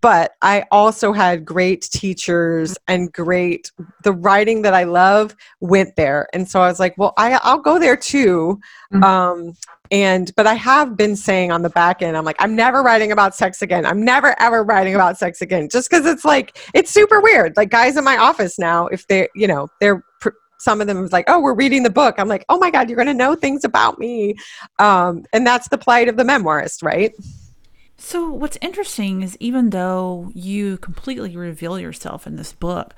But 0.00 0.32
I 0.42 0.64
also 0.72 1.12
had 1.12 1.44
great 1.44 1.82
teachers 1.82 2.76
and 2.88 3.12
great, 3.12 3.70
the 4.02 4.12
writing 4.12 4.62
that 4.62 4.74
I 4.74 4.82
love 4.82 5.36
went 5.60 5.94
there. 5.94 6.26
And 6.32 6.48
so 6.48 6.60
I 6.60 6.66
was 6.66 6.80
like, 6.80 6.98
well, 6.98 7.12
I, 7.16 7.38
I'll 7.44 7.60
go 7.60 7.78
there 7.78 7.96
too. 7.96 8.58
Mm-hmm. 8.92 9.04
Um, 9.04 9.52
and, 9.92 10.32
but 10.36 10.48
I 10.48 10.54
have 10.54 10.96
been 10.96 11.14
saying 11.14 11.52
on 11.52 11.62
the 11.62 11.70
back 11.70 12.02
end, 12.02 12.16
I'm 12.16 12.24
like, 12.24 12.34
I'm 12.40 12.56
never 12.56 12.82
writing 12.82 13.12
about 13.12 13.36
sex 13.36 13.62
again. 13.62 13.86
I'm 13.86 14.04
never 14.04 14.34
ever 14.40 14.64
writing 14.64 14.96
about 14.96 15.18
sex 15.18 15.40
again. 15.40 15.68
Just 15.70 15.88
because 15.88 16.04
it's 16.04 16.24
like, 16.24 16.58
it's 16.74 16.90
super 16.90 17.20
weird. 17.20 17.56
Like 17.56 17.70
guys 17.70 17.96
in 17.96 18.02
my 18.02 18.16
office 18.16 18.58
now, 18.58 18.88
if 18.88 19.06
they, 19.06 19.28
you 19.36 19.46
know, 19.46 19.68
they're 19.80 20.02
pr- 20.20 20.30
some 20.62 20.80
of 20.80 20.86
them 20.86 21.00
was 21.00 21.12
like, 21.12 21.24
"Oh, 21.28 21.40
we're 21.40 21.54
reading 21.54 21.82
the 21.82 21.90
book." 21.90 22.14
I'm 22.18 22.28
like, 22.28 22.44
"Oh 22.48 22.58
my 22.58 22.70
god, 22.70 22.88
you're 22.88 22.96
going 22.96 23.06
to 23.06 23.14
know 23.14 23.34
things 23.34 23.64
about 23.64 23.98
me," 23.98 24.36
um, 24.78 25.24
and 25.32 25.46
that's 25.46 25.68
the 25.68 25.78
plight 25.78 26.08
of 26.08 26.16
the 26.16 26.24
memoirist, 26.24 26.82
right? 26.82 27.12
So, 27.98 28.30
what's 28.30 28.58
interesting 28.60 29.22
is 29.22 29.36
even 29.40 29.70
though 29.70 30.30
you 30.34 30.78
completely 30.78 31.36
reveal 31.36 31.78
yourself 31.78 32.26
in 32.26 32.36
this 32.36 32.52
book, 32.52 32.94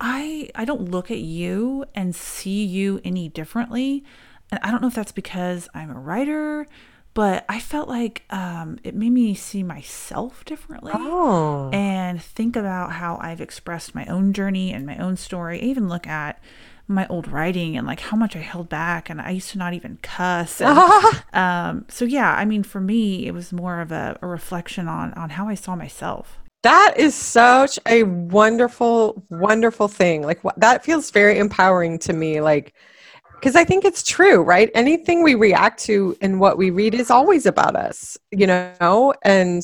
I 0.00 0.50
I 0.54 0.64
don't 0.64 0.90
look 0.90 1.10
at 1.10 1.18
you 1.18 1.84
and 1.94 2.14
see 2.14 2.64
you 2.64 3.00
any 3.04 3.28
differently, 3.28 4.04
and 4.50 4.60
I 4.62 4.70
don't 4.70 4.82
know 4.82 4.88
if 4.88 4.94
that's 4.94 5.12
because 5.12 5.68
I'm 5.74 5.90
a 5.90 5.98
writer 5.98 6.66
but 7.14 7.44
I 7.48 7.60
felt 7.60 7.88
like 7.88 8.24
um, 8.30 8.78
it 8.82 8.94
made 8.94 9.12
me 9.12 9.34
see 9.34 9.62
myself 9.62 10.44
differently 10.44 10.92
oh. 10.94 11.70
and 11.72 12.20
think 12.20 12.56
about 12.56 12.92
how 12.92 13.18
I've 13.20 13.40
expressed 13.40 13.94
my 13.94 14.04
own 14.06 14.32
journey 14.32 14.72
and 14.72 14.84
my 14.84 14.96
own 14.96 15.16
story. 15.16 15.60
I 15.60 15.64
even 15.64 15.88
look 15.88 16.08
at 16.08 16.42
my 16.86 17.06
old 17.08 17.28
writing 17.28 17.76
and 17.76 17.86
like 17.86 18.00
how 18.00 18.16
much 18.16 18.36
I 18.36 18.40
held 18.40 18.68
back 18.68 19.08
and 19.08 19.20
I 19.20 19.30
used 19.30 19.50
to 19.50 19.58
not 19.58 19.74
even 19.74 19.98
cuss. 20.02 20.60
And, 20.64 21.22
um, 21.32 21.86
so 21.88 22.04
yeah, 22.04 22.34
I 22.34 22.44
mean, 22.44 22.62
for 22.62 22.80
me, 22.80 23.26
it 23.26 23.32
was 23.32 23.52
more 23.52 23.80
of 23.80 23.90
a, 23.90 24.18
a 24.20 24.26
reflection 24.26 24.88
on, 24.88 25.12
on 25.14 25.30
how 25.30 25.48
I 25.48 25.54
saw 25.54 25.74
myself. 25.74 26.38
That 26.62 26.94
is 26.96 27.14
such 27.14 27.78
a 27.86 28.04
wonderful, 28.04 29.22
wonderful 29.28 29.88
thing. 29.88 30.22
Like 30.22 30.40
that 30.56 30.84
feels 30.84 31.10
very 31.10 31.38
empowering 31.38 31.98
to 32.00 32.12
me. 32.12 32.40
Like, 32.40 32.74
because 33.34 33.56
I 33.56 33.64
think 33.64 33.84
it's 33.84 34.02
true, 34.02 34.42
right? 34.42 34.70
Anything 34.74 35.22
we 35.22 35.34
react 35.34 35.82
to 35.84 36.16
and 36.20 36.40
what 36.40 36.56
we 36.56 36.70
read 36.70 36.94
is 36.94 37.10
always 37.10 37.44
about 37.44 37.76
us, 37.76 38.16
you 38.30 38.46
know? 38.46 39.12
And 39.22 39.62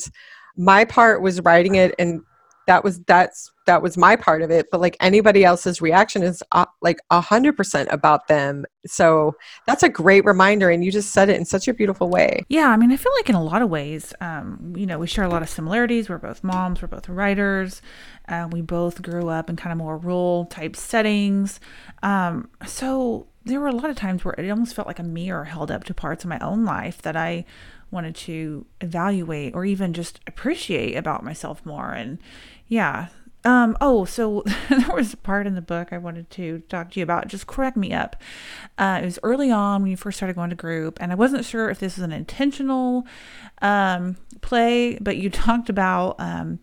my 0.55 0.85
part 0.85 1.21
was 1.21 1.41
writing 1.41 1.75
it 1.75 1.95
and 1.97 2.21
that 2.67 2.83
was 2.83 2.99
that's 3.01 3.51
that 3.71 3.81
was 3.81 3.95
my 3.95 4.17
part 4.17 4.41
of 4.41 4.51
it 4.51 4.69
but 4.69 4.81
like 4.81 4.97
anybody 4.99 5.45
else's 5.45 5.81
reaction 5.81 6.23
is 6.23 6.43
uh, 6.51 6.65
like 6.81 6.99
a 7.09 7.21
hundred 7.21 7.55
percent 7.55 7.87
about 7.89 8.27
them. 8.27 8.65
So 8.85 9.35
that's 9.65 9.81
a 9.81 9.87
great 9.87 10.25
reminder 10.25 10.69
and 10.69 10.83
you 10.83 10.91
just 10.91 11.13
said 11.13 11.29
it 11.29 11.37
in 11.37 11.45
such 11.45 11.69
a 11.69 11.73
beautiful 11.73 12.09
way. 12.09 12.43
Yeah 12.49 12.67
i 12.67 12.75
mean 12.77 12.91
i 12.91 12.97
feel 12.97 13.13
like 13.19 13.29
in 13.29 13.35
a 13.35 13.43
lot 13.43 13.61
of 13.61 13.69
ways 13.69 14.13
um, 14.19 14.73
you 14.75 14.85
know 14.85 14.99
we 14.99 15.07
share 15.07 15.23
a 15.23 15.29
lot 15.29 15.41
of 15.41 15.49
similarities. 15.49 16.09
We're 16.09 16.17
both 16.17 16.43
moms 16.43 16.81
we're 16.81 16.89
both 16.89 17.07
writers 17.07 17.81
uh, 18.27 18.49
we 18.51 18.61
both 18.61 19.01
grew 19.01 19.29
up 19.29 19.49
in 19.49 19.55
kind 19.55 19.71
of 19.71 19.77
more 19.77 19.97
rural 19.97 20.45
type 20.45 20.75
settings. 20.75 21.59
Um, 22.03 22.49
so 22.65 23.27
there 23.45 23.59
were 23.59 23.67
a 23.67 23.73
lot 23.73 23.89
of 23.89 23.95
times 23.95 24.23
where 24.23 24.35
it 24.37 24.49
almost 24.49 24.75
felt 24.75 24.87
like 24.87 24.99
a 24.99 25.03
mirror 25.03 25.45
held 25.45 25.71
up 25.71 25.85
to 25.85 25.93
parts 25.93 26.23
of 26.23 26.29
my 26.29 26.39
own 26.39 26.63
life 26.63 27.01
that 27.01 27.15
i 27.15 27.43
wanted 27.89 28.15
to 28.15 28.65
evaluate 28.79 29.53
or 29.53 29.65
even 29.65 29.93
just 29.93 30.19
appreciate 30.25 30.95
about 30.95 31.23
myself 31.23 31.65
more 31.65 31.91
and 31.91 32.19
yeah. 32.71 33.07
Um, 33.43 33.75
oh, 33.81 34.05
so 34.05 34.43
there 34.69 34.93
was 34.93 35.13
a 35.13 35.17
part 35.17 35.47
in 35.47 35.55
the 35.55 35.61
book 35.61 35.89
I 35.91 35.97
wanted 35.97 36.29
to 36.31 36.59
talk 36.69 36.91
to 36.91 36.99
you 36.99 37.03
about. 37.03 37.27
Just 37.27 37.47
correct 37.47 37.75
me 37.75 37.91
up. 37.93 38.15
Uh, 38.77 38.99
it 39.01 39.05
was 39.05 39.19
early 39.23 39.51
on 39.51 39.81
when 39.81 39.91
you 39.91 39.97
first 39.97 40.17
started 40.17 40.35
going 40.35 40.51
to 40.51 40.55
group, 40.55 40.99
and 41.01 41.11
I 41.11 41.15
wasn't 41.15 41.45
sure 41.45 41.69
if 41.69 41.79
this 41.79 41.97
was 41.97 42.03
an 42.03 42.11
intentional 42.11 43.05
um, 43.61 44.17
play, 44.41 44.97
but 45.01 45.17
you 45.17 45.29
talked 45.31 45.69
about 45.69 46.15
um, 46.19 46.59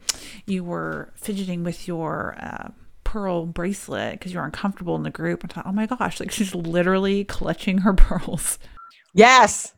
you 0.47 0.63
were 0.65 1.13
fidgeting 1.17 1.65
with 1.65 1.89
your 1.89 2.37
uh, 2.41 2.69
pearl 3.05 3.47
bracelet 3.47 4.13
because 4.13 4.33
you 4.33 4.39
were 4.39 4.45
uncomfortable 4.45 4.95
in 4.95 5.03
the 5.03 5.11
group. 5.11 5.45
I 5.45 5.49
thought, 5.49 5.67
oh 5.67 5.73
my 5.73 5.87
gosh, 5.87 6.21
like 6.21 6.31
she's 6.33 6.55
literally 6.55 7.25
clutching 7.25 7.79
her 7.79 7.95
pearls. 7.95 8.59
Yes. 9.15 9.75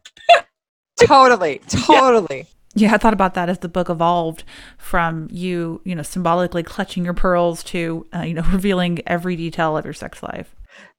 totally. 0.99 1.61
Totally. 1.69 2.41
Yeah. 2.41 2.60
Yeah, 2.75 2.95
I 2.95 2.99
thought 2.99 3.13
about 3.13 3.35
that 3.35 3.49
as 3.49 3.59
the 3.59 3.69
book 3.69 3.91
evolved 3.91 4.45
from 4.79 5.27
you, 5.31 5.81
you 5.85 5.95
know, 5.95 6.03
symbolically 6.03 6.63
clutching 6.63 7.05
your 7.05 7.15
pearls 7.15 7.65
to, 7.65 8.07
uh, 8.15 8.23
you 8.23 8.35
know, 8.35 8.43
revealing 8.53 9.01
every 9.07 9.37
detail 9.37 9.77
of 9.77 9.85
your 9.85 9.95
sex 9.95 10.23
life. 10.23 10.55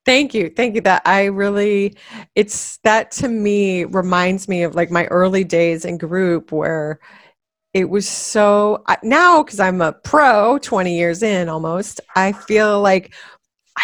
Thank 0.05 0.33
you. 0.33 0.49
Thank 0.49 0.75
you. 0.75 0.81
That 0.81 1.03
I 1.05 1.25
really, 1.25 1.95
it's 2.35 2.77
that 2.83 3.11
to 3.11 3.27
me 3.29 3.85
reminds 3.85 4.47
me 4.47 4.63
of 4.63 4.75
like 4.75 4.91
my 4.91 5.05
early 5.05 5.43
days 5.43 5.85
in 5.85 5.97
group 5.97 6.51
where 6.51 6.99
it 7.73 7.89
was 7.89 8.09
so 8.09 8.83
now 9.03 9.43
because 9.43 9.59
I'm 9.59 9.79
a 9.81 9.93
pro 9.93 10.57
20 10.57 10.97
years 10.97 11.23
in 11.23 11.47
almost, 11.47 12.01
I 12.15 12.33
feel 12.33 12.81
like 12.81 13.13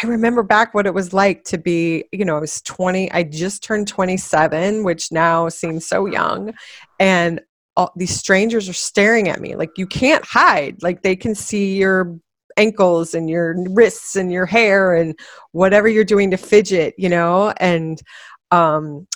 I 0.03 0.05
remember 0.07 0.43
back 0.43 0.73
what 0.73 0.85
it 0.85 0.93
was 0.93 1.13
like 1.13 1.43
to 1.45 1.57
be, 1.57 2.03
you 2.11 2.25
know, 2.25 2.35
I 2.35 2.41
was 2.41 2.61
20, 2.63 3.11
I 3.11 3.23
just 3.23 3.63
turned 3.63 3.87
27, 3.87 4.83
which 4.83 5.11
now 5.11 5.47
seems 5.49 5.87
so 5.87 6.05
young. 6.05 6.53
And 6.99 7.39
all, 7.77 7.93
these 7.95 8.17
strangers 8.17 8.67
are 8.67 8.73
staring 8.73 9.29
at 9.29 9.39
me 9.39 9.55
like 9.55 9.69
you 9.77 9.87
can't 9.87 10.25
hide. 10.25 10.81
Like 10.81 11.03
they 11.03 11.15
can 11.15 11.35
see 11.35 11.77
your 11.77 12.17
ankles 12.57 13.13
and 13.13 13.29
your 13.29 13.55
wrists 13.69 14.15
and 14.15 14.31
your 14.31 14.47
hair 14.47 14.95
and 14.95 15.17
whatever 15.51 15.87
you're 15.87 16.03
doing 16.03 16.31
to 16.31 16.37
fidget, 16.37 16.95
you 16.97 17.07
know? 17.07 17.53
And 17.57 18.01
um 18.51 19.07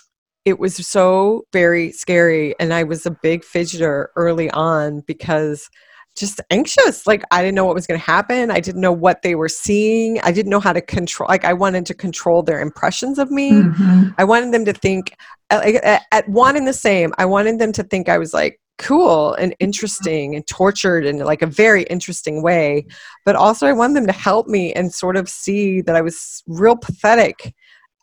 it 0.44 0.58
was 0.58 0.76
so 0.88 1.44
very 1.52 1.92
scary 1.92 2.54
and 2.58 2.72
I 2.72 2.82
was 2.84 3.06
a 3.06 3.16
big 3.22 3.42
fidgeter 3.42 4.06
early 4.16 4.50
on 4.50 5.02
because 5.06 5.68
just 6.16 6.40
anxious. 6.50 7.06
Like 7.06 7.22
I 7.30 7.42
didn't 7.42 7.54
know 7.54 7.64
what 7.64 7.74
was 7.74 7.86
going 7.86 7.98
to 7.98 8.04
happen. 8.04 8.50
I 8.50 8.60
didn't 8.60 8.80
know 8.80 8.92
what 8.92 9.22
they 9.22 9.34
were 9.34 9.48
seeing. 9.48 10.20
I 10.20 10.32
didn't 10.32 10.50
know 10.50 10.60
how 10.60 10.72
to 10.72 10.80
control. 10.80 11.28
Like 11.28 11.44
I 11.44 11.52
wanted 11.52 11.86
to 11.86 11.94
control 11.94 12.42
their 12.42 12.60
impressions 12.60 13.18
of 13.18 13.30
me. 13.30 13.52
Mm-hmm. 13.52 14.10
I 14.18 14.24
wanted 14.24 14.52
them 14.52 14.64
to 14.66 14.72
think 14.72 15.16
at, 15.50 16.02
at 16.12 16.28
one 16.28 16.56
and 16.56 16.66
the 16.66 16.72
same. 16.72 17.12
I 17.18 17.24
wanted 17.24 17.58
them 17.58 17.72
to 17.72 17.82
think 17.82 18.08
I 18.08 18.18
was 18.18 18.34
like 18.34 18.60
cool 18.78 19.34
and 19.34 19.54
interesting 19.60 20.34
and 20.34 20.46
tortured 20.46 21.04
in 21.04 21.18
like 21.18 21.42
a 21.42 21.46
very 21.46 21.84
interesting 21.84 22.42
way. 22.42 22.86
But 23.24 23.36
also 23.36 23.66
I 23.66 23.72
wanted 23.72 23.96
them 23.96 24.06
to 24.06 24.12
help 24.12 24.48
me 24.48 24.72
and 24.72 24.92
sort 24.92 25.16
of 25.16 25.28
see 25.28 25.80
that 25.82 25.96
I 25.96 26.00
was 26.00 26.42
real 26.46 26.76
pathetic 26.76 27.54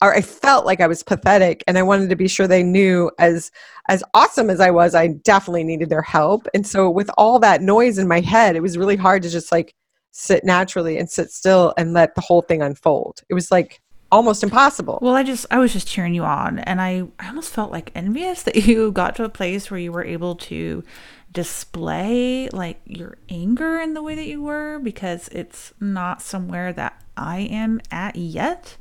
or 0.02 0.14
I 0.14 0.22
felt 0.22 0.66
like 0.66 0.82
I 0.82 0.88
was 0.88 1.04
pathetic 1.04 1.64
and 1.68 1.78
I 1.78 1.84
wanted 1.84 2.10
to 2.10 2.16
be 2.16 2.28
sure 2.28 2.48
they 2.48 2.64
knew 2.64 3.12
as 3.20 3.52
as 3.90 4.04
awesome 4.14 4.50
as 4.50 4.60
I 4.60 4.70
was, 4.72 4.96
I 4.96 5.08
definitely 5.08 5.64
needed 5.64 5.90
their 5.90 6.02
help. 6.02 6.48
And 6.54 6.66
so 6.66 6.90
with 6.90 7.10
all 7.18 7.40
that 7.40 7.62
noise 7.62 7.98
in 7.98 8.08
my 8.08 8.22
head, 8.22 8.56
it 8.56 8.62
was 8.62 8.78
really 8.78 8.96
hard 8.96 9.24
to 9.24 9.30
just 9.30 9.52
like 9.52 9.74
sit 10.12 10.44
naturally 10.44 10.98
and 10.98 11.10
sit 11.10 11.32
still 11.32 11.74
and 11.78 11.94
let 11.94 12.16
the 12.16 12.22
whole 12.22 12.42
thing 12.42 12.62
unfold. 12.62 13.22
It 13.30 13.34
was 13.34 13.52
like 13.52 13.82
almost 14.12 14.44
impossible. 14.44 15.00
Well, 15.02 15.16
I 15.16 15.24
just 15.24 15.46
I 15.52 15.60
was 15.60 15.74
just 15.74 15.88
cheering 15.88 16.14
you 16.14 16.24
on 16.24 16.60
and 16.60 16.82
I 16.82 17.04
I 17.20 17.28
almost 17.28 17.52
felt 17.52 17.72
like 17.72 17.92
envious 17.94 18.44
that 18.44 18.56
you 18.68 18.92
got 18.92 19.16
to 19.18 19.24
a 19.24 19.30
place 19.30 19.70
where 19.70 19.80
you 19.80 19.92
were 19.92 20.06
able 20.06 20.36
to 20.36 20.84
display 21.32 22.50
like 22.50 22.82
your 22.86 23.18
anger 23.30 23.80
in 23.80 23.94
the 23.94 24.02
way 24.02 24.16
that 24.16 24.26
you 24.26 24.42
were 24.42 24.80
because 24.80 25.28
it's 25.30 25.74
not 25.80 26.22
somewhere 26.22 26.74
that 26.74 27.00
I 27.16 27.40
am 27.40 27.82
at 27.92 28.16
yet 28.16 28.78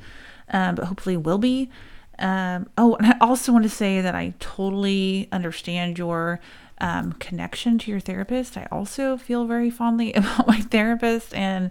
um, 0.50 0.74
but 0.74 0.86
hopefully 0.86 1.16
will 1.16 1.38
be. 1.38 1.70
Um, 2.18 2.68
oh, 2.76 2.96
and 2.96 3.06
I 3.06 3.16
also 3.20 3.52
want 3.52 3.64
to 3.64 3.70
say 3.70 4.00
that 4.00 4.14
I 4.14 4.34
totally 4.40 5.28
understand 5.30 5.98
your 5.98 6.40
um, 6.80 7.12
connection 7.14 7.78
to 7.78 7.90
your 7.90 8.00
therapist. 8.00 8.56
I 8.56 8.66
also 8.70 9.16
feel 9.16 9.46
very 9.46 9.70
fondly 9.70 10.12
about 10.14 10.46
my 10.46 10.60
therapist, 10.60 11.34
and 11.34 11.70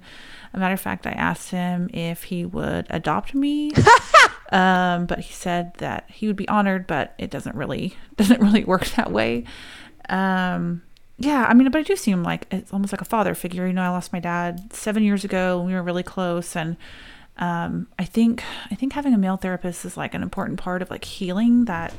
a 0.53 0.59
matter 0.59 0.73
of 0.73 0.81
fact, 0.81 1.05
I 1.05 1.11
asked 1.11 1.51
him 1.51 1.89
if 1.93 2.25
he 2.25 2.45
would 2.45 2.87
adopt 2.89 3.33
me, 3.33 3.71
um, 4.51 5.05
but 5.05 5.19
he 5.19 5.33
said 5.33 5.73
that 5.75 6.05
he 6.09 6.27
would 6.27 6.35
be 6.35 6.47
honored, 6.47 6.87
but 6.87 7.13
it 7.17 7.29
doesn't 7.29 7.55
really 7.55 7.95
doesn't 8.15 8.41
really 8.41 8.63
work 8.63 8.85
that 8.91 9.11
way. 9.11 9.43
Um, 10.09 10.83
yeah, 11.19 11.45
I 11.49 11.53
mean, 11.55 11.69
but 11.71 11.79
I 11.79 11.83
do 11.83 11.95
seem 11.95 12.23
like 12.23 12.45
it's 12.51 12.71
almost 12.71 12.93
like 12.93 13.01
a 13.01 13.05
father 13.05 13.33
figure. 13.33 13.65
You 13.65 13.73
know, 13.73 13.81
I 13.81 13.89
lost 13.89 14.13
my 14.13 14.19
dad 14.19 14.71
seven 14.71 15.03
years 15.03 15.23
ago, 15.23 15.59
and 15.59 15.67
we 15.67 15.73
were 15.73 15.83
really 15.83 16.03
close, 16.03 16.55
and 16.55 16.77
um, 17.37 17.87
I 17.99 18.05
think 18.05 18.43
I 18.71 18.75
think 18.75 18.93
having 18.93 19.13
a 19.13 19.17
male 19.17 19.37
therapist 19.37 19.85
is 19.85 19.97
like 19.97 20.13
an 20.13 20.23
important 20.23 20.59
part 20.59 20.81
of 20.81 20.89
like 20.89 21.05
healing 21.05 21.65
that 21.65 21.93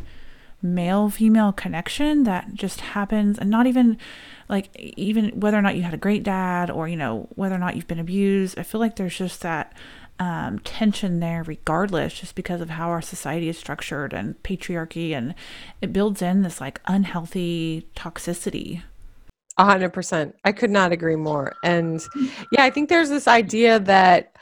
male 0.61 1.09
female 1.09 1.53
connection 1.53 2.25
that 2.25 2.53
just 2.55 2.81
happens 2.81 3.39
and 3.39 3.49
not 3.49 3.67
even 3.67 3.97
like 4.49 4.71
even 4.77 5.29
whether 5.39 5.57
or 5.57 5.63
not 5.63 5.77
you 5.77 5.83
had 5.83 5.95
a 5.95 5.99
great 5.99 6.25
dad 6.25 6.69
or 6.69 6.89
you 6.89 6.97
know 6.97 7.29
whether 7.37 7.55
or 7.55 7.59
not 7.59 7.77
you've 7.77 7.87
been 7.87 8.01
abused 8.01 8.59
i 8.59 8.63
feel 8.65 8.81
like 8.81 8.97
there's 8.97 9.17
just 9.17 9.41
that 9.43 9.73
um, 10.19 10.59
tension 10.61 11.21
there 11.21 11.45
regardless 11.45 12.13
just 12.13 12.35
because 12.35 12.61
of 12.61 12.71
how 12.71 12.89
our 12.89 13.01
society 13.01 13.49
is 13.49 13.57
structured 13.57 14.13
and 14.13 14.43
patriarchy 14.43 15.13
and 15.13 15.33
it 15.81 15.93
builds 15.93 16.21
in 16.23 16.43
this 16.43 16.61
like 16.61 16.81
unhealthy 16.87 17.87
toxicity 17.95 18.83
A 19.59 19.65
hundred 19.65 19.93
percent. 19.93 20.35
I 20.45 20.53
could 20.53 20.71
not 20.71 20.93
agree 20.93 21.17
more. 21.17 21.55
And 21.65 22.05
yeah, 22.53 22.65
I 22.65 22.71
think 22.71 22.89
there's 22.89 23.09
this 23.11 23.27
idea 23.29 23.81
that 23.81 24.37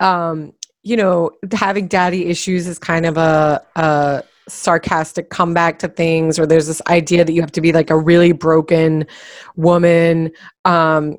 um, 0.00 0.52
you 0.82 0.96
know, 0.96 1.30
having 1.52 1.88
daddy 1.88 2.26
issues 2.26 2.66
is 2.66 2.78
kind 2.78 3.06
of 3.06 3.16
a, 3.16 3.60
a 3.74 4.22
sarcastic 4.48 5.30
comeback 5.30 5.78
to 5.80 5.88
things, 5.88 6.38
or 6.38 6.46
there's 6.46 6.68
this 6.68 6.82
idea 6.88 7.24
that 7.24 7.32
you 7.32 7.40
have 7.40 7.52
to 7.52 7.60
be 7.60 7.72
like 7.72 7.90
a 7.90 7.98
really 7.98 8.32
broken 8.32 9.06
woman, 9.56 10.30
um, 10.64 11.16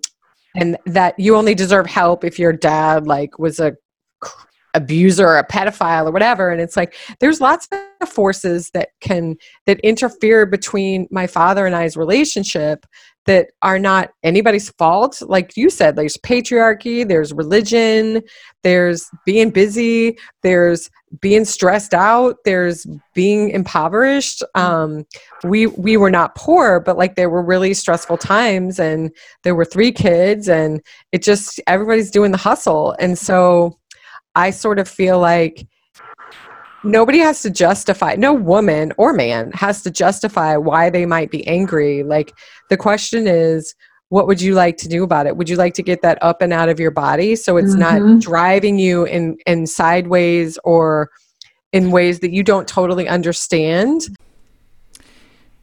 and 0.56 0.78
that 0.86 1.20
you 1.20 1.36
only 1.36 1.54
deserve 1.54 1.86
help 1.86 2.24
if 2.24 2.40
your 2.40 2.54
dad 2.54 3.06
like 3.06 3.38
was 3.38 3.60
a 3.60 3.76
abuser 4.74 5.28
or 5.28 5.38
a 5.38 5.48
pedophile 5.48 6.08
or 6.08 6.12
whatever. 6.12 6.50
And 6.50 6.62
it's 6.62 6.78
like 6.78 6.96
there's 7.20 7.42
lots 7.42 7.68
of 8.02 8.10
forces 8.10 8.70
that 8.72 8.90
can 9.02 9.36
that 9.66 9.80
interfere 9.82 10.46
between 10.46 11.08
my 11.12 11.28
father 11.28 11.66
and 11.66 11.76
I's 11.76 11.98
relationship 11.98 12.86
that 13.28 13.50
are 13.62 13.78
not 13.78 14.10
anybody's 14.24 14.70
fault. 14.72 15.22
Like 15.22 15.56
you 15.56 15.70
said, 15.70 15.96
there's 15.96 16.18
patriarchy, 16.18 17.08
there's 17.08 17.34
religion, 17.34 18.22
there's 18.64 19.10
being 19.26 19.52
busy, 19.52 20.18
there's 20.44 20.90
being 21.22 21.46
stressed 21.46 21.94
out, 21.94 22.38
there's 22.46 22.88
being 23.14 23.50
impoverished. 23.50 24.44
Um, 24.56 25.06
we 25.44 25.68
we 25.68 25.98
were 25.98 26.10
not 26.10 26.36
poor, 26.36 26.80
but 26.80 26.98
like 26.98 27.16
there 27.16 27.30
were 27.30 27.44
really 27.44 27.74
stressful 27.74 28.18
times, 28.18 28.80
and 28.80 29.12
there 29.44 29.56
were 29.56 29.66
three 29.66 29.92
kids, 29.92 30.48
and 30.50 30.82
it 31.12 31.22
just 31.22 31.60
everybody's 31.68 32.12
doing 32.12 32.32
the 32.32 32.38
hustle, 32.38 32.96
and 33.00 33.18
so 33.18 33.78
I 34.36 34.52
sort 34.52 34.80
of 34.80 34.88
feel 34.88 35.20
like 35.20 35.68
nobody 36.84 37.20
has 37.20 37.42
to 37.42 37.50
justify 37.50 38.16
no 38.16 38.34
woman 38.34 38.94
or 38.98 39.14
man 39.14 39.52
has 39.52 39.82
to 39.84 39.92
justify 39.92 40.56
why 40.58 40.90
they 40.90 41.06
might 41.06 41.32
be 41.32 41.46
angry. 41.48 42.04
Like 42.04 42.34
the 42.70 42.78
question 42.78 43.28
is 43.28 43.76
what 44.10 44.26
would 44.28 44.42
you 44.42 44.54
like 44.54 44.78
to 44.78 44.88
do 44.88 45.04
about 45.04 45.28
it? 45.28 45.36
Would 45.36 45.50
you 45.50 45.58
like 45.58 45.74
to 45.74 45.84
get 45.84 46.02
that 46.02 46.18
up 46.22 46.42
and 46.42 46.54
out 46.54 46.70
of 46.70 46.80
your 46.80 46.92
body 46.92 47.36
so 47.36 47.58
it's 47.58 47.76
mm-hmm. 47.76 48.14
not 48.14 48.22
driving 48.22 48.80
you 48.80 49.04
in 49.04 49.38
in 49.46 49.68
sideways 49.68 50.58
or 50.64 51.10
in 51.74 51.92
ways 51.92 52.20
that 52.20 52.32
you 52.32 52.44
don't 52.44 52.68
totally 52.68 53.08
understand? 53.08 54.08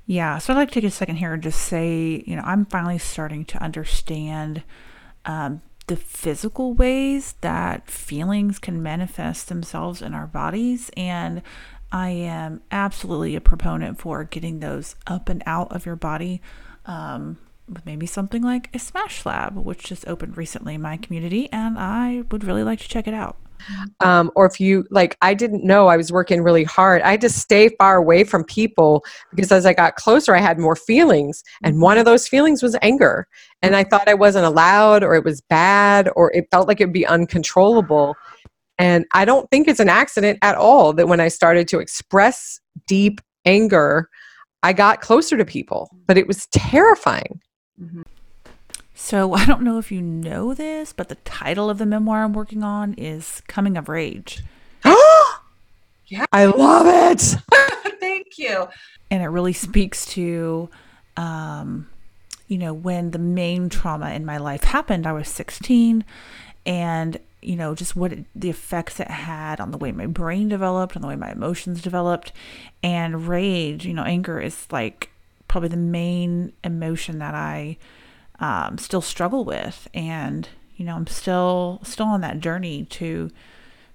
Yeah 0.07 0.37
so 0.37 0.53
i'd 0.53 0.57
like 0.57 0.69
to 0.69 0.75
take 0.75 0.85
a 0.85 0.91
second 0.91 1.17
here 1.17 1.33
and 1.33 1.43
just 1.43 1.61
say 1.63 2.23
you 2.27 2.37
know 2.37 2.43
i'm 2.45 2.67
finally 2.67 2.99
starting 2.99 3.47
to 3.47 3.63
understand 3.63 4.63
um, 5.25 5.63
the 5.87 5.97
physical 5.97 6.75
ways 6.75 7.35
that 7.41 7.91
feelings 7.91 8.59
can 8.59 8.83
manifest 8.83 9.49
themselves 9.49 10.01
in 10.01 10.15
our 10.15 10.27
bodies. 10.27 10.91
And 10.97 11.43
I 11.93 12.11
am 12.11 12.63
absolutely 12.71 13.37
a 13.37 13.41
proponent 13.41 14.01
for 14.01 14.25
getting 14.25 14.61
those 14.61 14.97
up 15.07 15.29
and 15.29 15.43
out 15.47 15.73
of 15.73 15.87
your 15.87 15.97
body. 15.97 16.41
Um, 16.87 17.39
with 17.67 17.87
maybe 17.87 18.05
something 18.05 18.43
like 18.43 18.69
a 18.75 18.79
Smash 18.79 19.25
Lab, 19.25 19.57
which 19.57 19.85
just 19.85 20.07
opened 20.07 20.37
recently 20.37 20.75
in 20.75 20.83
my 20.83 20.99
community, 20.99 21.51
and 21.51 21.79
I 21.79 22.25
would 22.31 22.45
really 22.45 22.63
like 22.63 22.79
to 22.81 22.89
check 22.89 23.09
it 23.09 23.15
out 23.15 23.39
um, 24.01 24.31
or 24.35 24.47
if 24.47 24.61
you 24.61 24.87
like 24.91 25.17
i 25.23 25.35
didn't 25.35 25.65
know 25.65 25.87
i 25.87 25.97
was 25.97 26.13
working 26.13 26.43
really 26.43 26.65
hard. 26.65 27.03
I 27.03 27.13
had 27.13 27.21
to 27.23 27.29
stay 27.29 27.71
far 27.79 27.97
away 27.97 28.25
from 28.25 28.45
people 28.45 29.05
because 29.35 29.53
as 29.53 29.67
i 29.67 29.73
got 29.73 29.97
closer 29.97 30.35
i 30.35 30.41
had 30.41 30.59
more 30.59 30.77
feelings. 30.77 31.43
And 31.63 31.81
one 31.81 31.99
of 31.99 32.05
those 32.05 32.29
feelings 32.29 32.63
was 32.63 32.77
anger. 32.83 33.27
And 33.63 33.77
i 33.77 33.85
thought 33.85 34.09
i 34.09 34.15
wasn't 34.15 34.47
allowed 34.47 35.03
or 35.03 35.15
it 35.15 35.25
was 35.25 35.41
bad 35.43 36.09
or 36.17 36.33
it 36.33 36.47
felt 36.51 36.69
like 36.69 36.81
it 36.81 36.87
would 36.87 36.93
be 36.93 37.07
uncontrollable. 37.07 38.15
And 38.79 39.07
i 39.13 39.25
don't 39.25 39.51
think 39.51 39.69
it's 39.69 39.81
an 39.81 39.89
accident 39.89 40.39
at 40.43 40.57
all 40.57 40.93
that 40.95 41.09
when 41.09 41.21
i 41.21 41.29
started 41.29 41.69
to 41.69 41.79
express 41.79 42.61
deep 42.87 43.21
anger 43.45 44.09
i 44.63 44.73
got 44.73 45.01
closer 45.01 45.37
to 45.37 45.45
people. 45.45 45.91
But 46.07 46.19
it 46.19 46.27
was 46.27 46.47
terrifying. 46.49 47.41
Mm-hmm. 47.81 48.03
So 49.05 49.35
I 49.35 49.45
don't 49.45 49.61
know 49.61 49.79
if 49.79 49.93
you 49.93 50.01
know 50.01 50.55
this, 50.55 50.95
but 50.95 51.11
the 51.11 51.17
title 51.17 51.69
of 51.69 51.77
the 51.77 51.85
memoir 51.85 52.25
I'm 52.25 52.33
working 52.33 52.63
on 52.65 52.95
is 52.95 53.43
Coming 53.47 53.77
of 53.77 53.91
Rage. 53.91 54.43
yeah. 56.07 56.25
I 56.33 56.47
love 56.47 56.87
it. 56.87 57.21
Thank 58.01 58.39
you. 58.39 58.67
And 59.11 59.23
it 59.23 59.27
really 59.27 59.53
speaks 59.53 60.07
to 60.07 60.71
um, 61.19 61.89
you 62.49 62.57
know, 62.57 62.73
when 62.73 63.11
the 63.11 63.19
main 63.19 63.69
trauma 63.69 64.11
in 64.11 64.25
my 64.25 64.39
life 64.39 64.65
happened, 64.65 65.07
I 65.07 65.13
was 65.13 65.29
16 65.29 66.03
and 66.65 67.19
you 67.43 67.57
know, 67.57 67.75
just 67.75 67.95
what 67.95 68.11
it, 68.11 68.25
the 68.35 68.49
effects 68.49 69.01
it 69.01 69.09
had 69.09 69.61
on 69.61 69.71
the 69.71 69.77
way 69.77 69.93
my 69.93 70.07
brain 70.07 70.49
developed, 70.49 70.97
on 70.97 71.03
the 71.03 71.09
way 71.09 71.17
my 71.17 71.31
emotions 71.31 71.83
developed. 71.83 72.33
And 72.83 73.29
rage, 73.29 73.85
you 73.85 73.93
know, 73.93 74.05
anger 74.05 74.41
is 74.41 74.67
like 74.71 75.11
probably 75.47 75.69
the 75.69 75.77
main 75.77 76.55
emotion 76.65 77.19
that 77.19 77.35
I 77.35 77.77
um, 78.41 78.79
still 78.79 79.01
struggle 79.01 79.45
with 79.45 79.89
and 79.95 80.49
you 80.77 80.85
know 80.85 80.97
i'm 80.97 81.07
still 81.07 81.81
still 81.83 82.07
on 82.07 82.21
that 82.21 82.41
journey 82.41 82.85
to 82.85 83.31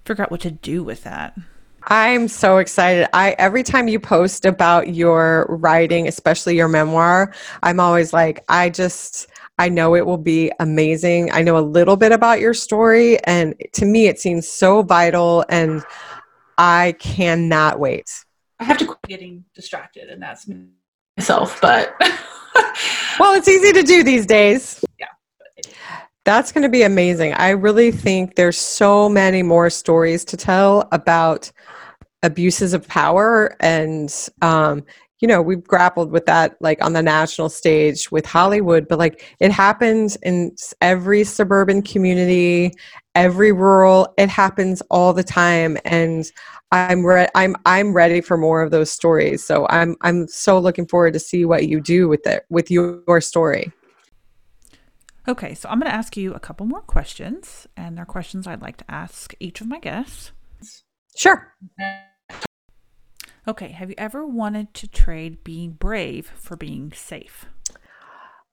figure 0.04 0.24
out 0.24 0.30
what 0.30 0.40
to 0.40 0.50
do 0.50 0.82
with 0.82 1.04
that 1.04 1.36
I'm 1.84 2.28
so 2.28 2.58
excited. 2.58 3.08
I 3.14 3.34
every 3.38 3.62
time 3.62 3.88
you 3.88 3.98
post 3.98 4.44
about 4.44 4.94
your 4.94 5.46
writing, 5.48 6.06
especially 6.08 6.56
your 6.56 6.68
memoir, 6.68 7.32
I'm 7.62 7.80
always 7.80 8.12
like, 8.12 8.44
I 8.48 8.70
just 8.70 9.28
I 9.58 9.68
know 9.68 9.94
it 9.94 10.06
will 10.06 10.18
be 10.18 10.50
amazing. 10.58 11.30
I 11.32 11.42
know 11.42 11.58
a 11.58 11.60
little 11.60 11.96
bit 11.96 12.12
about 12.12 12.40
your 12.40 12.54
story 12.54 13.22
and 13.24 13.54
to 13.74 13.84
me 13.84 14.06
it 14.06 14.18
seems 14.18 14.48
so 14.48 14.82
vital 14.82 15.44
and 15.48 15.84
I 16.58 16.94
cannot 16.98 17.78
wait. 17.78 18.24
I 18.58 18.64
have 18.64 18.78
to 18.78 18.86
quit 18.86 19.02
getting 19.06 19.44
distracted 19.54 20.08
and 20.10 20.22
that's 20.22 20.48
myself, 21.20 21.60
but 21.60 21.94
well, 23.18 23.34
it's 23.34 23.46
easy 23.46 23.74
to 23.74 23.82
do 23.82 24.02
these 24.02 24.24
days. 24.24 24.82
Yeah. 24.98 25.08
That's 26.24 26.50
going 26.50 26.62
to 26.62 26.70
be 26.70 26.82
amazing. 26.82 27.34
I 27.34 27.50
really 27.50 27.90
think 27.90 28.36
there's 28.36 28.56
so 28.56 29.06
many 29.06 29.42
more 29.42 29.68
stories 29.68 30.24
to 30.26 30.38
tell 30.38 30.88
about 30.92 31.52
abuses 32.22 32.72
of 32.72 32.88
power 32.88 33.54
and 33.60 34.10
um, 34.40 34.82
you 35.20 35.28
know 35.28 35.40
we've 35.40 35.64
grappled 35.64 36.10
with 36.10 36.26
that 36.26 36.56
like 36.60 36.82
on 36.82 36.92
the 36.92 37.02
national 37.02 37.48
stage 37.48 38.10
with 38.10 38.26
hollywood 38.26 38.88
but 38.88 38.98
like 38.98 39.36
it 39.38 39.52
happens 39.52 40.16
in 40.16 40.54
every 40.80 41.22
suburban 41.24 41.82
community 41.82 42.72
every 43.14 43.52
rural 43.52 44.12
it 44.16 44.28
happens 44.28 44.82
all 44.90 45.12
the 45.12 45.22
time 45.22 45.76
and 45.84 46.32
i'm 46.72 47.04
re- 47.04 47.28
i'm 47.34 47.54
i'm 47.66 47.92
ready 47.92 48.20
for 48.20 48.36
more 48.36 48.62
of 48.62 48.70
those 48.70 48.90
stories 48.90 49.44
so 49.44 49.66
i'm 49.68 49.96
i'm 50.02 50.26
so 50.28 50.58
looking 50.58 50.86
forward 50.86 51.12
to 51.12 51.20
see 51.20 51.44
what 51.44 51.68
you 51.68 51.80
do 51.80 52.08
with 52.08 52.26
it 52.26 52.44
with 52.48 52.70
your 52.70 53.20
story. 53.20 53.70
Okay 55.28 55.54
so 55.54 55.68
i'm 55.68 55.78
going 55.78 55.90
to 55.90 55.94
ask 55.94 56.16
you 56.16 56.32
a 56.34 56.40
couple 56.40 56.66
more 56.66 56.80
questions 56.80 57.66
and 57.76 57.96
they're 57.96 58.04
questions 58.04 58.46
i'd 58.46 58.62
like 58.62 58.78
to 58.78 58.90
ask 58.90 59.34
each 59.38 59.60
of 59.60 59.66
my 59.66 59.78
guests. 59.78 60.32
Sure 61.14 61.54
Okay, 63.50 63.70
have 63.70 63.88
you 63.88 63.96
ever 63.98 64.24
wanted 64.24 64.72
to 64.74 64.86
trade 64.86 65.42
being 65.42 65.72
brave 65.72 66.30
for 66.36 66.56
being 66.56 66.92
safe? 66.92 67.46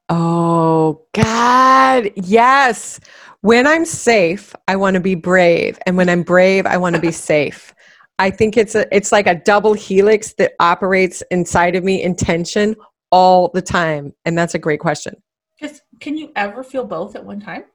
Oh, 0.10 1.06
God. 1.14 2.10
Yes. 2.16 3.00
When 3.42 3.68
I'm 3.68 3.86
safe, 3.86 4.56
I 4.68 4.76
want 4.76 4.96
to 4.96 5.00
be 5.00 5.14
brave. 5.14 5.78
And 5.86 5.98
when 5.98 6.10
I'm 6.10 6.24
brave, 6.24 6.66
I 6.66 6.78
want 6.78 6.96
to 6.96 7.02
be 7.02 7.12
safe. 7.12 7.76
I 8.18 8.32
think 8.32 8.58
it's 8.58 8.74
a 8.74 8.88
it's 8.92 9.12
like 9.12 9.28
a 9.28 9.36
double 9.36 9.76
helix 9.76 10.34
that 10.40 10.54
operates 10.60 11.22
inside 11.30 11.76
of 11.76 11.84
me 11.84 12.02
in 12.02 12.16
tension 12.16 12.76
all 13.12 13.52
the 13.54 13.62
time. 13.62 14.16
And 14.26 14.36
that's 14.36 14.56
a 14.56 14.60
great 14.60 14.80
question. 14.80 15.14
Because 15.60 15.80
can 16.00 16.18
you 16.18 16.32
ever 16.36 16.64
feel 16.64 16.86
both 16.86 17.16
at 17.16 17.24
one 17.24 17.40
time? 17.40 17.66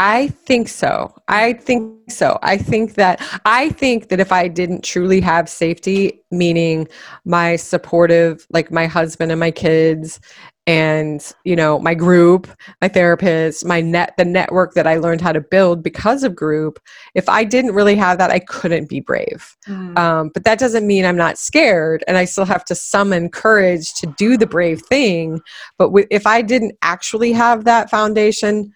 I 0.00 0.28
think 0.28 0.68
so. 0.68 1.14
I 1.28 1.52
think 1.52 2.10
so. 2.10 2.38
I 2.42 2.56
think 2.56 2.94
that 2.94 3.20
I 3.44 3.68
think 3.68 4.08
that 4.08 4.18
if 4.18 4.32
I 4.32 4.48
didn't 4.48 4.82
truly 4.82 5.20
have 5.20 5.46
safety, 5.46 6.22
meaning 6.30 6.88
my 7.26 7.56
supportive, 7.56 8.46
like 8.48 8.72
my 8.72 8.86
husband 8.86 9.30
and 9.30 9.38
my 9.38 9.50
kids 9.50 10.18
and 10.66 11.32
you 11.44 11.56
know 11.56 11.78
my 11.78 11.94
group 11.94 12.46
my 12.82 12.86
therapist 12.86 13.64
my 13.64 13.80
net 13.80 14.12
the 14.18 14.24
network 14.24 14.74
that 14.74 14.86
i 14.86 14.96
learned 14.98 15.20
how 15.20 15.32
to 15.32 15.40
build 15.40 15.82
because 15.82 16.22
of 16.22 16.36
group 16.36 16.78
if 17.14 17.30
i 17.30 17.42
didn't 17.42 17.74
really 17.74 17.96
have 17.96 18.18
that 18.18 18.30
i 18.30 18.38
couldn't 18.38 18.86
be 18.86 19.00
brave 19.00 19.56
mm. 19.66 19.98
um, 19.98 20.30
but 20.34 20.44
that 20.44 20.58
doesn't 20.58 20.86
mean 20.86 21.06
i'm 21.06 21.16
not 21.16 21.38
scared 21.38 22.04
and 22.06 22.18
i 22.18 22.26
still 22.26 22.44
have 22.44 22.64
to 22.64 22.74
summon 22.74 23.30
courage 23.30 23.94
to 23.94 24.06
do 24.18 24.36
the 24.36 24.46
brave 24.46 24.82
thing 24.82 25.40
but 25.78 25.86
w- 25.86 26.06
if 26.10 26.26
i 26.26 26.42
didn't 26.42 26.76
actually 26.82 27.32
have 27.32 27.64
that 27.64 27.88
foundation 27.88 28.70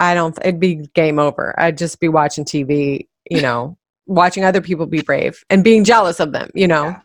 I 0.00 0.14
don't, 0.14 0.38
it'd 0.42 0.60
be 0.60 0.86
game 0.94 1.18
over. 1.18 1.54
I'd 1.58 1.78
just 1.78 2.00
be 2.00 2.08
watching 2.08 2.44
TV, 2.44 3.08
you 3.30 3.40
know, 3.40 3.76
watching 4.06 4.44
other 4.44 4.60
people 4.60 4.86
be 4.86 5.02
brave 5.02 5.44
and 5.50 5.64
being 5.64 5.84
jealous 5.84 6.20
of 6.20 6.32
them, 6.32 6.50
you 6.54 6.68
know. 6.68 6.84
Yeah. 6.84 7.00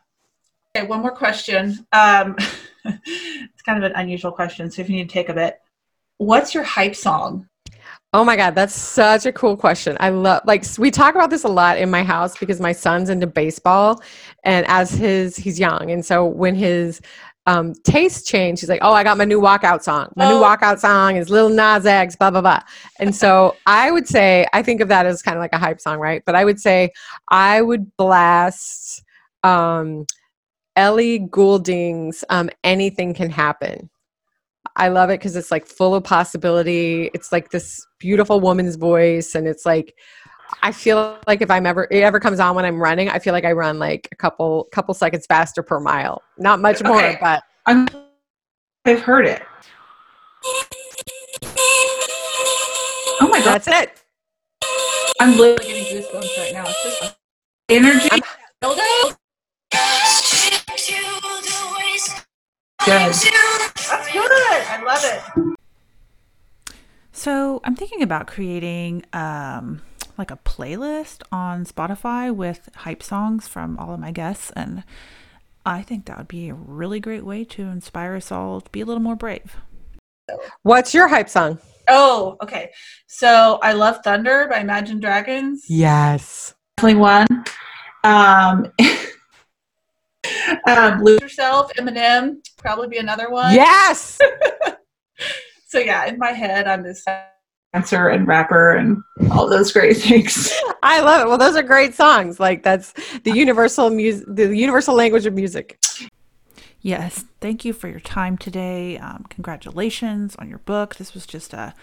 Okay, 0.75 0.87
one 0.87 1.01
more 1.01 1.15
question. 1.15 1.85
Um, 1.91 2.35
it's 2.85 3.61
kind 3.65 3.83
of 3.83 3.89
an 3.91 3.95
unusual 3.95 4.31
question, 4.31 4.71
so 4.71 4.81
if 4.81 4.89
you 4.89 4.95
need 4.95 5.09
to 5.09 5.13
take 5.13 5.29
a 5.29 5.33
bit, 5.33 5.59
what's 6.17 6.53
your 6.53 6.63
hype 6.63 6.95
song? 6.95 7.47
Oh 8.15 8.23
my 8.23 8.35
God, 8.35 8.53
that's 8.53 8.75
such 8.75 9.25
a 9.25 9.31
cool 9.31 9.57
question. 9.57 9.97
I 9.99 10.09
love, 10.09 10.43
like, 10.45 10.63
we 10.77 10.91
talk 10.91 11.15
about 11.15 11.31
this 11.31 11.43
a 11.43 11.47
lot 11.47 11.79
in 11.79 11.89
my 11.89 12.03
house 12.03 12.37
because 12.37 12.59
my 12.59 12.71
son's 12.71 13.09
into 13.09 13.25
baseball, 13.25 14.01
and 14.43 14.67
as 14.67 14.91
his, 14.91 15.35
he's 15.35 15.59
young, 15.59 15.89
and 15.89 16.05
so 16.05 16.23
when 16.23 16.53
his 16.53 17.01
um, 17.45 17.73
taste 17.83 18.27
change. 18.27 18.61
He's 18.61 18.69
like, 18.69 18.79
oh, 18.81 18.93
I 18.93 19.03
got 19.03 19.17
my 19.17 19.25
new 19.25 19.41
walkout 19.41 19.83
song. 19.83 20.11
My 20.15 20.25
oh. 20.25 20.37
new 20.37 20.45
walkout 20.45 20.79
song 20.79 21.17
is 21.17 21.29
Lil 21.29 21.49
Nas 21.49 21.85
X, 21.85 22.15
blah, 22.15 22.31
blah, 22.31 22.41
blah. 22.41 22.61
And 22.99 23.15
so 23.15 23.55
I 23.65 23.91
would 23.91 24.07
say, 24.07 24.45
I 24.53 24.61
think 24.61 24.81
of 24.81 24.87
that 24.87 25.05
as 25.05 25.21
kind 25.21 25.37
of 25.37 25.41
like 25.41 25.53
a 25.53 25.57
hype 25.57 25.81
song, 25.81 25.99
right? 25.99 26.23
But 26.25 26.35
I 26.35 26.45
would 26.45 26.59
say 26.59 26.91
I 27.29 27.61
would 27.61 27.95
blast 27.97 29.03
um, 29.43 30.05
Ellie 30.75 31.19
Goulding's 31.19 32.23
um, 32.29 32.49
Anything 32.63 33.13
Can 33.13 33.29
Happen. 33.29 33.89
I 34.75 34.87
love 34.87 35.09
it 35.09 35.19
because 35.19 35.35
it's 35.35 35.51
like 35.51 35.67
full 35.67 35.93
of 35.93 36.03
possibility. 36.03 37.11
It's 37.13 37.31
like 37.31 37.51
this 37.51 37.85
beautiful 37.99 38.39
woman's 38.39 38.75
voice, 38.75 39.35
and 39.35 39.47
it's 39.47 39.65
like, 39.65 39.93
I 40.61 40.71
feel 40.71 41.17
like 41.27 41.41
if 41.41 41.49
I'm 41.49 41.65
ever 41.65 41.87
it 41.89 42.01
ever 42.01 42.19
comes 42.19 42.39
on 42.39 42.55
when 42.55 42.65
I'm 42.65 42.81
running, 42.81 43.09
I 43.09 43.19
feel 43.19 43.33
like 43.33 43.45
I 43.45 43.51
run 43.53 43.79
like 43.79 44.07
a 44.11 44.15
couple 44.15 44.67
couple 44.71 44.93
seconds 44.93 45.25
faster 45.25 45.63
per 45.63 45.79
mile. 45.79 46.21
Not 46.37 46.59
much 46.59 46.83
more, 46.83 47.17
but 47.19 47.43
I'm, 47.65 47.87
I've 48.85 49.01
heard 49.01 49.25
it. 49.25 49.41
Oh 53.21 53.27
my 53.29 53.39
god, 53.39 53.61
that's 53.61 53.67
it. 53.67 54.03
I'm 55.19 55.37
literally 55.37 55.71
getting 55.71 56.03
goosebumps 56.03 56.37
right 56.37 56.53
now. 56.53 56.65
It's 56.67 56.83
just 57.01 57.15
energy. 57.69 58.09
Good. 58.09 58.19
That's 62.89 64.11
good. 64.11 64.31
I 64.31 64.83
love 64.85 65.03
it. 65.03 65.21
So 67.13 67.61
I'm 67.63 67.75
thinking 67.75 68.01
about 68.01 68.27
creating 68.27 69.05
um 69.13 69.81
like 70.17 70.31
a 70.31 70.37
playlist 70.37 71.23
on 71.31 71.65
Spotify 71.65 72.33
with 72.33 72.69
hype 72.77 73.03
songs 73.03 73.47
from 73.47 73.77
all 73.77 73.93
of 73.93 73.99
my 73.99 74.11
guests. 74.11 74.51
And 74.55 74.83
I 75.65 75.81
think 75.81 76.05
that 76.05 76.17
would 76.17 76.27
be 76.27 76.49
a 76.49 76.53
really 76.53 76.99
great 76.99 77.25
way 77.25 77.43
to 77.45 77.63
inspire 77.63 78.15
us 78.15 78.31
all 78.31 78.61
to 78.61 78.69
be 78.71 78.81
a 78.81 78.85
little 78.85 79.01
more 79.01 79.15
brave. 79.15 79.57
What's 80.63 80.93
your 80.93 81.07
hype 81.07 81.29
song? 81.29 81.59
Oh, 81.87 82.37
okay. 82.41 82.71
So 83.07 83.59
I 83.61 83.73
love 83.73 83.99
Thunder 84.03 84.47
by 84.49 84.59
Imagine 84.59 84.99
Dragons. 84.99 85.65
Yes. 85.67 86.53
Definitely 86.77 87.01
one. 87.01 87.27
Um, 88.03 88.71
um, 90.67 91.03
Lose 91.03 91.21
Yourself, 91.21 91.71
Eminem, 91.73 92.37
probably 92.57 92.87
be 92.87 92.97
another 92.97 93.29
one. 93.29 93.53
Yes. 93.53 94.19
so 95.67 95.79
yeah, 95.79 96.05
in 96.05 96.17
my 96.17 96.31
head, 96.31 96.67
I'm 96.67 96.83
this 96.83 97.03
dancer 97.73 98.07
and 98.07 98.27
rapper 98.27 98.71
and 98.71 99.03
all 99.31 99.49
those 99.49 99.71
great 99.71 99.97
things. 99.97 100.53
I 100.83 101.01
love 101.01 101.21
it. 101.21 101.27
Well, 101.27 101.37
those 101.37 101.55
are 101.55 101.63
great 101.63 101.95
songs. 101.95 102.39
Like 102.39 102.63
that's 102.63 102.93
the 103.23 103.31
universal 103.31 103.89
music, 103.89 104.25
the 104.27 104.55
universal 104.55 104.95
language 104.95 105.25
of 105.25 105.33
music. 105.33 105.79
Yes. 106.81 107.25
Thank 107.39 107.63
you 107.65 107.73
for 107.73 107.87
your 107.87 108.01
time 108.01 108.37
today. 108.37 108.97
Um, 108.97 109.25
congratulations 109.29 110.35
on 110.37 110.49
your 110.49 110.59
book. 110.59 110.95
This 110.95 111.13
was 111.13 111.25
just 111.25 111.53
a 111.53 111.73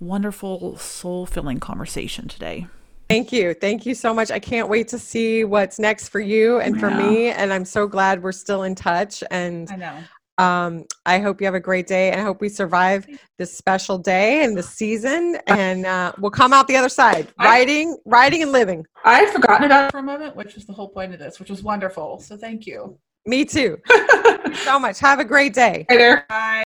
wonderful, 0.00 0.76
soul 0.78 1.26
filling 1.26 1.60
conversation 1.60 2.28
today. 2.28 2.66
Thank 3.10 3.32
you. 3.32 3.54
Thank 3.54 3.86
you 3.86 3.94
so 3.94 4.12
much. 4.12 4.30
I 4.30 4.38
can't 4.38 4.68
wait 4.68 4.88
to 4.88 4.98
see 4.98 5.44
what's 5.44 5.78
next 5.78 6.08
for 6.08 6.20
you 6.20 6.60
and 6.60 6.78
for 6.78 6.90
me. 6.90 7.28
And 7.30 7.52
I'm 7.54 7.64
so 7.64 7.86
glad 7.86 8.22
we're 8.22 8.32
still 8.32 8.64
in 8.64 8.74
touch. 8.74 9.24
And 9.30 9.70
I 9.70 9.76
know. 9.76 9.98
Um, 10.38 10.84
I 11.04 11.18
hope 11.18 11.40
you 11.40 11.46
have 11.46 11.54
a 11.54 11.60
great 11.60 11.86
day 11.86 12.10
and 12.12 12.20
I 12.20 12.24
hope 12.24 12.40
we 12.40 12.48
survive 12.48 13.06
this 13.38 13.56
special 13.56 13.98
day 13.98 14.44
and 14.44 14.56
the 14.56 14.62
season 14.62 15.38
and 15.48 15.84
uh, 15.84 16.12
we'll 16.18 16.30
come 16.30 16.52
out 16.52 16.68
the 16.68 16.76
other 16.76 16.88
side 16.88 17.28
writing, 17.40 17.98
writing 18.04 18.42
and 18.42 18.52
living. 18.52 18.86
I 19.04 19.18
had 19.20 19.32
forgotten 19.32 19.64
about 19.64 19.86
it 19.86 19.90
for 19.90 19.98
a 19.98 20.02
moment, 20.02 20.36
which 20.36 20.54
was 20.54 20.64
the 20.64 20.72
whole 20.72 20.88
point 20.88 21.12
of 21.12 21.18
this, 21.18 21.40
which 21.40 21.50
was 21.50 21.62
wonderful. 21.62 22.20
So 22.20 22.36
thank 22.36 22.66
you. 22.66 22.98
Me 23.26 23.44
too. 23.44 23.78
so 24.64 24.78
much. 24.78 25.00
Have 25.00 25.18
a 25.18 25.24
great 25.24 25.54
day. 25.54 25.84
Hey 25.88 25.98
there. 25.98 26.24
Bye. 26.28 26.62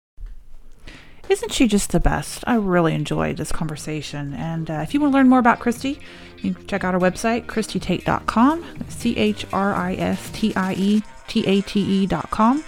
Isn't 1.28 1.52
she 1.52 1.66
just 1.66 1.92
the 1.92 2.00
best? 2.00 2.44
I 2.46 2.56
really 2.56 2.94
enjoyed 2.94 3.38
this 3.38 3.52
conversation. 3.52 4.34
And 4.34 4.70
uh, 4.70 4.80
if 4.82 4.92
you 4.92 5.00
want 5.00 5.12
to 5.12 5.16
learn 5.16 5.28
more 5.28 5.38
about 5.38 5.60
Christie, 5.60 5.98
you 6.42 6.52
can 6.54 6.66
check 6.66 6.84
out 6.84 6.94
our 6.94 7.00
website, 7.00 7.46
ChristieTate.com. 7.46 8.84
C 8.88 9.16
H 9.16 9.46
R 9.52 9.74
I 9.74 9.94
S 9.94 10.30
T 10.34 10.54
I 10.54 10.74
E 10.74 11.02
T 11.28 11.46
A 11.46 11.62
T 11.62 12.02
E.com. 12.02 12.62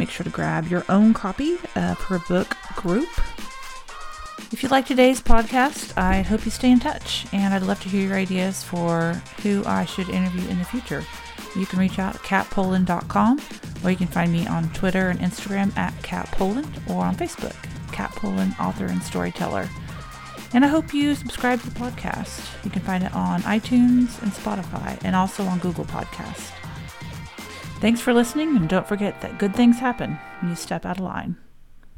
Make 0.00 0.08
sure 0.08 0.24
to 0.24 0.30
grab 0.30 0.66
your 0.66 0.82
own 0.88 1.12
copy 1.12 1.56
her 1.74 2.18
book 2.26 2.56
group. 2.74 3.10
If 4.50 4.62
you 4.62 4.70
like 4.70 4.86
today's 4.86 5.20
podcast, 5.20 5.92
I 5.98 6.22
hope 6.22 6.46
you 6.46 6.50
stay 6.50 6.70
in 6.70 6.80
touch, 6.80 7.26
and 7.34 7.52
I'd 7.52 7.64
love 7.64 7.82
to 7.82 7.90
hear 7.90 8.06
your 8.08 8.16
ideas 8.16 8.64
for 8.64 9.20
who 9.42 9.62
I 9.66 9.84
should 9.84 10.08
interview 10.08 10.48
in 10.48 10.58
the 10.58 10.64
future. 10.64 11.04
You 11.54 11.66
can 11.66 11.78
reach 11.78 11.98
out 11.98 12.14
at 12.14 12.22
katpoland.com, 12.22 13.40
or 13.84 13.90
you 13.90 13.96
can 13.98 14.06
find 14.06 14.32
me 14.32 14.46
on 14.46 14.70
Twitter 14.70 15.10
and 15.10 15.20
Instagram 15.20 15.76
at 15.76 15.92
katpoland, 15.96 16.66
or 16.88 17.04
on 17.04 17.14
Facebook, 17.14 17.56
Kat 17.92 18.10
Poland, 18.12 18.54
author 18.58 18.86
and 18.86 19.02
storyteller. 19.02 19.68
And 20.54 20.64
I 20.64 20.68
hope 20.68 20.94
you 20.94 21.14
subscribe 21.14 21.60
to 21.60 21.68
the 21.68 21.78
podcast. 21.78 22.64
You 22.64 22.70
can 22.70 22.80
find 22.80 23.04
it 23.04 23.14
on 23.14 23.42
iTunes 23.42 24.20
and 24.22 24.32
Spotify, 24.32 24.98
and 25.04 25.14
also 25.14 25.44
on 25.44 25.58
Google 25.58 25.84
Podcast. 25.84 26.52
Thanks 27.80 28.02
for 28.02 28.12
listening, 28.12 28.56
and 28.56 28.68
don't 28.68 28.86
forget 28.86 29.22
that 29.22 29.38
good 29.38 29.54
things 29.54 29.78
happen 29.78 30.18
when 30.40 30.50
you 30.50 30.56
step 30.56 30.84
out 30.84 30.98
of 30.98 31.04
line. 31.04 31.36